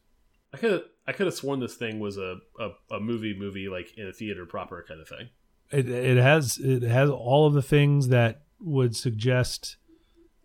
I 0.53 0.57
could 0.57 0.83
I 1.07 1.13
could 1.13 1.25
have 1.25 1.35
sworn 1.35 1.59
this 1.59 1.75
thing 1.75 1.99
was 1.99 2.17
a, 2.17 2.37
a, 2.59 2.95
a 2.95 2.99
movie 2.99 3.35
movie 3.37 3.67
like 3.69 3.97
in 3.97 4.07
a 4.07 4.13
theater 4.13 4.45
proper 4.45 4.85
kind 4.87 5.01
of 5.01 5.07
thing. 5.07 5.29
it, 5.71 5.89
it 5.89 6.17
has 6.17 6.57
it 6.57 6.83
has 6.83 7.09
all 7.09 7.47
of 7.47 7.53
the 7.53 7.61
things 7.61 8.07
that 8.09 8.41
would 8.59 8.95
suggest 8.95 9.77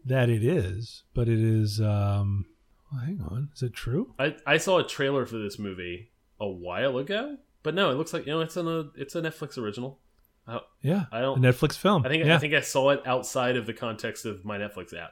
that 0.05 0.29
it 0.29 0.45
is, 0.45 1.03
but 1.15 1.29
it 1.29 1.41
is. 1.41 1.81
Um, 1.81 2.47
well, 2.93 3.03
hang 3.05 3.21
on, 3.29 3.49
is 3.55 3.63
it 3.63 3.73
true? 3.75 4.15
I, 4.19 4.37
I 4.47 4.57
saw 4.59 4.79
a 4.79 4.85
trailer 4.87 5.27
for 5.27 5.37
this 5.37 5.59
movie 5.59 6.11
a 6.41 6.49
while 6.49 6.97
ago, 6.99 7.37
but 7.63 7.75
no, 7.75 7.91
it 7.91 7.95
looks 7.95 8.13
like 8.13 8.25
you 8.27 8.33
know 8.33 8.41
it's 8.41 8.57
on 8.57 8.69
a 8.69 8.91
it's 9.01 9.15
a 9.15 9.21
Netflix 9.23 9.59
original. 9.59 9.99
I, 10.49 10.61
Yeah, 10.81 11.07
I 11.11 11.21
don't. 11.21 11.43
Netflix 11.43 11.77
film. 11.77 12.07
I 12.07 12.09
think 12.09 12.25
yeah, 12.25 12.37
I 12.37 12.39
think 12.39 12.55
I 12.55 12.61
saw 12.61 12.91
it 12.91 13.03
outside 13.07 13.57
of 13.57 13.67
the 13.67 13.73
context 13.75 14.25
of 14.25 14.45
my 14.45 14.57
Netflix 14.59 14.97
app. 14.97 15.11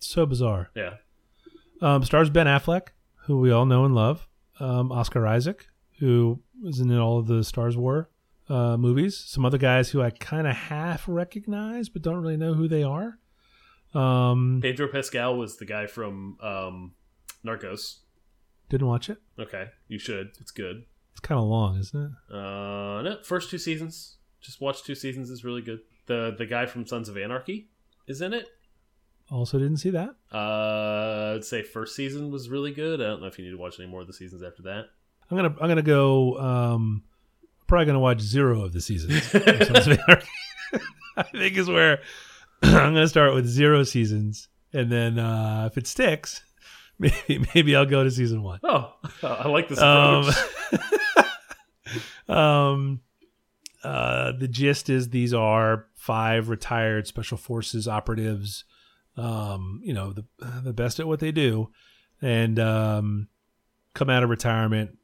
so 0.00 0.26
bizarre. 0.26 0.70
Yeah, 0.74 0.94
Um, 1.80 2.02
stars 2.04 2.28
Ben 2.30 2.46
Affleck, 2.46 2.88
who 3.26 3.38
we 3.38 3.50
all 3.52 3.64
know 3.64 3.84
and 3.84 3.94
love. 3.94 4.26
Um, 4.60 4.92
Oscar 4.92 5.26
Isaac, 5.26 5.66
who 5.98 6.40
was 6.62 6.80
in 6.80 6.96
all 6.96 7.18
of 7.18 7.26
the 7.26 7.42
Stars 7.44 7.76
War 7.76 8.08
uh, 8.48 8.76
movies. 8.76 9.16
Some 9.16 9.44
other 9.44 9.58
guys 9.58 9.90
who 9.90 10.02
I 10.02 10.10
kind 10.10 10.46
of 10.46 10.54
half 10.54 11.04
recognize, 11.06 11.88
but 11.88 12.02
don't 12.02 12.16
really 12.16 12.36
know 12.36 12.54
who 12.54 12.68
they 12.68 12.82
are. 12.82 13.18
Um, 13.94 14.60
Pedro 14.60 14.88
Pascal 14.88 15.36
was 15.36 15.56
the 15.56 15.64
guy 15.64 15.86
from 15.86 16.36
um, 16.40 16.94
Narcos. 17.44 17.98
didn't 18.68 18.88
watch 18.88 19.08
it. 19.08 19.18
Okay, 19.38 19.68
you 19.88 19.98
should. 19.98 20.32
It's 20.40 20.50
good. 20.50 20.84
It's 21.12 21.20
kind 21.20 21.38
of 21.38 21.46
long, 21.46 21.78
isn't 21.78 22.00
it? 22.02 22.34
Uh, 22.34 23.02
no, 23.02 23.18
first 23.22 23.50
two 23.50 23.58
seasons. 23.58 24.16
Just 24.40 24.60
watch 24.60 24.82
two 24.82 24.94
seasons 24.96 25.30
is 25.30 25.44
really 25.44 25.62
good. 25.62 25.80
The 26.06 26.34
the 26.36 26.44
guy 26.46 26.66
from 26.66 26.86
Sons 26.86 27.08
of 27.08 27.16
Anarchy 27.16 27.68
is 28.06 28.20
in 28.20 28.34
it. 28.34 28.48
Also, 29.30 29.58
didn't 29.58 29.78
see 29.78 29.90
that. 29.90 30.10
Uh, 30.32 31.34
I'd 31.36 31.44
say 31.44 31.62
first 31.62 31.96
season 31.96 32.30
was 32.30 32.48
really 32.48 32.72
good. 32.72 33.00
I 33.00 33.04
don't 33.04 33.20
know 33.20 33.26
if 33.26 33.38
you 33.38 33.44
need 33.44 33.52
to 33.52 33.56
watch 33.58 33.78
any 33.80 33.88
more 33.88 34.02
of 34.02 34.06
the 34.06 34.12
seasons 34.12 34.42
after 34.42 34.62
that. 34.64 34.86
I'm 35.30 35.36
gonna 35.36 35.54
I'm 35.60 35.68
gonna 35.68 35.82
go. 35.82 36.38
Um, 36.38 37.02
probably 37.66 37.86
gonna 37.86 37.98
watch 38.00 38.20
zero 38.20 38.60
of 38.62 38.72
the 38.74 38.80
seasons. 38.80 39.34
of 39.34 39.42
Sons 39.42 39.86
of 39.86 39.98
Anarchy. 40.06 40.28
I 41.16 41.22
think 41.22 41.56
is 41.56 41.68
where 41.68 42.00
I'm 42.62 42.92
gonna 42.94 43.08
start 43.08 43.34
with 43.34 43.46
zero 43.46 43.82
seasons, 43.84 44.48
and 44.72 44.92
then 44.92 45.18
uh, 45.18 45.68
if 45.70 45.78
it 45.78 45.86
sticks, 45.86 46.42
maybe 46.98 47.44
maybe 47.54 47.74
I'll 47.74 47.86
go 47.86 48.04
to 48.04 48.10
season 48.10 48.42
one. 48.42 48.60
Oh, 48.62 48.92
I 49.22 49.48
like 49.48 49.68
this 49.68 49.80
Um, 49.80 50.28
approach. 50.28 51.26
um, 52.28 53.00
uh, 53.82 54.32
the 54.32 54.48
gist 54.48 54.90
is 54.90 55.08
these 55.10 55.32
are 55.34 55.86
five 55.94 56.48
retired 56.48 57.06
special 57.06 57.38
forces 57.38 57.88
operatives. 57.88 58.64
Um, 59.16 59.80
you 59.84 59.92
know 59.94 60.12
the 60.12 60.24
the 60.62 60.72
best 60.72 60.98
at 61.00 61.06
what 61.06 61.20
they 61.20 61.30
do, 61.32 61.70
and 62.20 62.58
um, 62.58 63.28
come 63.94 64.10
out 64.10 64.22
of 64.24 64.30
retirement 64.30 64.98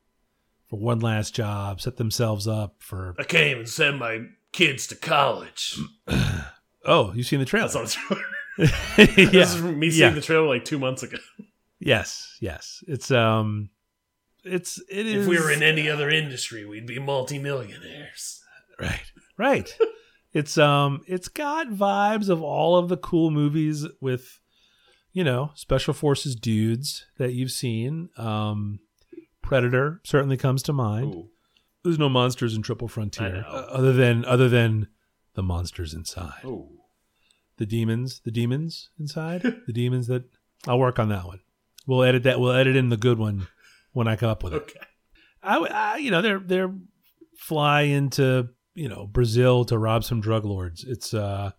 for 0.69 0.79
one 0.81 1.01
last 1.01 1.35
job, 1.35 1.81
set 1.81 1.97
themselves 1.97 2.49
up 2.49 2.77
for. 2.79 3.15
I 3.19 3.23
can't 3.25 3.47
even 3.49 3.67
send 3.67 3.99
my 3.99 4.23
kids 4.53 4.87
to 4.89 4.97
college. 4.97 5.79
Oh, 6.87 7.13
you've 7.13 7.27
seen 7.27 7.41
the 7.41 7.45
trailer? 7.45 7.69
That's 7.69 7.77
on 7.77 7.85
the 7.85 7.91
trailer. 7.91 8.25
yeah. 9.27 9.27
This 9.31 9.55
is 9.55 9.63
me 9.63 9.91
seeing 9.91 10.09
Yeah. 10.09 10.15
the 10.15 10.23
trailer 10.23 10.47
like 10.49 10.65
two 10.65 10.79
months 10.79 11.03
ago. 11.03 11.19
Yes, 11.79 12.39
yes. 12.41 12.83
It's 12.89 13.11
um, 13.11 13.69
it's 14.45 14.81
it 14.89 15.05
is. 15.07 15.25
If 15.27 15.29
we 15.29 15.39
were 15.39 15.51
in 15.51 15.63
any 15.63 15.91
other 15.91 16.09
industry, 16.09 16.65
we'd 16.65 16.87
be 16.87 16.99
multimillionaires. 16.99 18.41
Right. 18.81 19.13
Right. 19.37 19.77
It's 20.33 20.59
um 20.59 21.03
it's 21.07 21.29
got 21.29 21.69
vibes 21.69 22.29
of 22.29 22.43
all 22.43 22.77
of 22.77 22.89
the 22.89 22.97
cool 22.97 23.31
movies 23.31 23.87
with 24.01 24.41
you 25.13 25.25
know, 25.25 25.51
special 25.55 25.93
forces 25.93 26.37
dudes 26.37 27.07
that 27.19 27.33
you've 27.33 27.51
seen. 27.51 28.11
Um 28.17 28.81
Predator 29.43 30.01
certainly 30.05 30.37
comes 30.37 30.63
to 30.65 30.73
mind. 30.73 31.15
Ooh. 31.15 31.31
There's 31.83 31.99
no 31.99 32.09
monsters 32.09 32.55
in 32.55 32.63
Triple 32.63 32.89
Frontier 32.89 33.45
uh, 33.49 33.67
other 33.71 33.93
than 33.93 34.25
other 34.25 34.49
than 34.49 34.89
the 35.35 35.43
monsters 35.43 35.95
inside. 35.95 36.45
Ooh. 36.45 36.69
The 37.57 37.67
demons, 37.67 38.21
the 38.25 38.31
demons 38.31 38.91
inside, 38.99 39.43
the 39.67 39.73
demons 39.73 40.07
that 40.07 40.25
I'll 40.67 40.79
work 40.79 40.99
on 40.99 41.09
that 41.09 41.25
one. 41.25 41.41
We'll 41.87 42.03
edit 42.03 42.23
that. 42.25 42.39
We'll 42.39 42.53
edit 42.53 42.77
in 42.77 42.91
the 42.91 42.97
good 42.97 43.19
one 43.19 43.49
when 43.93 44.07
I 44.07 44.17
come 44.17 44.31
up 44.31 44.45
with 44.45 44.55
it. 44.55 44.63
Okay. 44.63 44.81
I, 45.43 45.57
I 45.57 45.97
you 45.97 46.11
know 46.11 46.23
they're 46.23 46.39
they're 46.39 46.73
fly 47.37 47.83
into 47.83 48.51
you 48.75 48.89
know 48.89 49.07
Brazil 49.07 49.65
to 49.67 49.79
rob 49.79 50.05
some 50.05 50.21
drug 50.21 50.45
lords. 50.45 50.85
It's 50.85 51.15
uh 51.15 51.53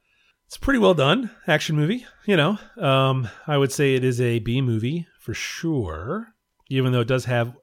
it's 0.47 0.57
pretty 0.57 0.79
well 0.79 0.93
done 0.93 1.31
action 1.47 1.75
movie. 1.75 2.05
You 2.25 2.35
know, 2.35 2.57
um, 2.77 3.29
I 3.47 3.57
would 3.57 3.71
say 3.71 3.95
it 3.95 4.03
is 4.03 4.19
a 4.19 4.39
B 4.39 4.61
movie 4.61 5.07
for 5.19 5.33
sure, 5.33 6.27
even 6.69 6.91
though 6.91 7.01
it 7.01 7.07
does 7.07 7.25
have 7.25 7.55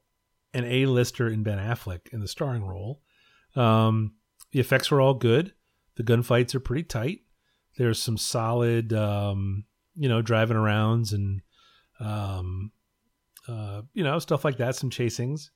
an 0.54 0.64
A 0.64 0.86
lister 0.86 1.28
in 1.28 1.42
Ben 1.42 1.58
Affleck 1.58 2.08
in 2.12 2.20
the 2.20 2.28
starring 2.28 2.64
role. 2.64 3.02
Um, 3.54 4.14
the 4.52 4.60
effects 4.60 4.90
were 4.90 5.00
all 5.00 5.14
good. 5.14 5.52
The 5.96 6.02
gunfights 6.02 6.54
are 6.54 6.60
pretty 6.60 6.84
tight. 6.84 7.20
There's 7.76 8.00
some 8.00 8.16
solid, 8.16 8.92
um, 8.92 9.64
you 9.94 10.08
know, 10.08 10.22
driving 10.22 10.56
arounds 10.56 11.12
and 11.12 11.42
um, 12.00 12.72
uh, 13.48 13.82
you 13.92 14.04
know, 14.04 14.18
stuff 14.18 14.44
like 14.44 14.58
that, 14.58 14.76
some 14.76 14.90
chasings. 14.90 15.50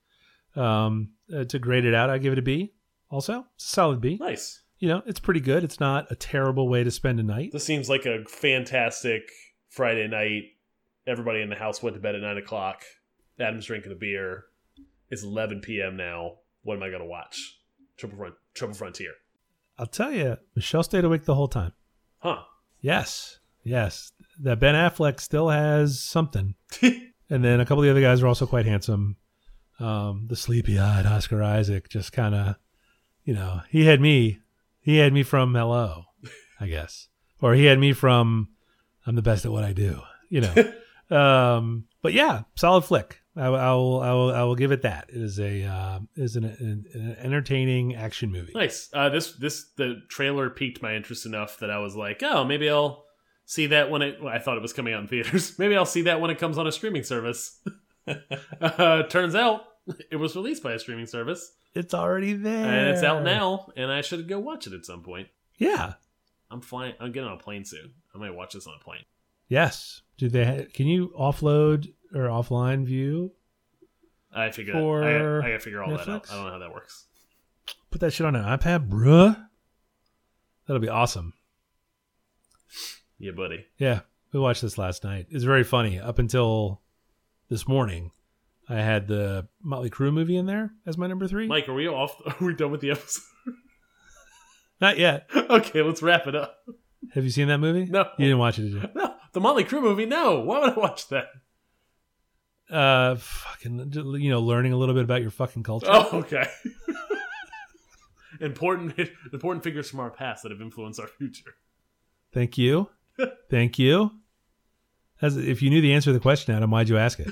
Um, 0.55 1.13
uh, 1.35 1.45
to 1.45 1.59
grade 1.59 1.85
it 1.85 1.95
out, 1.95 2.11
I 2.11 2.19
give 2.19 2.33
it 2.33 2.39
a 2.39 2.43
B. 2.43 2.75
Also, 3.13 3.45
it's 3.55 3.67
a 3.67 3.69
solid 3.69 4.01
B. 4.01 4.17
Nice. 4.19 4.63
You 4.79 4.89
know, 4.89 5.03
it's 5.07 5.21
pretty 5.21 5.41
good. 5.41 5.63
It's 5.63 5.79
not 5.79 6.11
a 6.11 6.17
terrible 6.17 6.69
way 6.69 6.83
to 6.83 6.91
spend 6.91 7.21
a 7.21 7.23
night. 7.23 7.53
This 7.53 7.65
seems 7.65 7.89
like 7.89 8.07
a 8.07 8.25
fantastic 8.25 9.31
Friday 9.69 10.09
night. 10.09 10.45
Everybody 11.07 11.43
in 11.43 11.51
the 11.51 11.57
house 11.57 11.83
went 11.83 11.95
to 11.95 12.01
bed 12.01 12.15
at 12.15 12.23
nine 12.23 12.39
o'clock. 12.39 12.83
Adam's 13.39 13.67
drinking 13.67 13.93
a 13.93 13.97
beer. 13.97 14.47
It's 15.11 15.23
11 15.23 15.61
p.m. 15.61 15.97
now. 15.97 16.39
What 16.63 16.77
am 16.77 16.83
I 16.83 16.89
going 16.89 17.03
to 17.03 17.07
watch? 17.07 17.61
Triple 17.99 18.17
Front, 18.17 18.35
Triple 18.55 18.75
Frontier. 18.75 19.13
I'll 19.79 19.87
tell 19.87 20.11
you, 20.11 20.39
Michelle 20.55 20.83
stayed 20.83 21.05
awake 21.05 21.27
the 21.27 21.35
whole 21.35 21.49
time. 21.49 21.73
Huh. 22.19 22.43
Yes, 22.81 23.41
yes. 23.63 24.13
That 24.41 24.59
Ben 24.59 24.75
Affleck 24.75 25.21
still 25.21 25.51
has 25.51 26.01
something, 26.01 26.55
and 26.83 27.45
then 27.45 27.61
a 27.61 27.67
couple 27.67 27.79
of 27.79 27.85
the 27.85 27.91
other 27.91 28.01
guys 28.01 28.23
are 28.23 28.27
also 28.27 28.47
quite 28.47 28.67
handsome. 28.67 29.17
Um, 29.79 30.27
the 30.29 30.37
sleepy-eyed 30.37 31.07
Oscar 31.07 31.43
Isaac 31.43 31.89
just 31.89 32.13
kind 32.13 32.35
of, 32.35 32.57
you 33.25 33.35
know, 33.35 33.63
he 33.69 33.87
had 33.87 34.01
me. 34.01 34.41
He 34.81 34.99
had 34.99 35.13
me 35.13 35.23
from 35.23 35.55
Hello, 35.55 36.07
I 36.61 36.67
guess, 36.67 37.09
or 37.41 37.55
he 37.55 37.67
had 37.67 37.79
me 37.79 37.93
from 37.93 38.49
I'm 39.07 39.15
the 39.15 39.23
best 39.23 39.45
at 39.45 39.53
what 39.53 39.65
I 39.65 39.73
do. 39.73 40.01
You 40.29 40.43
know, 40.43 40.73
um, 41.17 41.85
but 42.03 42.13
yeah, 42.13 42.43
solid 42.55 42.83
flick. 42.83 43.21
I, 43.35 43.47
I 43.47 43.73
will, 43.75 44.01
I 44.01 44.13
will, 44.13 44.35
I 44.35 44.43
will 44.43 44.55
give 44.57 44.73
it 44.73 44.83
that. 44.83 45.09
It 45.09 45.23
is 45.23 45.41
a, 45.41 45.65
uh, 45.65 46.01
is 46.17 46.37
an, 46.37 46.45
an, 46.45 46.85
an 46.93 47.17
entertaining 47.19 47.95
action 47.95 48.31
movie. 48.31 48.53
Nice. 48.55 48.91
Uh, 48.93 49.09
this 49.09 49.33
this 49.33 49.71
the 49.77 50.03
trailer 50.09 50.51
piqued 50.51 50.83
my 50.83 50.95
interest 50.95 51.25
enough 51.25 51.59
that 51.61 51.71
I 51.71 51.79
was 51.79 51.97
like, 51.97 52.23
oh, 52.23 52.45
maybe 52.45 52.69
I'll 52.69 53.05
see 53.47 53.67
that 53.69 53.91
when 53.91 54.03
it. 54.03 54.23
Well, 54.23 54.33
I 54.33 54.39
thought 54.39 54.57
it 54.57 54.63
was 54.63 54.73
coming 54.73 54.93
out 54.93 55.03
in 55.03 55.09
theaters. 55.09 55.55
maybe 55.59 55.77
I'll 55.77 55.87
see 55.87 56.03
that 56.03 56.21
when 56.21 56.31
it 56.31 56.39
comes 56.39 56.59
on 56.59 56.67
a 56.67 56.73
streaming 56.73 57.05
service. 57.05 57.61
uh, 58.61 59.05
turns 59.05 59.35
out 59.35 59.65
it 60.11 60.17
was 60.17 60.37
released 60.37 60.63
by 60.63 60.73
a 60.73 60.79
streaming 60.79 61.07
service 61.07 61.53
It's 61.75 61.95
already 61.95 62.35
there, 62.35 62.67
and 62.67 62.89
it's 62.91 63.03
out 63.03 63.23
now, 63.23 63.71
and 63.77 63.91
I 63.91 64.03
should 64.03 64.29
go 64.29 64.39
watch 64.39 64.67
it 64.67 64.75
at 64.75 64.85
some 64.85 65.03
point. 65.03 65.29
Yeah. 65.57 65.95
I'm 66.51 66.61
flying. 66.61 66.95
I'm 67.01 67.13
getting 67.13 67.29
on 67.29 67.37
a 67.37 67.41
plane 67.41 67.65
soon. 67.65 67.93
I 68.15 68.19
might 68.19 68.35
watch 68.35 68.53
this 68.53 68.67
on 68.67 68.75
a 68.79 68.85
plane. 68.85 69.05
Yes. 69.49 70.03
Do 70.19 70.29
they? 70.29 70.45
Ha- 70.45 70.65
can 70.75 70.87
you 70.87 71.15
offload 71.19 71.93
or 72.15 72.25
offline 72.25 72.85
view? 72.85 73.33
I 74.35 74.51
figure. 74.51 74.75
For 74.75 75.03
I, 75.03 75.39
I 75.39 75.51
gotta 75.53 75.61
figure 75.61 75.83
all 75.83 75.91
that 75.91 76.09
out. 76.09 76.31
I 76.31 76.35
don't 76.37 76.45
know 76.45 76.53
how 76.53 76.59
that 76.59 76.73
works. 76.73 77.07
Put 77.91 78.01
that 78.03 78.13
shit 78.13 78.27
on 78.27 78.37
an 78.37 78.45
iPad, 78.45 78.89
bruh. 78.89 79.49
That'll 80.67 80.81
be 80.81 80.89
awesome. 80.89 81.33
Yeah, 83.19 83.33
buddy. 83.33 83.67
Yeah, 83.79 84.01
we 84.33 84.41
watched 84.41 84.63
this 84.63 84.79
last 84.79 85.05
night. 85.05 85.27
It's 85.31 85.45
very 85.45 85.65
funny. 85.65 85.99
Up 86.01 86.19
until 86.19 86.81
this 87.49 87.69
morning, 87.69 88.11
I 88.73 88.81
had 88.81 89.07
the 89.07 89.49
Motley 89.63 89.91
Crue 89.91 90.13
movie 90.13 90.37
in 90.37 90.47
there 90.47 90.73
as 90.87 90.97
my 90.97 91.07
number 91.07 91.29
three. 91.29 91.47
Mike, 91.47 91.69
are 91.69 91.75
we 91.75 91.89
off? 91.89 92.17
Are 92.27 92.35
we 92.41 92.55
done 92.55 92.71
with 92.71 92.81
the 92.81 92.93
episode? 92.93 93.23
Not 94.81 94.99
yet. 94.99 95.29
okay, 95.37 95.83
let's 95.83 96.03
wrap 96.03 96.27
it 96.27 96.35
up. 96.35 96.57
Have 97.13 97.25
you 97.25 97.31
seen 97.31 97.49
that 97.49 97.59
movie? 97.59 97.85
No. 97.85 98.07
You 98.19 98.27
didn't 98.27 98.39
watch 98.39 98.59
it, 98.59 98.63
did 98.63 98.73
you? 98.73 98.89
No, 98.95 99.15
the 99.33 99.41
Motley 99.41 99.65
Crue 99.65 99.83
movie. 99.83 100.07
No, 100.07 100.41
why 100.41 100.61
would 100.61 100.71
I 100.71 100.81
watch 100.81 101.09
that? 101.09 101.27
Uh, 102.71 103.17
fucking, 103.17 103.93
you 103.93 104.31
know, 104.31 104.41
learning 104.41 104.73
a 104.73 104.79
little 104.79 104.95
bit 104.95 105.05
about 105.05 105.21
your 105.21 105.31
fucking 105.31 105.65
culture. 105.65 105.89
Oh, 105.91 106.09
okay. 106.21 106.47
important, 108.41 108.99
important 109.33 109.63
figures 109.65 109.91
from 109.91 110.01
our 110.01 110.11
past 110.11 110.45
that 110.45 110.53
have 110.53 110.63
influenced 110.63 110.99
our 110.99 111.09
future. 111.09 111.57
Thank 112.33 112.57
you. 112.57 112.89
Thank 113.51 113.79
you. 113.79 114.13
As 115.21 115.37
if 115.37 115.61
you 115.61 115.69
knew 115.69 115.83
the 115.83 115.93
answer 115.93 116.09
to 116.09 116.15
the 116.15 116.21
question, 116.21 116.55
Adam, 116.55 116.71
why'd 116.71 116.89
you 116.89 116.97
ask 116.97 117.21
it? 117.21 117.29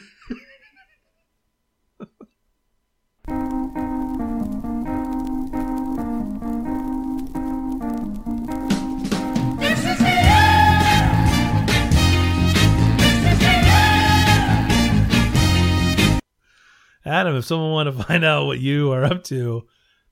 If 17.41 17.45
someone 17.45 17.73
wanted 17.73 17.97
to 17.97 18.03
find 18.05 18.25
out 18.25 18.47
what 18.47 18.61
you 18.61 18.93
are 18.93 19.05
up 19.05 19.25
to, 19.25 19.67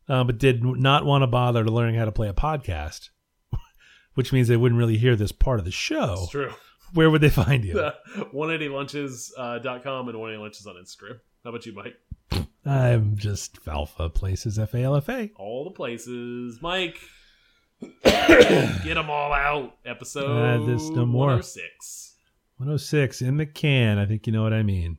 uh, 0.08 0.24
but 0.24 0.38
did 0.38 0.64
not 0.64 1.04
want 1.06 1.22
to 1.22 1.26
bother 1.26 1.62
to 1.64 1.70
learning 1.70 1.94
how 1.94 2.04
to 2.04 2.12
play 2.12 2.28
a 2.28 2.32
podcast, 2.34 3.10
which 4.14 4.32
means 4.32 4.48
they 4.48 4.56
wouldn't 4.56 4.78
really 4.78 4.98
hear 4.98 5.14
this 5.16 5.32
part 5.32 5.58
of 5.60 5.64
the 5.64 5.70
show, 5.70 6.16
It's 6.22 6.30
true. 6.30 6.52
where 6.94 7.08
would 7.10 7.20
they 7.20 7.30
find 7.30 7.64
you? 7.64 7.74
180lunches.com 8.16 10.08
and 10.08 10.18
180lunches 10.18 10.66
on 10.66 10.74
Instagram. 10.76 11.20
How 11.44 11.50
about 11.50 11.66
you, 11.66 11.72
Mike? 11.74 11.96
I'm 12.66 13.16
just 13.16 13.64
Falfa 13.64 14.12
Places, 14.12 14.58
F 14.58 14.74
A 14.74 14.82
L 14.82 14.96
F 14.96 15.08
A. 15.08 15.30
All 15.36 15.64
the 15.64 15.70
places. 15.70 16.58
Mike, 16.60 16.98
get 18.04 18.94
them 18.94 19.08
all 19.08 19.32
out. 19.32 19.76
Episode 19.86 20.26
Uh, 20.62 20.66
there's 20.66 20.90
no 20.90 21.06
more. 21.06 21.28
106. 21.28 22.14
106 22.58 23.22
in 23.22 23.36
the 23.36 23.46
can. 23.46 23.98
I 23.98 24.04
think 24.06 24.26
you 24.26 24.32
know 24.32 24.42
what 24.42 24.52
I 24.52 24.62
mean. 24.62 24.98